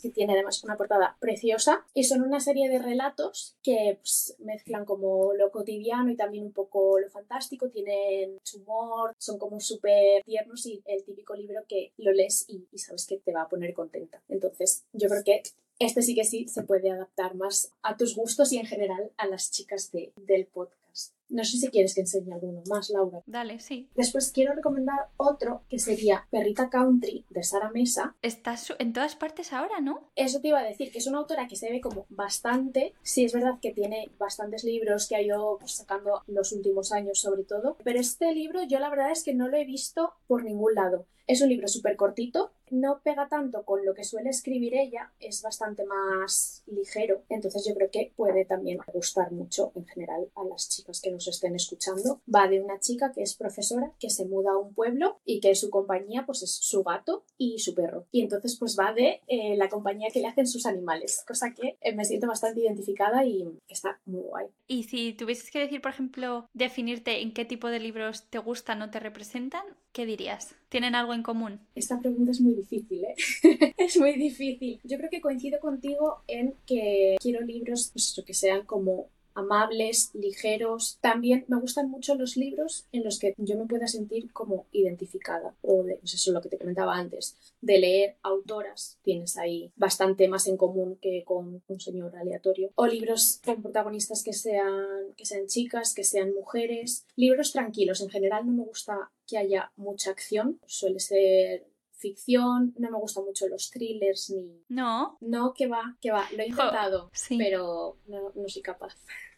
que 0.00 0.10
tiene 0.10 0.34
además 0.34 0.62
una 0.64 0.76
portada 0.76 1.16
preciosa 1.20 1.86
y 1.94 2.04
son 2.04 2.22
una 2.22 2.40
serie 2.40 2.68
de 2.68 2.78
relatos 2.78 3.56
que 3.62 3.98
pues, 4.00 4.36
mezclan 4.38 4.84
como 4.84 5.32
lo 5.34 5.50
cotidiano 5.50 6.10
y 6.10 6.16
también 6.16 6.44
un 6.44 6.52
poco 6.52 6.98
lo 6.98 7.08
fantástico, 7.10 7.70
tienen 7.70 8.38
humor, 8.54 9.14
son 9.18 9.38
como 9.38 9.60
súper 9.60 10.22
tiernos 10.24 10.66
y 10.66 10.82
el 10.86 11.04
típico 11.04 11.34
libro 11.34 11.62
que 11.68 11.92
lo 11.96 12.12
lees 12.12 12.44
y, 12.48 12.66
y 12.72 12.78
sabes 12.78 13.06
que 13.06 13.18
te 13.18 13.32
va 13.32 13.42
a 13.42 13.48
poner 13.48 13.74
contenta. 13.74 14.22
Entonces 14.28 14.84
yo 14.92 15.08
creo 15.08 15.24
que 15.24 15.42
este 15.78 16.02
sí 16.02 16.14
que 16.14 16.24
sí 16.24 16.48
se 16.48 16.62
puede 16.62 16.90
adaptar 16.90 17.34
más 17.34 17.72
a 17.82 17.96
tus 17.96 18.16
gustos 18.16 18.52
y 18.52 18.58
en 18.58 18.66
general 18.66 19.10
a 19.16 19.26
las 19.26 19.50
chicas 19.50 19.90
de, 19.92 20.12
del 20.16 20.46
podcast. 20.46 21.12
No 21.28 21.44
sé 21.44 21.58
si 21.58 21.68
quieres 21.68 21.94
que 21.94 22.02
enseñe 22.02 22.32
alguno 22.32 22.62
más, 22.68 22.90
Laura. 22.90 23.22
Dale, 23.26 23.58
sí. 23.58 23.88
Después 23.94 24.30
quiero 24.32 24.54
recomendar 24.54 25.08
otro 25.16 25.62
que 25.68 25.78
sería 25.78 26.26
Perrita 26.30 26.70
Country 26.70 27.24
de 27.30 27.42
Sara 27.42 27.70
Mesa. 27.70 28.14
Está 28.22 28.56
en 28.78 28.92
todas 28.92 29.16
partes 29.16 29.52
ahora, 29.52 29.80
¿no? 29.80 30.10
Eso 30.14 30.40
te 30.40 30.48
iba 30.48 30.60
a 30.60 30.64
decir, 30.64 30.92
que 30.92 30.98
es 30.98 31.06
una 31.06 31.18
autora 31.18 31.48
que 31.48 31.56
se 31.56 31.70
ve 31.70 31.80
como 31.80 32.06
bastante. 32.08 32.94
Sí, 33.02 33.24
es 33.24 33.32
verdad 33.32 33.58
que 33.60 33.72
tiene 33.72 34.10
bastantes 34.18 34.64
libros 34.64 35.08
que 35.08 35.16
ha 35.16 35.22
ido 35.22 35.58
pues, 35.58 35.72
sacando 35.72 36.22
los 36.26 36.52
últimos 36.52 36.92
años, 36.92 37.20
sobre 37.20 37.44
todo. 37.44 37.76
Pero 37.82 38.00
este 38.00 38.32
libro, 38.32 38.62
yo 38.62 38.78
la 38.78 38.90
verdad 38.90 39.10
es 39.10 39.22
que 39.22 39.34
no 39.34 39.48
lo 39.48 39.56
he 39.56 39.64
visto 39.64 40.14
por 40.26 40.44
ningún 40.44 40.74
lado. 40.74 41.06
Es 41.26 41.42
un 41.42 41.48
libro 41.48 41.66
súper 41.66 41.96
cortito, 41.96 42.52
no 42.70 43.00
pega 43.02 43.28
tanto 43.28 43.64
con 43.64 43.84
lo 43.84 43.94
que 43.94 44.04
suele 44.04 44.30
escribir 44.30 44.74
ella, 44.74 45.12
es 45.18 45.42
bastante 45.42 45.84
más 45.84 46.62
ligero, 46.66 47.22
entonces 47.28 47.64
yo 47.66 47.74
creo 47.74 47.90
que 47.90 48.12
puede 48.14 48.44
también 48.44 48.78
gustar 48.92 49.32
mucho 49.32 49.72
en 49.74 49.86
general 49.86 50.28
a 50.36 50.44
las 50.44 50.68
chicas 50.68 51.00
que 51.00 51.10
nos 51.16 51.28
estén 51.28 51.54
escuchando. 51.56 52.20
Va 52.32 52.48
de 52.48 52.60
una 52.60 52.78
chica 52.78 53.12
que 53.12 53.22
es 53.22 53.34
profesora, 53.34 53.92
que 53.98 54.10
se 54.10 54.26
muda 54.26 54.52
a 54.52 54.58
un 54.58 54.74
pueblo 54.74 55.18
y 55.24 55.40
que 55.40 55.54
su 55.54 55.70
compañía 55.70 56.24
pues 56.26 56.42
es 56.42 56.52
su 56.52 56.82
gato 56.82 57.24
y 57.38 57.58
su 57.58 57.74
perro. 57.74 58.06
Y 58.12 58.22
entonces 58.22 58.56
pues 58.58 58.76
va 58.78 58.92
de 58.92 59.20
eh, 59.26 59.56
la 59.56 59.68
compañía 59.68 60.08
que 60.12 60.20
le 60.20 60.28
hacen 60.28 60.46
sus 60.46 60.66
animales, 60.66 61.24
cosa 61.26 61.52
que 61.54 61.76
eh, 61.80 61.94
me 61.94 62.04
siento 62.04 62.26
bastante 62.26 62.60
identificada 62.60 63.24
y 63.24 63.44
está 63.68 64.00
muy 64.06 64.22
guay. 64.22 64.46
Y 64.68 64.84
si 64.84 65.12
tuvieses 65.12 65.50
que 65.50 65.60
decir, 65.60 65.80
por 65.80 65.92
ejemplo, 65.92 66.48
definirte 66.52 67.22
en 67.22 67.32
qué 67.32 67.44
tipo 67.44 67.68
de 67.68 67.80
libros 67.80 68.24
te 68.30 68.38
gustan 68.38 68.82
o 68.82 68.90
te 68.90 69.00
representan, 69.00 69.64
¿qué 69.92 70.06
dirías? 70.06 70.54
¿Tienen 70.68 70.94
algo 70.94 71.14
en 71.14 71.22
común? 71.22 71.60
Esta 71.74 72.00
pregunta 72.00 72.32
es 72.32 72.40
muy 72.40 72.54
difícil, 72.54 73.04
¿eh? 73.04 73.14
es 73.78 73.98
muy 73.98 74.14
difícil. 74.14 74.80
Yo 74.84 74.98
creo 74.98 75.10
que 75.10 75.20
coincido 75.20 75.60
contigo 75.60 76.22
en 76.26 76.54
que 76.66 77.16
quiero 77.20 77.40
libros 77.40 77.90
pues, 77.92 78.20
que 78.26 78.34
sean 78.34 78.66
como 78.66 79.08
amables, 79.36 80.10
ligeros. 80.14 80.98
También 81.00 81.44
me 81.48 81.60
gustan 81.60 81.90
mucho 81.90 82.14
los 82.14 82.36
libros 82.36 82.86
en 82.92 83.04
los 83.04 83.18
que 83.18 83.34
yo 83.36 83.56
me 83.56 83.66
pueda 83.66 83.86
sentir 83.86 84.32
como 84.32 84.66
identificada 84.72 85.54
o 85.62 85.84
de, 85.84 85.96
pues 85.96 86.14
eso 86.14 86.30
es 86.30 86.34
lo 86.34 86.40
que 86.40 86.48
te 86.48 86.58
comentaba 86.58 86.96
antes, 86.96 87.36
de 87.60 87.78
leer 87.78 88.16
autoras, 88.22 88.98
tienes 89.02 89.36
ahí 89.36 89.72
bastante 89.76 90.28
más 90.28 90.46
en 90.48 90.56
común 90.56 90.98
que 91.00 91.22
con 91.24 91.62
un 91.66 91.80
señor 91.80 92.16
aleatorio. 92.16 92.70
O 92.74 92.86
libros 92.86 93.40
con 93.44 93.62
protagonistas 93.62 94.22
que 94.24 94.32
sean, 94.32 95.12
que 95.16 95.26
sean 95.26 95.46
chicas, 95.46 95.94
que 95.94 96.04
sean 96.04 96.34
mujeres. 96.34 97.06
Libros 97.14 97.52
tranquilos, 97.52 98.00
en 98.00 98.08
general 98.08 98.46
no 98.46 98.52
me 98.52 98.64
gusta 98.64 99.10
que 99.26 99.38
haya 99.38 99.72
mucha 99.76 100.10
acción, 100.10 100.60
suele 100.66 101.00
ser 101.00 101.66
ficción, 101.96 102.74
no 102.78 102.90
me 102.90 102.98
gustan 102.98 103.24
mucho 103.24 103.48
los 103.48 103.70
thrillers 103.70 104.30
ni... 104.30 104.64
No. 104.68 105.18
No, 105.20 105.54
que 105.54 105.66
va, 105.66 105.96
que 106.00 106.10
va, 106.10 106.28
lo 106.36 106.42
he 106.42 106.48
intentado, 106.48 107.10
pero 107.38 107.98
no, 108.06 108.32
no 108.34 108.48
soy 108.48 108.62
capaz. 108.62 108.94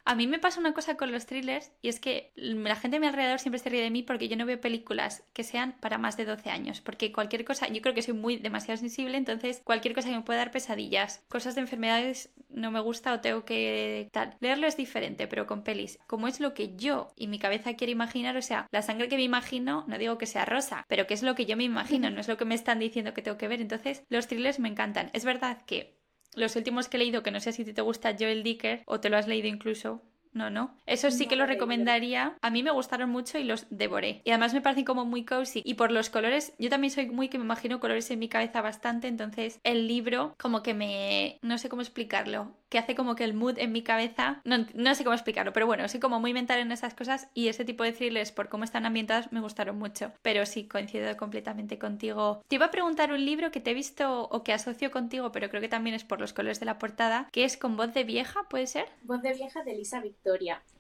A 0.09 0.15
mí 0.15 0.27
me 0.27 0.39
pasa 0.39 0.59
una 0.59 0.73
cosa 0.73 0.97
con 0.97 1.13
los 1.13 1.27
thrillers 1.27 1.71
y 1.83 1.91
es 1.91 2.01
que 2.01 2.33
la 2.35 2.77
gente 2.77 2.97
a 2.97 3.01
mi 3.01 3.07
alrededor 3.07 3.41
siempre 3.41 3.59
se 3.59 3.69
ríe 3.69 3.83
de 3.83 3.91
mí 3.91 4.03
porque 4.03 4.27
yo 4.27 4.39
no 4.39 4.47
veo 4.47 4.59
películas 4.59 5.23
que 5.35 5.45
sean 5.45 5.77
para 5.81 5.99
más 5.99 6.17
de 6.17 6.25
12 6.25 6.49
años, 6.49 6.81
porque 6.81 7.13
cualquier 7.13 7.45
cosa, 7.45 7.69
yo 7.69 7.83
creo 7.83 7.93
que 7.93 8.01
soy 8.01 8.15
muy 8.15 8.39
demasiado 8.39 8.79
sensible, 8.79 9.19
entonces 9.19 9.61
cualquier 9.63 9.95
cosa 9.95 10.09
que 10.09 10.17
me 10.17 10.23
pueda 10.23 10.39
dar 10.39 10.51
pesadillas, 10.51 11.23
cosas 11.29 11.57
de 11.57 11.61
enfermedades 11.61 12.31
no 12.49 12.71
me 12.71 12.81
gusta 12.81 13.13
o 13.13 13.21
tengo 13.21 13.45
que 13.45 14.09
tal. 14.11 14.35
Leerlo 14.41 14.67
es 14.67 14.79
diferente, 14.79 15.27
pero 15.27 15.47
con 15.47 15.63
pelis, 15.63 15.99
como 16.07 16.27
es 16.27 16.41
lo 16.41 16.55
que 16.55 16.75
yo 16.75 17.13
y 17.15 17.27
mi 17.27 17.39
cabeza 17.39 17.75
quiere 17.75 17.93
imaginar, 17.93 18.35
o 18.39 18.41
sea, 18.41 18.67
la 18.71 18.81
sangre 18.81 19.11
que 19.11 19.17
me 19.17 19.25
imagino, 19.25 19.85
no 19.89 19.99
digo 19.99 20.17
que 20.17 20.25
sea 20.25 20.47
rosa, 20.47 20.87
pero 20.89 21.07
que 21.07 21.13
es 21.13 21.23
lo 21.23 21.35
que 21.35 21.45
yo 21.45 21.55
me 21.59 21.65
imagino, 21.65 22.09
no 22.09 22.23
es 22.23 22.29
lo 22.29 22.39
que 22.39 22.47
me 22.47 22.55
están 22.55 22.79
diciendo 22.79 23.13
que 23.13 23.21
tengo 23.21 23.37
que 23.37 23.49
ver. 23.49 23.61
Entonces, 23.61 24.05
los 24.09 24.27
thrillers 24.27 24.59
me 24.59 24.71
encantan. 24.71 25.11
Es 25.13 25.27
verdad 25.27 25.61
que 25.67 25.98
los 26.35 26.57
últimos 26.57 26.89
que 26.89 26.97
he 26.97 27.01
leído, 27.01 27.23
que 27.23 27.31
no 27.31 27.41
sé 27.41 27.53
si 27.53 27.65
te 27.65 27.83
gusta 27.83 28.17
Joel 28.19 28.43
Dicker 28.43 28.83
o 28.87 29.01
te 29.01 29.11
lo 29.11 29.17
has 29.17 29.29
leído 29.29 29.49
incluso, 29.49 30.03
no, 30.39 30.51
no. 30.51 30.75
Eso 30.87 31.11
sí 31.11 31.27
que 31.27 31.37
lo 31.37 31.45
recomendaría. 31.45 32.37
A 32.41 32.51
mí 32.51 32.63
me 32.63 32.71
gustaron 32.71 33.11
mucho 33.11 33.39
y 33.39 33.45
los 33.45 33.67
devoré. 33.71 34.23
Y 34.25 34.31
además 34.31 34.55
me 34.55 34.61
parecen 34.61 34.85
como 34.85 35.05
muy 35.05 35.25
cozy. 35.25 35.63
Y 35.65 35.75
por 35.75 35.91
los 35.91 36.09
colores, 36.09 36.55
yo 36.59 36.71
también 36.71 36.93
soy 36.93 37.07
muy 37.07 37.29
que 37.29 37.39
me 37.39 37.45
imagino 37.45 37.81
colores 37.81 38.11
en 38.11 38.21
mi 38.21 38.29
cabeza 38.29 38.63
bastante. 38.63 39.09
Entonces 39.09 39.61
el 39.65 39.87
libro 39.87 40.35
como 40.39 40.63
que 40.63 40.75
me... 40.75 41.39
no 41.43 41.59
sé 41.59 41.69
cómo 41.69 41.83
explicarlo 41.83 42.53
que 42.69 42.79
hace 42.79 42.95
como 42.95 43.15
que 43.15 43.25
el 43.25 43.35
mood 43.35 43.59
en 43.59 43.73
mi 43.73 43.83
cabeza, 43.83 44.41
no, 44.45 44.67
no 44.75 44.95
sé 44.95 45.05
cómo 45.05 45.15
explicarlo, 45.15 45.53
pero 45.53 45.67
bueno, 45.67 45.89
soy 45.89 46.01
como 46.01 46.21
muy 46.21 46.33
mental 46.33 46.61
en 46.61 46.73
esas 46.73 46.95
cosas 46.95 47.29
y 47.35 47.49
ese 47.49 47.65
tipo 47.65 47.83
de 47.85 47.93
thrillers 47.93 48.33
por 48.33 48.49
cómo 48.49 48.65
están 48.65 48.87
ambientados 48.87 49.33
me 49.33 49.41
gustaron 49.41 49.79
mucho, 49.79 50.13
pero 50.23 50.45
sí 50.47 50.69
coincido 50.69 51.17
completamente 51.17 51.79
contigo. 51.79 52.43
Te 52.49 52.57
iba 52.57 52.67
a 52.67 52.71
preguntar 52.71 53.13
un 53.13 53.25
libro 53.25 53.51
que 53.51 53.61
te 53.61 53.71
he 53.71 53.75
visto 53.75 54.29
o 54.29 54.43
que 54.45 54.53
asocio 54.53 54.91
contigo, 54.91 55.33
pero 55.33 55.49
creo 55.49 55.61
que 55.61 55.69
también 55.69 55.97
es 55.97 56.05
por 56.05 56.21
los 56.21 56.33
colores 56.33 56.61
de 56.61 56.67
la 56.67 56.79
portada, 56.79 57.29
que 57.33 57.45
es 57.45 57.57
con 57.57 57.77
voz 57.77 57.95
de 57.95 58.05
vieja, 58.05 58.47
¿puede 58.51 58.67
ser? 58.67 58.87
Voz 59.03 59.23
de 59.23 59.33
vieja 59.33 59.63
de 59.65 59.73
Elisa 59.73 60.01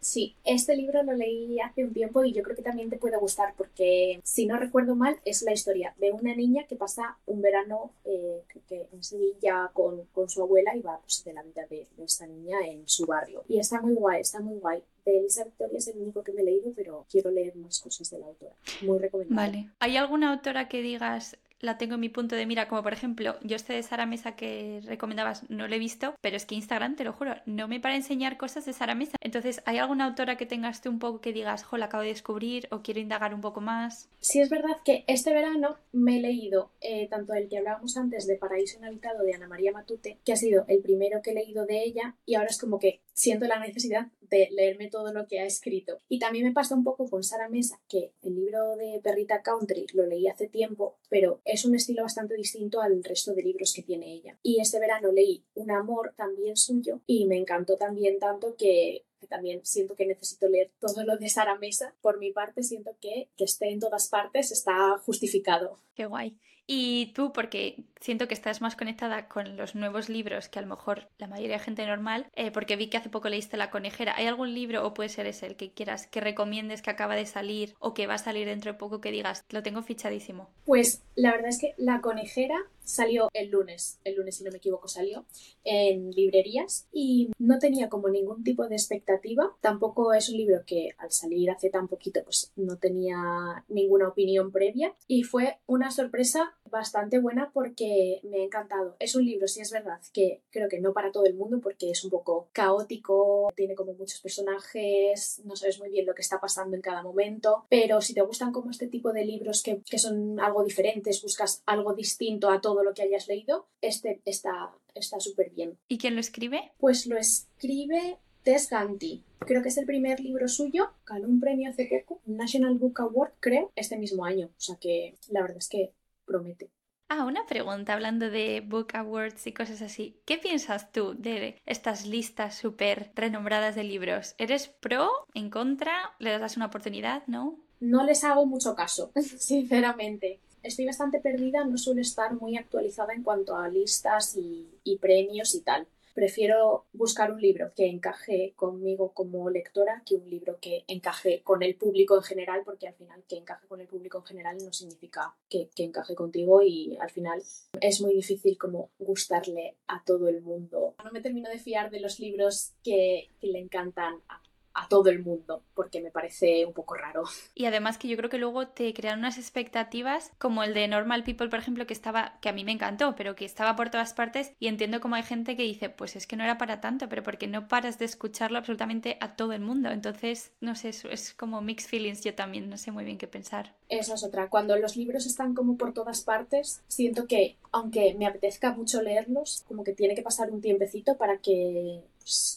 Sí, 0.01 0.36
este 0.44 0.76
libro 0.76 1.03
lo 1.03 1.12
leí 1.12 1.59
hace 1.61 1.84
un 1.84 1.92
tiempo 1.92 2.24
y 2.24 2.32
yo 2.32 2.42
creo 2.42 2.55
que 2.55 2.62
también 2.62 2.88
te 2.88 2.99
puede 2.99 3.16
gustar 3.16 3.55
porque, 3.57 4.20
si 4.22 4.46
no 4.46 4.57
recuerdo 4.57 4.94
mal, 4.94 5.16
es 5.24 5.42
la 5.42 5.53
historia 5.53 5.94
de 5.99 6.12
una 6.12 6.34
niña 6.36 6.64
que 6.68 6.76
pasa 6.76 7.16
un 7.26 7.40
verano 7.40 7.92
eh, 8.05 8.42
en 8.70 9.03
Sevilla 9.03 9.70
con, 9.72 10.05
con, 10.14 10.28
su 10.28 10.42
abuela 10.42 10.76
y 10.76 10.82
va 10.82 11.01
pues, 11.01 11.24
de 11.24 11.32
la 11.32 11.42
vida 11.42 11.66
de 11.68 11.78
de, 11.96 12.05
esta 12.05 12.26
niña 12.26 12.59
en 12.66 12.88
su 12.88 13.07
barrio. 13.07 13.44
Y 13.49 13.59
está 13.59 13.80
muy 13.80 13.94
guay, 13.94 14.20
está 14.20 14.40
muy 14.40 14.59
guay. 14.59 14.82
De 15.05 15.18
Elisa 15.18 15.44
Victoria 15.44 15.78
es 15.78 15.88
el 15.88 15.99
único 15.99 16.22
que 16.22 16.32
me 16.32 16.42
he 16.42 16.44
leído, 16.44 16.72
pero 16.74 17.07
quiero 17.11 17.30
leer 17.30 17.57
más 17.57 17.80
cosas 17.80 18.11
de 18.11 18.18
la 18.18 18.26
autora. 18.26 18.55
Muy 18.82 18.99
recomendable. 18.99 19.59
Vale. 19.59 19.70
¿Hay 19.78 19.96
alguna 19.96 20.32
autora 20.32 20.68
que 20.68 20.82
digas, 20.82 21.38
la 21.61 21.78
tengo 21.78 21.94
en 21.94 22.00
mi 22.00 22.09
punto 22.09 22.36
de 22.36 22.46
mira, 22.46 22.68
como 22.68 22.82
por 22.82 22.92
ejemplo, 22.92 23.36
yo 23.42 23.56
este 23.56 23.72
de 23.72 23.82
Sara 23.82 24.06
Mesa 24.06 24.36
que 24.36 24.80
recomendabas 24.84 25.48
no 25.50 25.68
lo 25.68 25.74
he 25.74 25.78
visto, 25.78 26.14
pero 26.20 26.36
es 26.36 26.46
que 26.46 26.54
Instagram, 26.54 26.96
te 26.96 27.04
lo 27.04 27.12
juro, 27.12 27.34
no 27.46 27.68
me 27.68 27.80
para 27.80 27.96
enseñar 27.96 28.36
cosas 28.36 28.64
de 28.64 28.72
Sara 28.72 28.94
Mesa. 28.94 29.16
Entonces, 29.20 29.62
¿hay 29.66 29.78
alguna 29.78 30.06
autora 30.06 30.36
que 30.36 30.46
tengas 30.46 30.80
tú 30.80 30.90
un 30.90 30.98
poco 30.98 31.20
que 31.20 31.32
digas, 31.32 31.64
jo, 31.64 31.76
la 31.76 31.86
acabo 31.86 32.02
de 32.02 32.11
descubrir 32.11 32.68
o 32.70 32.82
quiero 32.82 33.00
indagar 33.00 33.34
un 33.34 33.40
poco 33.40 33.61
más? 33.61 34.09
Sí, 34.20 34.40
es 34.40 34.50
verdad 34.50 34.76
que 34.84 35.04
este 35.06 35.32
verano 35.32 35.76
me 35.92 36.18
he 36.18 36.20
leído 36.20 36.70
eh, 36.80 37.09
tanto 37.09 37.34
el 37.34 37.48
que 37.48 37.59
hablábamos 37.59 37.96
antes 37.96 38.26
de 38.26 38.36
Paraíso 38.36 38.78
Inhabitado 38.78 39.24
de 39.24 39.34
Ana 39.34 39.48
María 39.48 39.72
Matute, 39.72 40.18
que 40.24 40.32
ha 40.32 40.36
sido 40.36 40.64
el 40.68 40.80
primero 40.80 41.22
que 41.22 41.30
he 41.30 41.34
leído 41.34 41.66
de 41.66 41.82
ella, 41.82 42.14
y 42.24 42.34
ahora 42.34 42.48
es 42.50 42.59
como 42.59 42.78
que 42.78 43.00
siento 43.18 43.46
la 43.46 43.58
necesidad 43.58 44.06
de 44.20 44.48
leerme 44.52 44.88
todo 44.88 45.12
lo 45.12 45.26
que 45.26 45.40
ha 45.40 45.44
escrito. 45.44 45.98
Y 46.08 46.18
también 46.18 46.44
me 46.44 46.52
pasa 46.52 46.74
un 46.74 46.84
poco 46.84 47.08
con 47.08 47.24
Sara 47.24 47.48
Mesa, 47.48 47.80
que 47.88 48.12
el 48.22 48.36
libro 48.36 48.76
de 48.76 49.00
Perrita 49.02 49.42
Country 49.42 49.86
lo 49.92 50.06
leí 50.06 50.28
hace 50.28 50.48
tiempo, 50.48 50.98
pero 51.08 51.40
es 51.44 51.64
un 51.64 51.74
estilo 51.74 52.02
bastante 52.02 52.34
distinto 52.34 52.80
al 52.80 53.02
resto 53.02 53.34
de 53.34 53.42
libros 53.42 53.72
que 53.74 53.82
tiene 53.82 54.12
ella. 54.12 54.38
Y 54.42 54.60
este 54.60 54.78
verano 54.78 55.10
leí 55.12 55.44
Un 55.54 55.70
amor 55.70 56.14
también 56.16 56.56
suyo 56.56 57.00
y 57.06 57.26
me 57.26 57.36
encantó 57.36 57.76
también 57.76 58.18
tanto 58.18 58.54
que 58.56 59.04
también 59.28 59.64
siento 59.64 59.96
que 59.96 60.06
necesito 60.06 60.48
leer 60.48 60.70
todo 60.78 61.02
lo 61.04 61.16
de 61.16 61.28
Sara 61.28 61.58
Mesa. 61.58 61.94
Por 62.00 62.18
mi 62.18 62.30
parte, 62.30 62.62
siento 62.62 62.96
que 63.00 63.28
que 63.36 63.44
esté 63.44 63.70
en 63.70 63.80
todas 63.80 64.08
partes 64.08 64.52
está 64.52 64.96
justificado. 64.98 65.78
Qué 65.94 66.06
guay. 66.06 66.38
Y 66.70 67.12
tú, 67.14 67.32
porque 67.32 67.82
siento 67.98 68.28
que 68.28 68.34
estás 68.34 68.60
más 68.60 68.76
conectada 68.76 69.26
con 69.26 69.56
los 69.56 69.74
nuevos 69.74 70.10
libros 70.10 70.50
que 70.50 70.58
a 70.58 70.62
lo 70.62 70.68
mejor 70.68 71.08
la 71.16 71.26
mayoría 71.26 71.56
de 71.56 71.64
gente 71.64 71.86
normal, 71.86 72.26
eh, 72.36 72.50
porque 72.50 72.76
vi 72.76 72.88
que 72.88 72.98
hace 72.98 73.08
poco 73.08 73.30
leíste 73.30 73.56
La 73.56 73.70
conejera. 73.70 74.14
¿Hay 74.14 74.26
algún 74.26 74.52
libro, 74.52 74.86
o 74.86 74.92
puede 74.92 75.08
ser 75.08 75.26
ese 75.26 75.46
el 75.46 75.56
que 75.56 75.72
quieras, 75.72 76.06
que 76.06 76.20
recomiendes 76.20 76.82
que 76.82 76.90
acaba 76.90 77.16
de 77.16 77.24
salir 77.24 77.74
o 77.78 77.94
que 77.94 78.06
va 78.06 78.14
a 78.14 78.18
salir 78.18 78.46
dentro 78.46 78.72
de 78.72 78.78
poco 78.78 79.00
que 79.00 79.10
digas, 79.10 79.46
lo 79.48 79.62
tengo 79.62 79.82
fichadísimo? 79.82 80.50
Pues 80.66 81.02
la 81.14 81.32
verdad 81.32 81.48
es 81.48 81.58
que 81.58 81.72
La 81.78 82.02
conejera 82.02 82.58
salió 82.82 83.28
el 83.34 83.50
lunes, 83.50 83.98
el 84.04 84.16
lunes 84.16 84.36
si 84.36 84.44
no 84.44 84.50
me 84.50 84.58
equivoco 84.58 84.88
salió, 84.88 85.26
en 85.64 86.10
librerías 86.10 86.86
y 86.92 87.30
no 87.38 87.58
tenía 87.58 87.88
como 87.88 88.08
ningún 88.08 88.44
tipo 88.44 88.66
de 88.66 88.76
expectativa. 88.76 89.54
Tampoco 89.60 90.12
es 90.12 90.28
un 90.28 90.36
libro 90.36 90.62
que 90.66 90.90
al 90.98 91.12
salir 91.12 91.50
hace 91.50 91.70
tan 91.70 91.88
poquito 91.88 92.20
pues 92.24 92.52
no 92.56 92.76
tenía 92.76 93.64
ninguna 93.68 94.08
opinión 94.08 94.52
previa 94.52 94.94
y 95.06 95.22
fue 95.22 95.58
una 95.66 95.90
sorpresa 95.90 96.54
bastante 96.70 97.18
buena 97.18 97.50
porque 97.52 98.20
me 98.24 98.40
ha 98.40 98.44
encantado. 98.44 98.96
Es 98.98 99.14
un 99.14 99.24
libro, 99.24 99.48
sí 99.48 99.61
es 99.61 99.70
verdad, 99.70 100.00
que 100.12 100.42
creo 100.50 100.68
que 100.68 100.80
no 100.80 100.92
para 100.92 101.12
todo 101.12 101.24
el 101.24 101.34
mundo 101.34 101.61
porque 101.61 101.90
es 101.90 102.04
un 102.04 102.11
poco 102.11 102.48
caótico, 102.52 103.52
tiene 103.56 103.74
como 103.74 103.94
muchos 103.94 104.20
personajes, 104.20 105.40
no 105.44 105.56
sabes 105.56 105.78
muy 105.78 105.90
bien 105.90 106.06
lo 106.06 106.14
que 106.14 106.22
está 106.22 106.40
pasando 106.40 106.76
en 106.76 106.82
cada 106.82 107.02
momento, 107.02 107.64
pero 107.68 108.00
si 108.00 108.14
te 108.14 108.22
gustan 108.22 108.52
como 108.52 108.70
este 108.70 108.88
tipo 108.88 109.12
de 109.12 109.24
libros 109.24 109.62
que, 109.62 109.80
que 109.88 109.98
son 109.98 110.38
algo 110.40 110.64
diferentes, 110.64 111.22
buscas 111.22 111.62
algo 111.66 111.94
distinto 111.94 112.50
a 112.50 112.61
todo 112.61 112.82
lo 112.82 112.94
que 112.94 113.02
hayas 113.02 113.28
leído, 113.28 113.66
este 113.80 114.20
está 114.24 114.72
está 114.94 115.20
súper 115.20 115.50
bien. 115.50 115.78
¿Y 115.88 115.98
quién 115.98 116.14
lo 116.14 116.20
escribe? 116.20 116.72
Pues 116.78 117.06
lo 117.06 117.16
escribe 117.16 118.18
Tess 118.42 118.70
Ganti. 118.70 119.24
Creo 119.40 119.62
que 119.62 119.68
es 119.68 119.78
el 119.78 119.86
primer 119.86 120.20
libro 120.20 120.48
suyo. 120.48 120.90
Ganó 121.06 121.28
un 121.28 121.40
premio 121.40 121.70
hace 121.70 121.86
poco, 121.86 122.20
National 122.26 122.78
Book 122.78 123.00
Award, 123.00 123.32
creo, 123.40 123.72
este 123.76 123.96
mismo 123.96 124.24
año. 124.24 124.46
O 124.46 124.61
sea 124.61 124.76
que 124.76 125.14
la 125.28 125.42
verdad 125.42 125.59
es 125.59 125.68
que 125.68 125.92
promete. 126.29 126.70
Ah, 127.11 127.24
una 127.24 127.47
pregunta 127.47 127.95
hablando 127.95 128.29
de 128.29 128.61
Book 128.61 128.89
Awards 128.93 129.47
y 129.47 129.53
cosas 129.53 129.81
así. 129.81 130.20
¿Qué 130.26 130.37
piensas 130.37 130.93
tú 130.93 131.14
de 131.18 131.57
estas 131.64 132.05
listas 132.07 132.55
súper 132.55 133.11
renombradas 133.14 133.74
de 133.74 133.85
libros? 133.85 134.35
¿Eres 134.37 134.68
pro? 134.68 135.09
¿En 135.33 135.49
contra? 135.49 136.12
¿Le 136.18 136.39
das 136.39 136.59
una 136.59 136.66
oportunidad? 136.66 137.26
¿No? 137.26 137.59
No 137.81 138.05
les 138.05 138.24
hago 138.24 138.45
mucho 138.45 138.74
caso, 138.74 139.11
sinceramente. 139.39 140.39
Estoy 140.62 140.85
bastante 140.85 141.18
perdida, 141.18 141.64
no 141.64 141.79
suelo 141.79 142.03
estar 142.03 142.35
muy 142.35 142.59
actualizada 142.59 143.14
en 143.14 143.22
cuanto 143.22 143.57
a 143.57 143.68
listas 143.68 144.37
y, 144.37 144.68
y 144.85 144.99
premios 144.99 145.55
y 145.55 145.62
tal 145.62 145.87
prefiero 146.18 146.86
buscar 146.92 147.30
un 147.30 147.40
libro 147.40 147.72
que 147.76 147.86
encaje 147.86 148.52
conmigo 148.56 149.12
como 149.14 149.50
lectora 149.50 150.02
que 150.04 150.16
un 150.16 150.28
libro 150.28 150.58
que 150.60 150.82
encaje 150.88 151.42
con 151.44 151.62
el 151.62 151.76
público 151.76 152.16
en 152.16 152.24
general, 152.24 152.62
porque 152.64 152.88
al 152.88 152.94
final 152.94 153.22
que 153.28 153.36
encaje 153.36 153.68
con 153.68 153.80
el 153.80 153.86
público 153.86 154.18
en 154.18 154.24
general 154.24 154.58
no 154.58 154.72
significa 154.72 155.36
que, 155.48 155.70
encaje 155.76 156.16
contigo 156.16 156.60
y 156.60 156.96
al 157.00 157.10
final 157.10 157.40
es 157.80 158.00
muy 158.00 158.14
difícil 158.14 158.58
como 158.58 158.90
gustarle 158.98 159.76
a 159.86 160.02
todo 160.02 160.26
el 160.26 160.42
mundo. 160.42 160.96
No 161.04 161.12
me 161.12 161.20
termino 161.20 161.48
de 161.50 161.60
fiar 161.60 161.88
de 161.88 162.00
los 162.00 162.18
libros 162.18 162.72
que, 162.82 163.28
que 163.40 163.46
le 163.46 163.60
encantan 163.60 164.20
a 164.28 164.42
a 164.89 164.99
todo 164.99 165.11
el 165.11 165.22
mundo, 165.22 165.62
porque 165.74 166.01
me 166.01 166.11
parece 166.11 166.64
un 166.64 166.72
poco 166.72 166.95
raro. 166.95 167.24
Y 167.55 167.66
además 167.66 167.99
que 167.99 168.09
yo 168.09 168.16
creo 168.16 168.30
que 168.30 168.39
luego 168.39 168.68
te 168.68 168.93
crean 168.95 169.18
unas 169.18 169.39
expectativas 169.39 170.32
como 170.39 170.62
el 170.62 170.74
de 170.74 170.89
Normal 170.89 171.24
People, 171.24 171.49
por 171.49 171.59
ejemplo, 171.59 171.86
que 171.86 171.93
estaba, 171.93 172.39
que 172.41 172.49
a 172.49 172.53
mí 172.53 172.64
me 172.64 172.72
encantó, 172.72 173.14
pero 173.16 173.36
que 173.36 173.45
estaba 173.45 173.76
por 173.76 173.91
todas 173.91 174.14
partes 174.14 174.53
y 174.59 174.68
entiendo 174.68 175.01
como 175.01 175.16
hay 175.16 175.22
gente 175.22 175.57
que 175.57 175.62
dice, 175.62 175.91
pues 175.91 176.16
es 176.16 176.26
que 176.26 176.36
no 176.36 176.45
era 176.45 176.59
para 176.59 176.80
tanto, 176.80 177.09
pero 177.09 177.22
porque 177.22 177.47
no 177.47 177.68
paras 177.68 177.99
de 177.99 178.05
escucharlo 178.05 178.59
absolutamente 178.59 179.18
a 179.20 179.36
todo 179.36 179.53
el 179.53 179.61
mundo. 179.61 179.91
Entonces, 179.91 180.53
no 180.61 180.74
sé, 180.74 180.91
es, 180.91 181.05
es 181.05 181.34
como 181.34 181.61
mixed 181.61 181.89
feelings, 181.89 182.24
yo 182.24 182.34
también 182.34 182.70
no 182.70 182.78
sé 182.78 182.91
muy 182.91 183.05
bien 183.05 183.18
qué 183.18 183.26
pensar. 183.26 183.74
Esa 183.89 184.14
es 184.14 184.24
otra. 184.24 184.49
Cuando 184.49 184.76
los 184.76 184.97
libros 184.97 185.26
están 185.26 185.55
como 185.55 185.76
por 185.76 185.93
todas 185.93 186.22
partes, 186.22 186.82
siento 186.89 187.26
que, 187.26 187.57
aunque 187.72 188.14
me 188.14 188.26
apetezca 188.26 188.72
mucho 188.72 189.03
leerlos, 189.03 189.64
como 189.66 189.84
que 189.84 189.93
tiene 189.93 190.14
que 190.14 190.22
pasar 190.22 190.51
un 190.51 190.61
tiempecito 190.61 191.16
para 191.16 191.39
que 191.39 192.03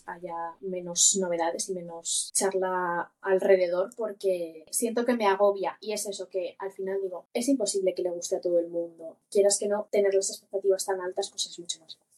haya 0.06 0.56
menos 0.62 1.18
novedades 1.20 1.70
y 1.70 1.74
menos 1.74 2.32
charla 2.34 3.12
alrededor, 3.22 3.90
porque 3.96 4.66
siento 4.72 5.06
que 5.06 5.16
me 5.16 5.28
agobia. 5.28 5.78
Y 5.82 5.94
es 5.94 6.06
eso 6.08 6.30
que 6.30 6.56
al 6.60 6.72
final 6.72 7.00
digo, 7.02 7.26
es 7.34 7.48
imposible 7.48 7.94
que 7.94 8.04
le 8.04 8.12
guste 8.12 8.38
a 8.38 8.42
todo 8.42 8.60
el 8.60 8.68
mundo. 8.68 9.18
Quieras 9.30 9.58
que 9.60 9.68
no, 9.68 9.88
tener 9.92 10.14
las 10.14 10.30
expectativas 10.30 10.86
tan 10.86 11.02
altas, 11.02 11.30
pues 11.30 11.46
es 11.46 11.60
mucho 11.60 11.80
más 11.80 11.96
fácil. 11.96 12.12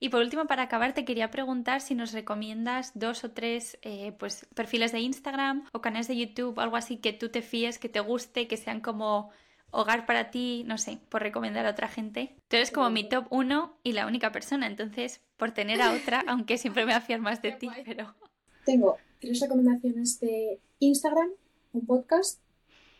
Y 0.00 0.08
por 0.08 0.22
último, 0.22 0.46
para 0.46 0.62
acabar, 0.62 0.94
te 0.94 1.04
quería 1.04 1.30
preguntar 1.30 1.80
si 1.80 1.94
nos 1.94 2.12
recomiendas 2.12 2.92
dos 2.94 3.24
o 3.24 3.30
tres 3.30 3.78
eh, 3.82 4.12
pues, 4.12 4.46
perfiles 4.54 4.92
de 4.92 5.00
Instagram 5.00 5.66
o 5.72 5.80
canales 5.80 6.08
de 6.08 6.16
YouTube, 6.16 6.58
algo 6.60 6.76
así 6.76 6.98
que 6.98 7.12
tú 7.12 7.28
te 7.28 7.42
fíes, 7.42 7.78
que 7.78 7.88
te 7.88 8.00
guste, 8.00 8.48
que 8.48 8.56
sean 8.56 8.80
como 8.80 9.30
hogar 9.70 10.06
para 10.06 10.30
ti, 10.30 10.64
no 10.66 10.78
sé, 10.78 10.98
por 11.08 11.22
recomendar 11.22 11.66
a 11.66 11.70
otra 11.70 11.88
gente. 11.88 12.34
Tú 12.48 12.56
eres 12.56 12.70
como 12.70 12.90
mi 12.90 13.08
top 13.08 13.26
uno 13.30 13.76
y 13.82 13.92
la 13.92 14.06
única 14.06 14.32
persona, 14.32 14.66
entonces 14.66 15.20
por 15.36 15.52
tener 15.52 15.80
a 15.82 15.92
otra, 15.92 16.24
aunque 16.26 16.58
siempre 16.58 16.86
me 16.86 16.92
va 16.92 17.18
más 17.18 17.42
de 17.42 17.52
ti, 17.52 17.68
pero... 17.84 18.14
Tengo 18.64 18.98
tres 19.20 19.40
recomendaciones 19.40 20.20
de 20.20 20.58
Instagram, 20.78 21.30
un 21.72 21.86
podcast 21.86 22.40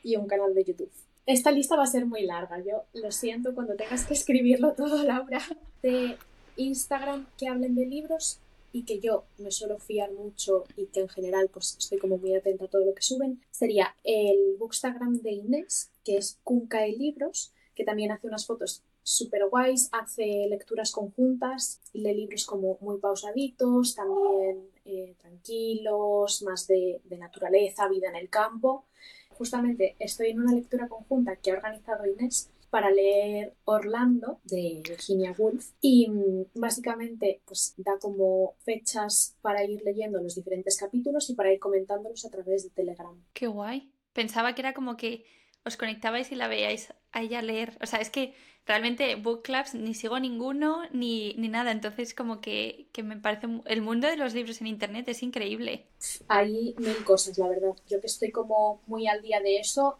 y 0.02 0.16
un 0.16 0.26
canal 0.26 0.54
de 0.54 0.64
YouTube. 0.64 0.90
Esta 1.26 1.50
lista 1.50 1.76
va 1.76 1.82
a 1.84 1.86
ser 1.86 2.06
muy 2.06 2.22
larga, 2.22 2.58
yo 2.60 2.84
lo 2.94 3.12
siento 3.12 3.54
cuando 3.54 3.74
tengas 3.74 4.06
que 4.06 4.14
escribirlo 4.14 4.72
todo, 4.72 5.02
Laura. 5.02 5.42
De 5.82 6.16
Instagram 6.56 7.26
que 7.36 7.48
hablen 7.48 7.74
de 7.74 7.86
libros, 7.86 8.40
y 8.72 8.84
que 8.84 9.00
yo 9.00 9.24
me 9.38 9.50
suelo 9.50 9.78
fiar 9.78 10.12
mucho 10.12 10.64
y 10.76 10.86
que 10.86 11.00
en 11.00 11.08
general 11.08 11.48
pues 11.52 11.76
estoy 11.78 11.98
como 11.98 12.18
muy 12.18 12.34
atenta 12.34 12.66
a 12.66 12.68
todo 12.68 12.84
lo 12.84 12.94
que 12.94 13.02
suben, 13.02 13.40
sería 13.50 13.94
el 14.04 14.56
Bookstagram 14.58 15.20
de 15.20 15.32
Inés, 15.32 15.90
que 16.04 16.16
es 16.16 16.38
Kunkai 16.44 16.96
Libros, 16.96 17.52
que 17.74 17.84
también 17.84 18.10
hace 18.10 18.26
unas 18.26 18.46
fotos 18.46 18.82
súper 19.02 19.48
guays, 19.48 19.88
hace 19.92 20.46
lecturas 20.50 20.92
conjuntas, 20.92 21.80
lee 21.94 22.14
libros 22.14 22.44
como 22.44 22.76
muy 22.80 22.98
pausaditos, 22.98 23.94
también 23.94 24.68
eh, 24.84 25.14
tranquilos, 25.18 26.42
más 26.42 26.66
de, 26.66 27.00
de 27.04 27.16
naturaleza, 27.16 27.88
vida 27.88 28.08
en 28.08 28.16
el 28.16 28.28
campo. 28.28 28.84
Justamente 29.30 29.96
estoy 29.98 30.30
en 30.30 30.40
una 30.40 30.52
lectura 30.52 30.88
conjunta 30.88 31.36
que 31.36 31.52
ha 31.52 31.54
organizado 31.54 32.04
Inés 32.04 32.50
para 32.70 32.90
leer 32.90 33.54
Orlando 33.64 34.40
de 34.44 34.82
Virginia 34.86 35.34
Woolf 35.36 35.70
y 35.80 36.08
mm, 36.08 36.46
básicamente 36.54 37.40
pues 37.44 37.74
da 37.76 37.98
como 38.00 38.54
fechas 38.60 39.36
para 39.40 39.64
ir 39.64 39.82
leyendo 39.84 40.20
los 40.20 40.34
diferentes 40.34 40.76
capítulos 40.76 41.30
y 41.30 41.34
para 41.34 41.52
ir 41.52 41.58
comentándolos 41.58 42.24
a 42.24 42.30
través 42.30 42.64
de 42.64 42.70
Telegram. 42.70 43.22
Qué 43.32 43.46
guay. 43.46 43.90
Pensaba 44.12 44.54
que 44.54 44.62
era 44.62 44.74
como 44.74 44.96
que 44.96 45.24
os 45.64 45.76
conectabais 45.76 46.32
y 46.32 46.34
la 46.34 46.48
veíais 46.48 46.92
a 47.12 47.22
ella 47.22 47.42
leer. 47.42 47.78
O 47.80 47.86
sea, 47.86 48.00
es 48.00 48.10
que 48.10 48.34
realmente 48.66 49.14
book 49.16 49.42
clubs 49.42 49.74
ni 49.74 49.94
sigo 49.94 50.20
ninguno 50.20 50.82
ni, 50.92 51.34
ni 51.34 51.48
nada. 51.48 51.70
Entonces 51.72 52.14
como 52.14 52.40
que, 52.40 52.88
que, 52.92 53.02
me 53.02 53.16
parece 53.16 53.46
el 53.66 53.82
mundo 53.82 54.08
de 54.08 54.16
los 54.16 54.34
libros 54.34 54.60
en 54.60 54.66
internet 54.66 55.08
es 55.08 55.22
increíble. 55.22 55.86
Hay 56.28 56.74
mil 56.78 57.04
cosas, 57.04 57.38
la 57.38 57.48
verdad. 57.48 57.74
Yo 57.88 58.00
que 58.00 58.06
estoy 58.06 58.30
como 58.30 58.82
muy 58.86 59.06
al 59.08 59.22
día 59.22 59.40
de 59.40 59.58
eso, 59.58 59.98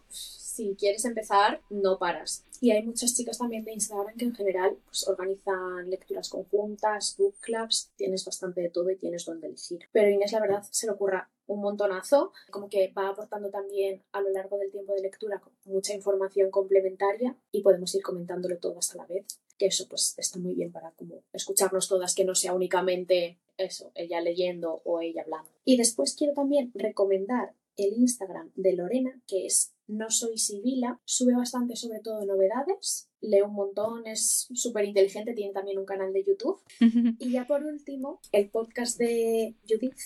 si 0.59 0.75
quieres 0.75 1.05
empezar, 1.05 1.61
no 1.69 1.97
paras. 1.97 2.43
Y 2.59 2.71
hay 2.71 2.83
muchas 2.83 3.15
chicas 3.15 3.37
también 3.37 3.63
de 3.63 3.71
Instagram 3.71 4.17
que 4.17 4.25
en 4.25 4.35
general 4.35 4.77
pues, 4.85 5.07
organizan 5.07 5.89
lecturas 5.89 6.27
conjuntas, 6.27 7.15
book 7.17 7.35
clubs, 7.39 7.91
tienes 7.95 8.25
bastante 8.25 8.59
de 8.59 8.69
todo 8.69 8.89
y 8.89 8.97
tienes 8.97 9.23
donde 9.23 9.47
elegir. 9.47 9.79
Pero 9.93 10.09
Inés, 10.09 10.33
la 10.33 10.41
verdad, 10.41 10.63
se 10.69 10.85
le 10.85 10.91
ocurra 10.91 11.29
un 11.47 11.61
montonazo, 11.61 12.33
como 12.51 12.67
que 12.67 12.91
va 12.91 13.07
aportando 13.07 13.49
también 13.49 14.03
a 14.11 14.19
lo 14.19 14.29
largo 14.31 14.57
del 14.57 14.69
tiempo 14.69 14.93
de 14.93 15.01
lectura 15.01 15.41
mucha 15.63 15.93
información 15.93 16.51
complementaria 16.51 17.37
y 17.53 17.61
podemos 17.61 17.95
ir 17.95 18.03
comentándolo 18.03 18.57
todas 18.57 18.93
a 18.93 18.97
la 18.97 19.05
vez, 19.05 19.25
que 19.57 19.67
eso 19.67 19.87
pues 19.87 20.13
está 20.17 20.39
muy 20.39 20.55
bien 20.55 20.73
para 20.73 20.91
como 20.91 21.23
escucharnos 21.31 21.87
todas, 21.87 22.13
que 22.13 22.25
no 22.25 22.35
sea 22.35 22.53
únicamente 22.53 23.37
eso, 23.57 23.91
ella 23.95 24.19
leyendo 24.19 24.81
o 24.83 24.99
ella 24.99 25.21
hablando. 25.21 25.49
Y 25.63 25.77
después 25.77 26.15
quiero 26.15 26.33
también 26.33 26.71
recomendar 26.75 27.53
el 27.77 27.93
Instagram 27.93 28.51
de 28.55 28.73
Lorena, 28.73 29.21
que 29.25 29.45
es 29.45 29.71
no 29.89 30.09
soy 30.11 30.37
Sibila, 30.37 30.99
sube 31.03 31.35
bastante 31.35 31.75
sobre 31.75 31.99
todo 31.99 32.23
novedades, 32.23 33.09
lee 33.21 33.41
un 33.41 33.53
montón, 33.53 34.05
es 34.07 34.47
súper 34.53 34.85
inteligente, 34.85 35.33
tiene 35.33 35.51
también 35.51 35.79
un 35.79 35.85
canal 35.85 36.13
de 36.13 36.23
YouTube. 36.23 36.61
y 37.19 37.31
ya 37.31 37.45
por 37.45 37.63
último, 37.63 38.21
el 38.31 38.49
podcast 38.49 38.97
de 38.99 39.55
Judith, 39.67 39.97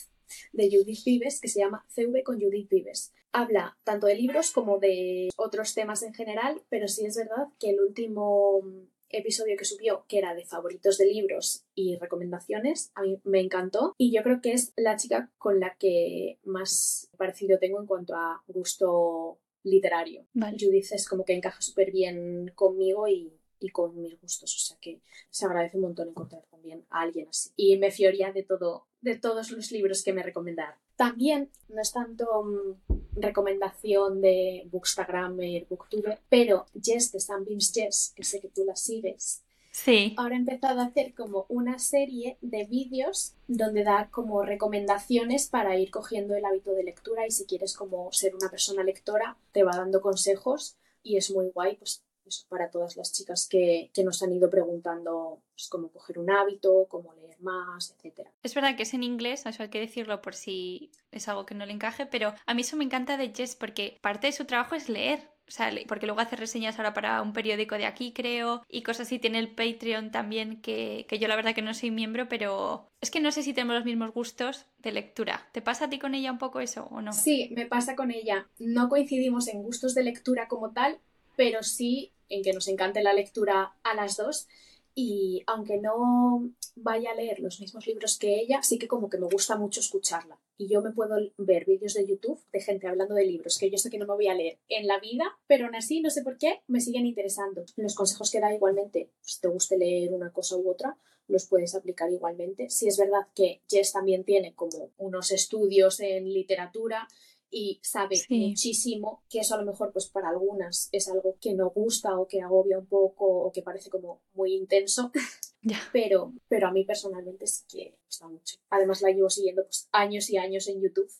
de 0.54 0.70
Judith 0.72 1.04
Vives, 1.06 1.42
que 1.42 1.50
se 1.50 1.60
llama 1.60 1.86
CV 1.90 2.24
con 2.24 2.40
Judith 2.42 2.70
Vives. 2.70 3.14
Habla 3.34 3.78
tanto 3.84 4.08
de 4.08 4.16
libros 4.16 4.52
como 4.52 4.80
de 4.80 5.30
otros 5.38 5.74
temas 5.74 6.02
en 6.04 6.14
general, 6.14 6.62
pero 6.70 6.88
sí 6.88 7.06
es 7.06 7.18
verdad 7.18 7.48
que 7.60 7.72
el 7.72 7.82
último 7.82 8.62
episodio 9.10 9.56
que 9.58 9.66
subió, 9.66 10.06
que 10.08 10.18
era 10.18 10.34
de 10.34 10.46
favoritos 10.46 10.98
de 10.98 11.06
libros 11.06 11.66
y 11.76 11.98
recomendaciones, 11.98 12.92
a 12.96 13.04
mí 13.04 13.20
me 13.24 13.42
encantó 13.42 13.94
y 13.98 14.12
yo 14.12 14.24
creo 14.24 14.42
que 14.42 14.54
es 14.54 14.74
la 14.76 14.96
chica 14.98 15.32
con 15.38 15.60
la 15.60 15.76
que 15.78 16.40
más 16.44 17.10
parecido 17.18 17.60
tengo 17.60 17.80
en 17.80 17.86
cuanto 17.86 18.16
a 18.16 18.44
gusto 18.48 19.40
literario. 19.64 20.26
Judith 20.34 20.92
es 20.92 21.08
como 21.08 21.26
que 21.26 21.34
encaja 21.34 21.62
súper 21.62 21.92
bien 21.92 22.52
conmigo 22.56 23.08
y, 23.08 23.34
con 23.72 24.02
mis 24.02 24.20
gustos, 24.20 24.54
o 24.54 24.60
sea 24.60 24.78
que 24.82 25.00
se 25.30 25.46
agradece 25.46 25.78
un 25.78 25.84
montón 25.84 26.10
encontrar 26.10 26.44
también 26.52 26.86
a 26.90 27.00
alguien 27.00 27.30
así. 27.30 27.50
Y 27.56 27.78
me 27.78 27.92
fioría 27.92 28.34
de 28.34 28.44
todo, 28.44 28.88
de 29.00 29.18
todos 29.18 29.52
los 29.52 29.72
libros 29.72 30.04
que 30.04 30.12
me 30.12 30.22
recomendaron. 30.22 30.76
También 30.98 31.50
no 31.70 31.82
es 31.82 31.94
tanto 31.94 32.44
mm, 32.44 33.22
recomendación 33.22 34.20
de 34.20 34.68
Bookstagram, 34.70 35.38
Booktube, 35.70 36.20
pero 36.28 36.66
Jess 36.74 37.14
de 37.14 37.22
Sunbeams 37.22 37.72
Jess, 37.74 38.12
que 38.14 38.26
sé 38.26 38.42
que 38.42 38.50
tú 38.50 38.66
la 38.66 38.76
sigues, 38.76 39.43
Sí. 39.74 40.14
Ahora 40.18 40.36
he 40.36 40.38
empezado 40.38 40.82
a 40.82 40.86
hacer 40.86 41.16
como 41.16 41.48
una 41.50 41.80
serie 41.80 42.38
de 42.42 42.64
vídeos 42.66 43.34
donde 43.48 43.84
da 43.84 44.08
como 44.12 44.44
recomendaciones 44.44 45.48
para 45.48 45.78
ir 45.78 45.90
cogiendo 45.90 46.36
el 46.36 46.46
hábito 46.46 46.74
de 46.74 46.84
lectura 46.84 47.26
y 47.26 47.32
si 47.32 47.46
quieres 47.46 47.76
como 47.76 48.12
ser 48.12 48.36
una 48.36 48.50
persona 48.50 48.84
lectora 48.84 49.36
te 49.52 49.64
va 49.64 49.76
dando 49.76 50.00
consejos 50.00 50.78
y 51.02 51.18
es 51.18 51.32
muy 51.32 51.50
guay 51.50 51.76
pues 51.76 52.04
eso 52.26 52.46
para 52.50 52.70
todas 52.70 52.96
las 52.96 53.12
chicas 53.14 53.48
que, 53.50 53.90
que 53.94 54.04
nos 54.04 54.22
han 54.22 54.32
ido 54.32 54.50
preguntando 54.50 55.42
pues, 55.56 55.68
cómo 55.70 55.92
coger 55.92 56.20
un 56.20 56.30
hábito, 56.30 56.86
cómo 56.88 57.14
leer 57.16 57.42
más, 57.42 57.96
etc. 57.98 58.30
Es 58.44 58.54
verdad 58.54 58.78
que 58.78 58.84
es 58.84 58.94
en 58.94 59.04
inglés, 59.04 59.46
eso 59.46 59.64
hay 59.64 59.70
que 59.70 59.80
decirlo 59.80 60.22
por 60.22 60.36
si 60.36 60.92
es 61.12 61.28
algo 61.28 61.46
que 61.46 61.56
no 61.56 61.66
le 61.66 61.74
encaje, 61.74 62.06
pero 62.06 62.34
a 62.46 62.54
mí 62.54 62.62
eso 62.62 62.78
me 62.78 62.86
encanta 62.86 63.18
de 63.18 63.34
Jess 63.34 63.56
porque 63.56 63.98
parte 64.02 64.28
de 64.28 64.34
su 64.34 64.46
trabajo 64.46 64.76
es 64.76 64.88
leer. 64.88 65.33
Sea, 65.48 65.72
porque 65.88 66.06
luego 66.06 66.22
hace 66.22 66.36
reseñas 66.36 66.80
ahora 66.80 66.94
para 66.94 67.22
un 67.22 67.34
periódico 67.34 67.76
de 67.76 67.86
aquí, 67.86 68.14
creo, 68.14 68.64
y 68.70 68.82
cosas 68.82 69.08
así. 69.08 69.20
Tiene 69.20 69.40
el 69.40 69.54
Patreon 69.54 70.12
también, 70.12 70.62
que, 70.62 71.06
que, 71.08 71.20
yo 71.20 71.28
la 71.28 71.36
verdad 71.36 71.54
que 71.54 71.62
no 71.62 71.74
soy 71.74 71.92
miembro, 71.92 72.30
pero 72.30 72.88
es 73.02 73.12
que 73.12 73.20
no 73.20 73.32
sé 73.32 73.44
si 73.44 73.54
tenemos 73.54 73.76
los 73.76 73.86
mismos 73.86 74.14
gustos 74.14 74.66
de 74.78 74.92
lectura. 74.92 75.48
¿Te 75.52 75.62
pasa 75.62 75.86
a 75.86 75.90
ti 75.90 76.00
con 76.00 76.16
ella 76.16 76.32
un 76.32 76.38
poco 76.38 76.60
eso 76.60 76.88
o 76.92 77.02
no? 77.02 77.14
Sí, 77.14 77.52
me 77.56 77.66
pasa 77.66 77.96
con 77.96 78.12
ella. 78.12 78.48
No 78.60 78.90
coincidimos 78.90 79.48
en 79.48 79.64
gustos 79.64 79.94
de 79.94 80.04
lectura 80.04 80.48
como 80.48 80.72
tal, 80.72 81.00
pero 81.36 81.64
sí 81.64 82.14
en 82.30 82.42
que 82.42 82.54
nos 82.54 82.68
encante 82.68 83.04
la 83.04 83.14
lectura 83.14 83.74
a 83.84 83.94
las 83.96 84.18
dos 84.18 84.48
y 84.96 85.44
aunque 85.48 85.78
no 85.78 86.50
vaya 86.76 87.12
a 87.12 87.16
leer 87.16 87.40
los 87.40 87.60
mismos 87.60 87.88
libros 87.88 88.18
que 88.18 88.40
ella, 88.40 88.62
sí 88.62 88.78
que 88.78 88.88
como 88.88 89.10
que 89.10 89.18
me 89.18 89.28
gusta 89.28 89.58
mucho 89.58 89.80
escucharla. 89.80 90.40
Y 90.58 90.68
yo 90.68 90.82
me 90.82 90.92
puedo 90.92 91.16
ver 91.38 91.66
vídeos 91.66 91.94
de 91.96 92.06
YouTube 92.06 92.40
de 92.52 92.62
gente 92.62 92.88
hablando 92.88 93.16
de 93.16 93.26
libros 93.26 93.58
que 93.58 93.70
yo 93.70 93.78
sé 93.78 93.90
que 93.90 93.98
no 93.98 94.06
me 94.06 94.14
voy 94.14 94.28
a 94.28 94.36
leer 94.36 94.60
en 94.70 94.88
la 94.88 95.00
vida, 95.00 95.26
pero 95.48 95.66
aún 95.66 95.76
así, 95.76 96.02
no 96.02 96.10
sé 96.10 96.22
por 96.24 96.38
qué, 96.38 96.62
me 96.68 96.80
siguen 96.80 97.06
interesando. 97.06 97.66
Los 97.76 97.96
consejos 97.96 98.32
que 98.32 98.40
da 98.40 98.54
igualmente, 98.54 99.12
si 99.22 99.40
te 99.42 99.48
guste 99.48 99.78
leer 99.78 100.14
una 100.14 100.32
cosa 100.32 100.56
u 100.58 100.70
otra, 100.70 100.98
los 101.28 101.48
puedes 101.48 101.76
aplicar 101.76 102.12
igualmente. 102.12 102.70
Si 102.70 102.88
es 102.88 102.98
verdad 102.98 103.28
que 103.34 103.62
Jess 103.70 103.94
también 103.94 104.24
tiene 104.24 104.54
como 104.54 104.92
unos 104.98 105.32
estudios 105.32 106.00
en 106.00 106.32
literatura 106.32 107.08
y 107.54 107.80
sabe 107.84 108.16
muchísimo 108.30 109.24
que 109.30 109.40
eso 109.40 109.54
a 109.54 109.60
lo 109.60 109.66
mejor 109.66 109.92
pues 109.92 110.08
para 110.08 110.30
algunas 110.30 110.90
es 110.92 111.08
algo 111.08 111.38
que 111.40 111.54
no 111.54 111.70
gusta 111.70 112.20
o 112.20 112.28
que 112.28 112.42
agobia 112.42 112.80
un 112.80 112.88
poco 112.88 113.26
o 113.26 113.52
que 113.52 113.62
parece 113.62 113.92
como 113.92 114.22
muy 114.34 114.56
intenso 114.56 115.12
pero 115.92 116.34
pero 116.48 116.68
a 116.68 116.72
mí 116.72 116.84
personalmente 116.86 117.48
sí 117.48 117.64
que 117.70 117.98
gusta 118.06 118.28
mucho 118.28 118.58
además 118.70 119.02
la 119.02 119.12
llevo 119.12 119.30
siguiendo 119.30 119.64
pues 119.64 119.88
años 119.92 120.30
y 120.30 120.38
años 120.38 120.68
en 120.68 120.82
YouTube 120.82 121.12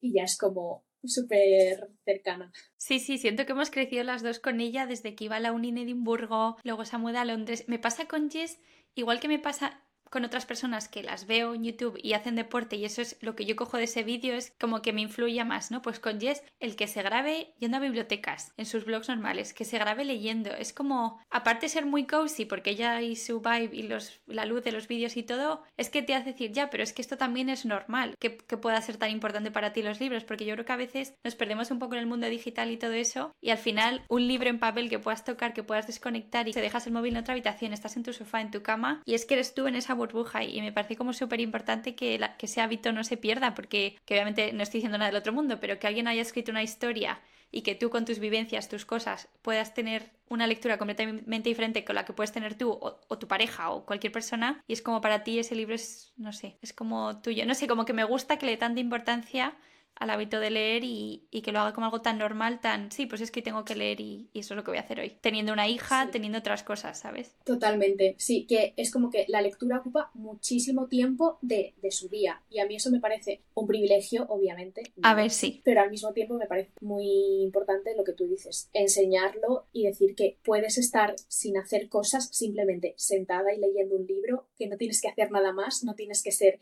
y 0.00 0.14
ya 0.14 0.24
es 0.24 0.36
como 0.36 0.84
súper 1.04 1.90
cercana. 2.04 2.52
Sí, 2.76 3.00
sí, 3.00 3.18
siento 3.18 3.46
que 3.46 3.52
hemos 3.52 3.70
crecido 3.70 4.04
las 4.04 4.22
dos 4.22 4.38
con 4.38 4.60
ella 4.60 4.86
desde 4.86 5.14
que 5.14 5.24
iba 5.24 5.36
a 5.36 5.40
la 5.40 5.52
uni 5.52 5.70
en 5.70 5.78
Edimburgo, 5.78 6.56
luego 6.62 6.84
se 6.84 6.98
muda 6.98 7.22
a 7.22 7.24
Londres. 7.24 7.64
Me 7.68 7.78
pasa 7.78 8.06
con 8.06 8.30
Jess, 8.30 8.60
igual 8.94 9.20
que 9.20 9.28
me 9.28 9.38
pasa 9.38 9.82
con 10.12 10.26
otras 10.26 10.44
personas 10.44 10.88
que 10.88 11.02
las 11.02 11.26
veo 11.26 11.54
en 11.54 11.64
YouTube 11.64 11.98
y 12.02 12.12
hacen 12.12 12.36
deporte 12.36 12.76
y 12.76 12.84
eso 12.84 13.00
es 13.00 13.16
lo 13.22 13.34
que 13.34 13.46
yo 13.46 13.56
cojo 13.56 13.78
de 13.78 13.84
ese 13.84 14.04
vídeo 14.04 14.34
es 14.34 14.52
como 14.60 14.82
que 14.82 14.92
me 14.92 15.00
influye 15.00 15.42
más, 15.44 15.70
¿no? 15.70 15.80
Pues 15.80 15.98
con 15.98 16.20
Jess, 16.20 16.42
el 16.60 16.76
que 16.76 16.86
se 16.86 17.02
grabe 17.02 17.54
yendo 17.58 17.78
a 17.78 17.80
bibliotecas, 17.80 18.52
en 18.58 18.66
sus 18.66 18.84
blogs 18.84 19.08
normales, 19.08 19.54
que 19.54 19.64
se 19.64 19.78
grabe 19.78 20.04
leyendo, 20.04 20.50
es 20.50 20.74
como, 20.74 21.18
aparte 21.30 21.66
de 21.66 21.70
ser 21.70 21.86
muy 21.86 22.06
cozy, 22.06 22.44
porque 22.44 22.70
ella 22.70 23.00
y 23.00 23.16
su 23.16 23.40
vibe 23.40 23.70
y 23.72 23.84
los, 23.84 24.20
la 24.26 24.44
luz 24.44 24.62
de 24.62 24.72
los 24.72 24.86
vídeos 24.86 25.16
y 25.16 25.22
todo, 25.22 25.62
es 25.78 25.88
que 25.88 26.02
te 26.02 26.14
hace 26.14 26.32
decir, 26.32 26.52
ya, 26.52 26.68
pero 26.68 26.82
es 26.82 26.92
que 26.92 27.00
esto 27.00 27.16
también 27.16 27.48
es 27.48 27.64
normal, 27.64 28.14
que, 28.18 28.30
pueda 28.30 28.82
ser 28.82 28.98
tan 28.98 29.10
importante 29.10 29.50
para 29.50 29.72
ti 29.72 29.82
los 29.82 29.98
libros, 29.98 30.24
porque 30.24 30.44
yo 30.44 30.52
creo 30.54 30.66
que 30.66 30.72
a 30.72 30.76
veces 30.76 31.14
nos 31.24 31.34
perdemos 31.34 31.70
un 31.70 31.78
poco 31.78 31.94
en 31.94 32.00
el 32.00 32.06
mundo 32.06 32.28
digital 32.28 32.70
y 32.70 32.76
todo 32.76 32.92
eso, 32.92 33.34
y 33.40 33.48
al 33.48 33.58
final 33.58 34.04
un 34.08 34.28
libro 34.28 34.50
en 34.50 34.58
papel 34.58 34.90
que 34.90 34.98
puedas 34.98 35.24
tocar, 35.24 35.54
que 35.54 35.62
puedas 35.62 35.86
desconectar 35.86 36.48
y 36.48 36.52
te 36.52 36.60
dejas 36.60 36.86
el 36.86 36.92
móvil 36.92 37.14
en 37.14 37.20
otra 37.20 37.32
habitación, 37.32 37.72
estás 37.72 37.96
en 37.96 38.02
tu 38.02 38.12
sofá, 38.12 38.42
en 38.42 38.50
tu 38.50 38.62
cama, 38.62 39.02
y 39.06 39.14
es 39.14 39.24
que 39.24 39.34
eres 39.34 39.54
tú 39.54 39.66
en 39.66 39.74
esa 39.74 39.94
y 40.42 40.60
me 40.60 40.72
parece 40.72 40.96
como 40.96 41.12
súper 41.12 41.40
importante 41.40 41.94
que, 41.94 42.20
que 42.38 42.46
ese 42.46 42.60
hábito 42.60 42.92
no 42.92 43.04
se 43.04 43.16
pierda 43.16 43.54
porque 43.54 43.96
que 44.04 44.14
obviamente 44.14 44.52
no 44.52 44.62
estoy 44.62 44.78
diciendo 44.78 44.98
nada 44.98 45.10
del 45.10 45.20
otro 45.20 45.32
mundo, 45.32 45.58
pero 45.60 45.78
que 45.78 45.86
alguien 45.86 46.08
haya 46.08 46.22
escrito 46.22 46.50
una 46.50 46.62
historia 46.62 47.20
y 47.50 47.62
que 47.62 47.74
tú 47.74 47.90
con 47.90 48.04
tus 48.04 48.18
vivencias, 48.18 48.68
tus 48.68 48.86
cosas, 48.86 49.28
puedas 49.42 49.74
tener 49.74 50.10
una 50.28 50.46
lectura 50.46 50.78
completamente 50.78 51.48
diferente 51.48 51.84
con 51.84 51.94
la 51.94 52.04
que 52.04 52.14
puedes 52.14 52.32
tener 52.32 52.54
tú 52.56 52.70
o, 52.70 53.00
o, 53.06 53.18
tu 53.18 53.28
pareja 53.28 53.70
o 53.70 53.84
cualquier 53.84 54.12
persona 54.12 54.62
y 54.66 54.72
es 54.72 54.80
como 54.80 55.02
para 55.02 55.22
ti 55.22 55.38
ese 55.38 55.54
libro 55.54 55.74
es, 55.74 56.14
no 56.16 56.32
sé, 56.32 56.56
es 56.62 56.72
como 56.72 57.20
tuyo, 57.20 57.44
no 57.44 57.54
sé, 57.54 57.68
como 57.68 57.84
que 57.84 57.92
me 57.92 58.04
gusta 58.04 58.38
que 58.38 58.46
le 58.46 58.52
dé 58.52 58.58
tanta 58.58 58.80
importancia 58.80 59.54
al 60.02 60.10
hábito 60.10 60.40
de 60.40 60.50
leer 60.50 60.82
y, 60.82 61.22
y, 61.30 61.42
que 61.42 61.52
lo 61.52 61.60
haga 61.60 61.72
como 61.72 61.86
algo 61.86 62.02
tan 62.02 62.18
normal, 62.18 62.60
tan, 62.60 62.90
sí, 62.90 63.06
pues 63.06 63.20
es 63.20 63.30
que 63.30 63.40
tengo 63.40 63.64
que 63.64 63.76
leer 63.76 64.00
y, 64.00 64.28
y 64.32 64.40
eso 64.40 64.54
es 64.54 64.56
lo 64.56 64.64
que 64.64 64.72
voy 64.72 64.78
a 64.78 64.82
hacer 64.82 64.98
hoy. 64.98 65.12
Teniendo 65.20 65.52
una 65.52 65.68
hija, 65.68 66.10
teniendo 66.10 66.38
otras 66.38 66.64
cosas, 66.64 66.98
¿sabes? 66.98 67.36
Totalmente, 67.44 68.16
sí, 68.18 68.44
que 68.48 68.74
es 68.76 68.90
como 68.90 69.10
que 69.10 69.26
la 69.28 69.40
lectura 69.40 69.78
ocupa 69.78 70.10
muchísimo 70.14 70.88
tiempo 70.88 71.38
de, 71.40 71.74
de 71.80 71.90
su 71.92 72.08
día 72.08 72.42
y 72.50 72.58
a 72.58 72.66
mí 72.66 72.74
eso 72.74 72.90
me 72.90 72.98
parece 72.98 73.42
un 73.54 73.68
privilegio, 73.68 74.26
obviamente. 74.28 74.82
A 75.02 75.14
ver, 75.14 75.30
sí. 75.30 75.60
Pero 75.64 75.80
al 75.80 75.90
mismo 75.90 76.12
tiempo 76.12 76.34
me 76.34 76.46
parece 76.46 76.72
muy 76.80 77.42
importante 77.42 77.94
lo 77.96 78.02
que 78.02 78.12
tú 78.12 78.26
dices, 78.26 78.70
enseñarlo 78.72 79.66
y 79.72 79.84
decir 79.84 80.16
que 80.16 80.36
puedes 80.42 80.78
estar 80.78 81.14
sin 81.28 81.56
hacer 81.58 81.88
cosas 81.88 82.28
simplemente 82.32 82.94
sentada 82.96 83.54
y 83.54 83.60
leyendo 83.60 83.94
un 83.96 84.06
libro, 84.06 84.48
que 84.58 84.66
no 84.66 84.76
tienes 84.76 85.00
que 85.00 85.08
hacer 85.08 85.30
nada 85.30 85.52
más, 85.52 85.84
no 85.84 85.94
tienes 85.94 86.24
que 86.24 86.32
ser 86.32 86.60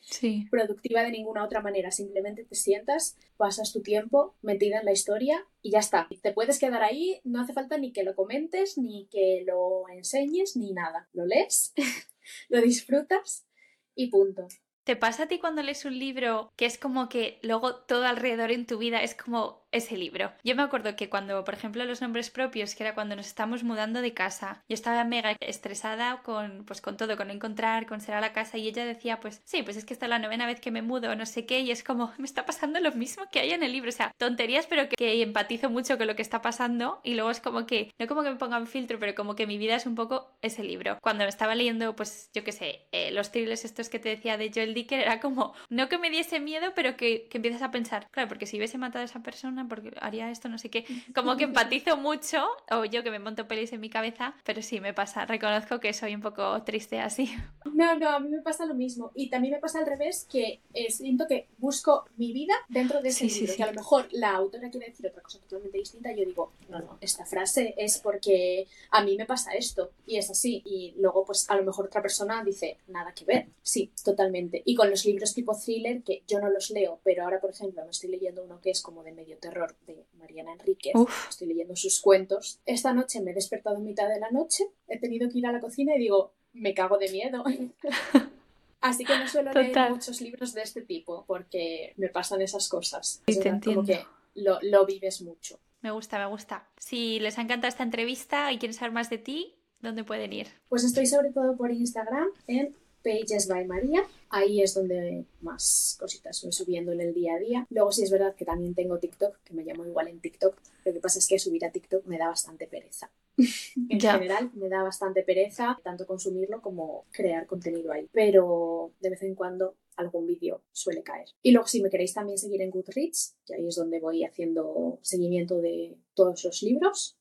productiva 0.51 1.03
de 1.03 1.11
ninguna 1.11 1.45
otra 1.45 1.63
manera, 1.63 1.91
simplemente 1.91 2.45
te 2.45 2.55
sientas, 2.55 3.17
pasas 3.37 3.73
tu 3.73 3.83
tiempo 3.83 4.37
metida 4.43 4.79
en 4.81 4.85
la 4.85 4.93
historia 4.93 5.47
y 5.63 5.71
ya 5.71 5.79
está. 5.79 6.09
Te 6.23 6.33
puedes 6.33 6.59
quedar 6.59 6.83
ahí, 6.83 7.21
no 7.25 7.41
hace 7.41 7.53
falta 7.53 7.79
ni 7.79 7.93
que 7.93 8.03
lo 8.03 8.15
comentes, 8.15 8.79
ni 8.79 9.07
que 9.11 9.45
lo 9.47 9.89
enseñes, 9.89 10.57
ni 10.57 10.73
nada. 10.73 11.09
Lo 11.13 11.27
lees, 11.27 11.73
lo 12.49 12.61
disfrutas 12.61 13.47
y 13.95 14.09
punto. 14.09 14.47
¿Te 14.85 14.97
pasa 14.97 15.25
a 15.25 15.29
ti 15.29 15.39
cuando 15.39 15.63
lees 15.63 15.85
un 15.85 15.99
libro 15.99 16.53
que 16.57 16.67
es 16.67 16.79
como 16.79 17.09
que 17.09 17.39
luego 17.43 17.77
todo 17.77 18.05
alrededor 18.05 18.51
en 18.51 18.67
tu 18.67 18.79
vida 18.79 19.03
es 19.03 19.15
como 19.15 19.60
ese 19.73 19.97
libro. 19.97 20.33
Yo 20.45 20.57
me 20.57 20.63
acuerdo 20.63 20.97
que 20.97 21.09
cuando, 21.09 21.45
por 21.45 21.55
ejemplo, 21.55 21.85
los 21.85 22.01
nombres 22.01 22.31
propios, 22.31 22.75
que 22.75 22.83
era 22.83 22.95
cuando 22.95 23.17
nos 23.17 23.27
estamos 23.27 23.65
mudando 23.65 24.03
de 24.03 24.15
casa, 24.15 24.63
yo 24.69 24.75
estaba 24.75 25.05
mega 25.05 25.37
estresada 25.41 26.23
con, 26.23 26.65
pues, 26.67 26.81
con 26.81 26.97
todo, 26.97 27.17
con 27.17 27.29
no 27.29 27.35
encontrar, 27.35 27.87
con 27.87 28.01
ser 28.01 28.15
a 28.15 28.21
la 28.21 28.33
casa, 28.33 28.59
y 28.59 28.69
ella 28.69 28.85
decía, 28.85 29.21
pues 29.21 29.43
sí, 29.45 29.63
pues 29.63 29.77
es 29.77 29.85
que 29.85 29.95
esta 29.95 30.07
es 30.07 30.11
la 30.11 30.19
novena 30.19 30.47
vez 30.47 30.61
que 30.61 30.71
me 30.71 30.83
mudo, 30.83 31.15
no 31.15 31.27
sé 31.27 31.47
qué, 31.47 31.61
y 31.61 31.71
es 31.71 31.85
como, 31.85 32.13
me 32.19 32.25
está 32.25 32.47
pasando 32.47 32.81
lo 32.81 32.93
mismo 32.93 33.25
que 33.31 33.41
hay 33.41 33.53
en 33.53 33.63
el 33.63 33.73
libro, 33.73 33.91
o 33.91 33.93
sea, 33.93 34.13
tonterías, 34.19 34.67
pero 34.67 34.89
que, 34.89 35.23
empatizo 35.23 35.71
mucho 35.71 35.99
con 35.99 36.07
lo 36.07 36.17
que 36.17 36.23
está 36.23 36.43
pasando, 36.43 37.01
y 37.05 37.15
luego 37.15 37.31
es 37.31 37.41
como 37.41 37.67
que, 37.67 37.93
no 37.99 38.07
como 38.07 38.23
que 38.23 38.31
me 38.31 38.37
pongan 38.37 38.67
filtro, 38.67 38.99
pero 38.99 39.15
como 39.15 39.37
que 39.37 39.47
mi 39.47 39.59
vida 39.59 39.77
es 39.77 39.87
un 39.87 39.95
poco 39.95 40.31
ese 40.43 40.65
libro. 40.65 40.99
Cuando 41.01 41.25
me 41.25 41.31
estaba 41.31 41.55
leyendo, 41.55 41.95
pues 41.95 42.31
yo 42.35 42.43
qué 42.45 42.53
sé, 42.53 42.87
eh, 42.93 43.11
los 43.13 43.31
thrillers 43.31 43.65
estos 43.65 43.89
que 43.89 43.99
te 43.99 44.09
decía 44.09 44.37
de 44.37 44.51
Joel 44.53 44.75
Dicker, 44.75 45.01
era 45.01 45.21
como, 45.21 45.55
no 45.69 45.89
que 45.89 45.99
me 45.99 46.11
diese 46.11 46.41
miedo, 46.41 46.73
pero 46.75 46.97
que, 46.97 47.29
que 47.29 47.39
empiezas 47.39 47.63
a 47.63 47.71
pensar, 47.71 48.09
claro, 48.11 48.29
porque 48.29 48.47
si 48.47 48.57
hubiese 48.57 48.79
matado 48.79 49.03
a 49.03 49.07
esa 49.07 49.23
persona, 49.23 49.60
porque 49.69 49.93
haría 50.01 50.31
esto, 50.31 50.49
no 50.49 50.59
sé 50.59 50.71
qué. 50.71 50.85
Como 51.15 51.37
que 51.37 51.45
empatizo 51.45 51.97
mucho, 51.97 52.47
o 52.71 52.85
yo 52.85 53.03
que 53.03 53.11
me 53.11 53.19
monto 53.19 53.47
pelis 53.49 53.73
en 53.73 53.81
mi 53.81 53.91
cabeza, 53.91 54.35
pero 54.45 54.63
sí 54.63 54.81
me 54.81 54.95
pasa, 54.95 55.27
reconozco 55.27 55.81
que 55.81 55.93
soy 55.93 56.15
un 56.15 56.21
poco 56.21 56.63
triste 56.63 57.01
así. 57.01 57.31
No, 57.73 57.97
no, 57.97 58.09
a 58.11 58.21
mí 58.21 58.29
me 58.29 58.43
pasa 58.43 58.67
lo 58.67 58.75
mismo. 58.75 59.11
Y 59.15 59.31
también 59.31 59.55
me 59.55 59.61
pasa 59.61 59.79
al 59.79 59.87
revés, 59.87 60.27
que 60.31 60.61
eh, 60.75 60.91
siento 60.91 61.27
que 61.27 61.49
busco 61.59 62.05
mi 62.17 62.33
vida 62.33 62.53
dentro 62.69 63.01
de 63.01 63.09
ese 63.09 63.25
libro. 63.27 63.55
Que 63.57 63.63
a 63.63 63.67
lo 63.67 63.73
mejor 63.73 64.09
la 64.11 64.33
autora 64.33 64.69
quiere 64.71 64.89
decir 64.89 65.07
otra 65.07 65.23
cosa 65.23 65.39
totalmente 65.39 65.79
distinta, 65.79 66.13
y 66.13 66.19
yo 66.19 66.25
digo, 66.27 66.53
no, 66.69 66.81
no, 66.81 66.99
esta 67.01 67.25
frase 67.25 67.75
es 67.79 67.99
porque 67.99 68.67
a 68.91 69.03
mí 69.03 69.17
me 69.17 69.25
pasa 69.25 69.53
esto, 69.53 69.93
y 70.07 70.17
es 70.19 70.31
así. 70.31 70.63
Y 70.65 70.95
luego, 70.99 71.25
pues 71.25 71.49
a 71.49 71.57
lo 71.57 71.63
mejor 71.63 71.87
otra 71.87 72.03
persona 72.03 72.43
dice, 72.45 72.79
nada 72.89 73.15
que 73.15 73.25
ver. 73.25 73.47
Sí, 73.63 73.93
totalmente. 74.05 74.63
Y 74.65 74.75
con 74.75 74.91
los 74.91 75.05
libros 75.05 75.33
tipo 75.35 75.57
thriller, 75.57 76.03
que 76.03 76.23
yo 76.27 76.41
no 76.41 76.51
los 76.51 76.71
leo, 76.71 77.01
pero 77.03 77.25
ahora, 77.25 77.41
por 77.41 77.51
ejemplo, 77.51 77.85
me 77.85 77.91
estoy 77.91 78.11
leyendo 78.11 78.43
uno 78.43 78.61
que 78.61 78.71
es 78.71 78.83
como 78.83 79.03
de 79.03 79.13
medio 79.13 79.39
terror, 79.39 79.50
de 79.87 80.07
Mariana 80.15 80.53
Enríquez. 80.53 80.95
Estoy 81.29 81.49
leyendo 81.49 81.77
sus 81.77 82.01
cuentos. 82.01 82.61
Esta 82.67 82.93
noche 82.93 83.21
me 83.21 83.33
he 83.33 83.35
despertado 83.35 83.77
en 83.77 83.85
mitad 83.85 84.09
de 84.09 84.21
la 84.21 84.31
noche, 84.31 84.65
he 84.89 84.99
tenido 84.99 85.29
que 85.29 85.39
ir 85.39 85.47
a 85.47 85.53
la 85.53 85.61
cocina 85.61 85.95
y 85.97 85.99
digo, 85.99 86.35
me 86.53 86.75
cago 86.75 86.99
de 86.99 87.11
miedo. 87.11 87.45
Así 88.81 89.05
que 89.05 89.19
no 89.19 89.29
suelo 89.29 89.53
leer 89.53 89.91
muchos 89.91 90.21
libros 90.21 90.55
de 90.55 90.63
este 90.63 90.83
tipo 90.83 91.25
porque 91.27 91.93
me 91.97 92.09
pasan 92.09 92.41
esas 92.41 92.69
cosas. 92.69 93.23
te 93.27 93.49
entiendo. 93.49 93.85
que 93.85 94.05
lo, 94.35 94.59
lo 94.63 94.87
vives 94.87 95.21
mucho. 95.21 95.61
Me 95.83 95.91
gusta, 95.91 96.19
me 96.19 96.27
gusta. 96.27 96.69
Si 96.79 97.21
les 97.21 97.39
ha 97.39 97.43
encantado 97.43 97.69
esta 97.69 97.83
entrevista 97.83 98.53
y 98.53 98.59
quieren 98.59 98.75
saber 98.75 98.93
más 98.93 99.11
de 99.11 99.19
ti, 99.19 99.55
¿dónde 99.81 100.05
pueden 100.05 100.33
ir? 100.33 100.49
Pues 100.69 100.85
estoy 100.85 101.07
sobre 101.07 101.33
todo 101.33 101.57
por 101.57 101.71
Instagram 101.71 102.29
en 102.47 102.75
Pages 103.03 103.49
by 103.49 103.67
María. 103.67 104.03
Ahí 104.29 104.63
es 104.63 104.75
donde 104.75 105.25
más 105.41 105.97
cositas 105.99 106.41
voy 106.43 106.53
subiendo 106.53 106.93
en 106.93 107.01
el 107.01 107.15
día 107.15 107.35
a 107.35 107.39
día. 107.39 107.67
Luego 107.71 107.93
sí 107.93 108.03
es 108.03 108.11
verdad 108.11 108.35
que 108.35 108.45
también 108.45 108.75
tengo 108.75 108.99
TikTok, 108.99 109.43
que 109.43 109.55
me 109.55 109.65
llamo 109.65 109.85
igual 109.85 110.09
en 110.09 110.21
TikTok. 110.21 110.57
Lo 110.85 110.93
que 110.93 111.01
pasa 111.01 111.19
es 111.19 111.27
que 111.27 111.39
subir 111.39 111.65
a 111.65 111.71
TikTok 111.71 112.07
me 112.07 112.19
da 112.19 112.29
bastante 112.29 112.67
pereza. 112.67 113.11
en 113.89 114.01
general 114.01 114.51
me 114.55 114.69
da 114.69 114.83
bastante 114.83 115.23
pereza 115.23 115.79
tanto 115.83 116.07
consumirlo 116.07 116.61
como 116.61 117.07
crear 117.11 117.47
contenido 117.47 117.93
ahí. 117.93 118.09
Pero 118.13 118.93
de 119.01 119.11
vez 119.11 119.23
en 119.23 119.35
cuando 119.35 119.77
algún 119.97 120.27
vídeo 120.27 120.63
suele 120.73 121.03
caer. 121.03 121.29
Y 121.43 121.53
luego 121.53 121.67
si 121.67 121.83
me 121.83 121.91
queréis 121.91 122.15
también 122.15 122.39
seguir 122.39 122.63
en 122.63 122.71
Goodreads, 122.71 123.37
que 123.45 123.55
ahí 123.55 123.67
es 123.67 123.77
donde 123.77 124.01
voy 124.01 124.25
haciendo 124.25 124.99
seguimiento 125.03 125.61
de 125.61 125.97
todos 126.15 126.45
los 126.45 126.63
libros, 126.63 127.19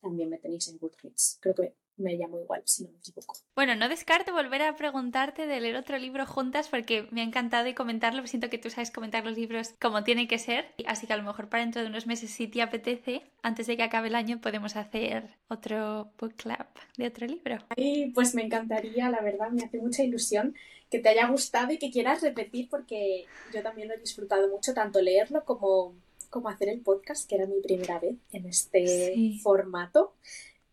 también 0.00 0.28
me 0.28 0.38
tenéis 0.38 0.68
en 0.68 0.78
Goodreads. 0.78 1.38
Creo 1.40 1.54
que 1.54 1.74
me 1.96 2.14
llamo 2.16 2.40
igual, 2.40 2.62
si 2.64 2.84
no 2.84 2.90
me 2.90 2.98
equivoco. 2.98 3.34
Bueno, 3.54 3.76
no 3.76 3.88
descarto 3.88 4.32
volver 4.32 4.62
a 4.62 4.76
preguntarte 4.76 5.46
de 5.46 5.60
leer 5.60 5.76
otro 5.76 5.98
libro 5.98 6.26
juntas 6.26 6.68
porque 6.68 7.06
me 7.10 7.20
ha 7.20 7.24
encantado 7.24 7.68
y 7.68 7.74
comentarlo. 7.74 8.26
Siento 8.26 8.50
que 8.50 8.58
tú 8.58 8.70
sabes 8.70 8.90
comentar 8.90 9.24
los 9.24 9.36
libros 9.36 9.74
como 9.80 10.04
tiene 10.04 10.28
que 10.28 10.38
ser. 10.38 10.74
Así 10.86 11.06
que 11.06 11.12
a 11.12 11.16
lo 11.16 11.22
mejor 11.22 11.48
para 11.48 11.62
dentro 11.62 11.82
de 11.82 11.88
unos 11.88 12.06
meses, 12.06 12.30
si 12.30 12.48
te 12.48 12.62
apetece, 12.62 13.22
antes 13.42 13.66
de 13.66 13.76
que 13.76 13.82
acabe 13.82 14.08
el 14.08 14.14
año, 14.14 14.40
podemos 14.40 14.76
hacer 14.76 15.36
otro 15.48 16.12
book 16.18 16.34
club 16.36 16.66
de 16.96 17.06
otro 17.06 17.26
libro. 17.26 17.58
Ay, 17.76 18.10
pues 18.14 18.34
me 18.34 18.42
encantaría, 18.42 19.10
la 19.10 19.20
verdad, 19.20 19.50
me 19.50 19.64
hace 19.64 19.78
mucha 19.78 20.02
ilusión 20.02 20.54
que 20.90 20.98
te 20.98 21.08
haya 21.08 21.26
gustado 21.28 21.72
y 21.72 21.78
que 21.78 21.90
quieras 21.90 22.22
repetir 22.22 22.68
porque 22.68 23.24
yo 23.52 23.62
también 23.62 23.88
lo 23.88 23.94
he 23.94 23.98
disfrutado 23.98 24.48
mucho, 24.48 24.74
tanto 24.74 25.00
leerlo 25.00 25.44
como, 25.44 25.94
como 26.28 26.48
hacer 26.50 26.68
el 26.68 26.80
podcast, 26.80 27.28
que 27.28 27.36
era 27.36 27.46
mi 27.46 27.60
primera 27.62 27.98
vez 27.98 28.16
en 28.32 28.46
este 28.46 29.38
formato 29.42 30.14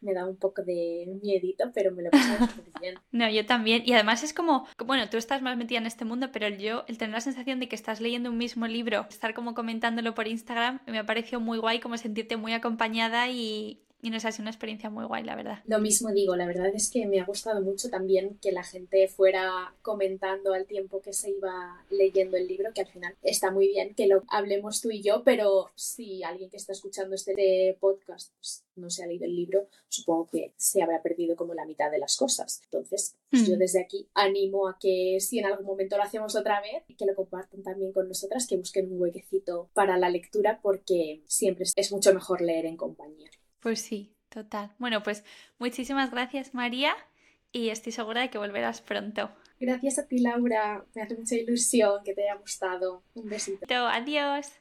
me 0.02 0.14
da 0.14 0.26
un 0.26 0.38
poco 0.38 0.64
de 0.64 1.20
miedito, 1.22 1.72
pero 1.74 1.92
me 1.92 2.04
lo 2.04 2.12
paso 2.12 2.28
muy 2.40 2.72
bien. 2.82 2.96
No, 3.12 3.30
yo 3.30 3.46
también. 3.46 3.84
Y 3.86 3.94
además 3.94 4.24
es 4.24 4.34
como, 4.34 4.68
bueno, 4.86 5.10
tú 5.10 5.18
estás 5.18 5.42
más 5.42 5.58
metida 5.58 5.80
en 5.80 5.86
este 5.86 6.06
mundo, 6.06 6.30
pero 6.32 6.48
yo, 6.50 6.86
el 6.88 6.98
tener 6.98 7.14
la 7.14 7.22
sensación 7.22 7.60
de 7.60 7.68
que 7.68 7.76
estás 7.76 8.02
leyendo 8.02 8.30
un 8.30 8.38
mismo 8.38 8.68
libro, 8.68 9.06
estar 9.10 9.34
como 9.34 9.54
comentándolo 9.54 10.14
por 10.16 10.28
Instagram, 10.28 10.80
me 10.88 11.00
ha 11.00 11.06
parecido 11.06 11.40
muy 11.40 11.58
guay, 11.58 11.80
como 11.80 11.98
sentirte 11.98 12.38
muy 12.38 12.54
acompañada 12.54 13.30
y, 13.30 13.82
y 14.02 14.10
nos 14.10 14.24
ha 14.26 14.32
sido 14.32 14.44
una 14.44 14.52
experiencia 14.52 14.90
muy 14.90 15.06
guay, 15.06 15.24
la 15.24 15.36
verdad. 15.36 15.60
Lo 15.66 15.80
mismo 15.80 16.12
digo, 16.12 16.36
la 16.36 16.48
verdad 16.48 16.72
es 16.74 16.90
que 16.90 17.06
me 17.06 17.20
ha 17.20 17.26
gustado 17.26 17.62
mucho 17.62 17.90
también 17.90 18.38
que 18.42 18.52
la 18.52 18.64
gente 18.64 19.08
fuera 19.08 19.74
comentando 19.82 20.54
al 20.54 20.66
tiempo 20.66 21.02
que 21.02 21.14
se 21.14 21.32
iba 21.32 21.84
leyendo 21.90 22.38
el 22.38 22.48
libro, 22.48 22.72
que 22.74 22.82
al 22.82 22.88
final 22.88 23.16
está 23.22 23.52
muy 23.52 23.68
bien 23.68 23.96
que 23.96 24.08
lo 24.08 24.24
hablemos 24.30 24.82
tú 24.82 24.90
y 24.92 25.02
yo, 25.02 25.24
pero 25.24 25.72
si 25.76 26.24
alguien 26.24 26.50
que 26.50 26.58
está 26.58 26.72
escuchando 26.72 27.16
este 27.16 27.78
podcast 27.80 28.34
pues, 28.36 28.64
no 28.76 28.90
se 28.90 29.04
ha 29.04 29.08
leído 29.08 29.26
el 29.26 29.36
libro, 29.36 29.68
supongo 29.90 30.28
que 30.28 30.54
se 30.56 30.82
habrá 30.82 31.02
perdido 31.02 31.36
como 31.36 31.54
la 31.54 31.66
mitad 31.66 31.92
de 31.92 32.00
las 32.00 32.16
cosas. 32.16 32.62
Entonces, 32.66 33.18
pues 33.30 33.48
yo 33.48 33.56
mm. 33.56 33.60
desde 33.60 33.82
aquí 33.82 34.08
animo 34.14 34.70
a 34.70 34.78
que 34.80 35.18
si 35.20 35.40
en 35.40 35.46
algún 35.46 35.66
momento 35.66 35.98
lo 35.98 36.04
hacemos 36.04 36.36
otra 36.36 36.62
vez, 36.62 36.84
que 36.98 37.06
lo 37.06 37.16
compartan 37.16 37.64
también 37.64 37.92
con 37.92 38.08
nosotras, 38.08 38.48
que 38.48 38.58
busquen 38.58 38.92
un 38.92 39.02
huequecito 39.02 39.70
para 39.74 39.98
la 39.98 40.10
lectura, 40.10 40.60
porque 40.62 41.22
siempre 41.26 41.66
es 41.76 41.92
mucho 41.92 42.14
mejor 42.14 42.42
leer 42.42 42.66
en 42.66 42.78
compañía. 42.78 43.30
Pues 43.62 43.82
sí, 43.82 44.16
total. 44.30 44.72
Bueno, 44.80 45.04
pues 45.04 45.24
muchísimas 45.58 46.12
gracias 46.12 46.54
María 46.54 46.96
y 47.52 47.70
estoy 47.70 47.92
segura 47.92 48.22
de 48.22 48.30
que 48.30 48.38
volverás 48.38 48.82
pronto. 48.82 49.32
Gracias 49.60 50.00
a 50.00 50.08
ti 50.08 50.20
Laura, 50.20 50.86
me 50.96 51.02
hace 51.02 51.16
mucha 51.16 51.36
ilusión 51.36 52.04
que 52.04 52.14
te 52.14 52.24
haya 52.24 52.40
gustado. 52.40 53.04
Un 53.16 53.30
besito. 53.30 53.66
Adiós. 53.88 54.52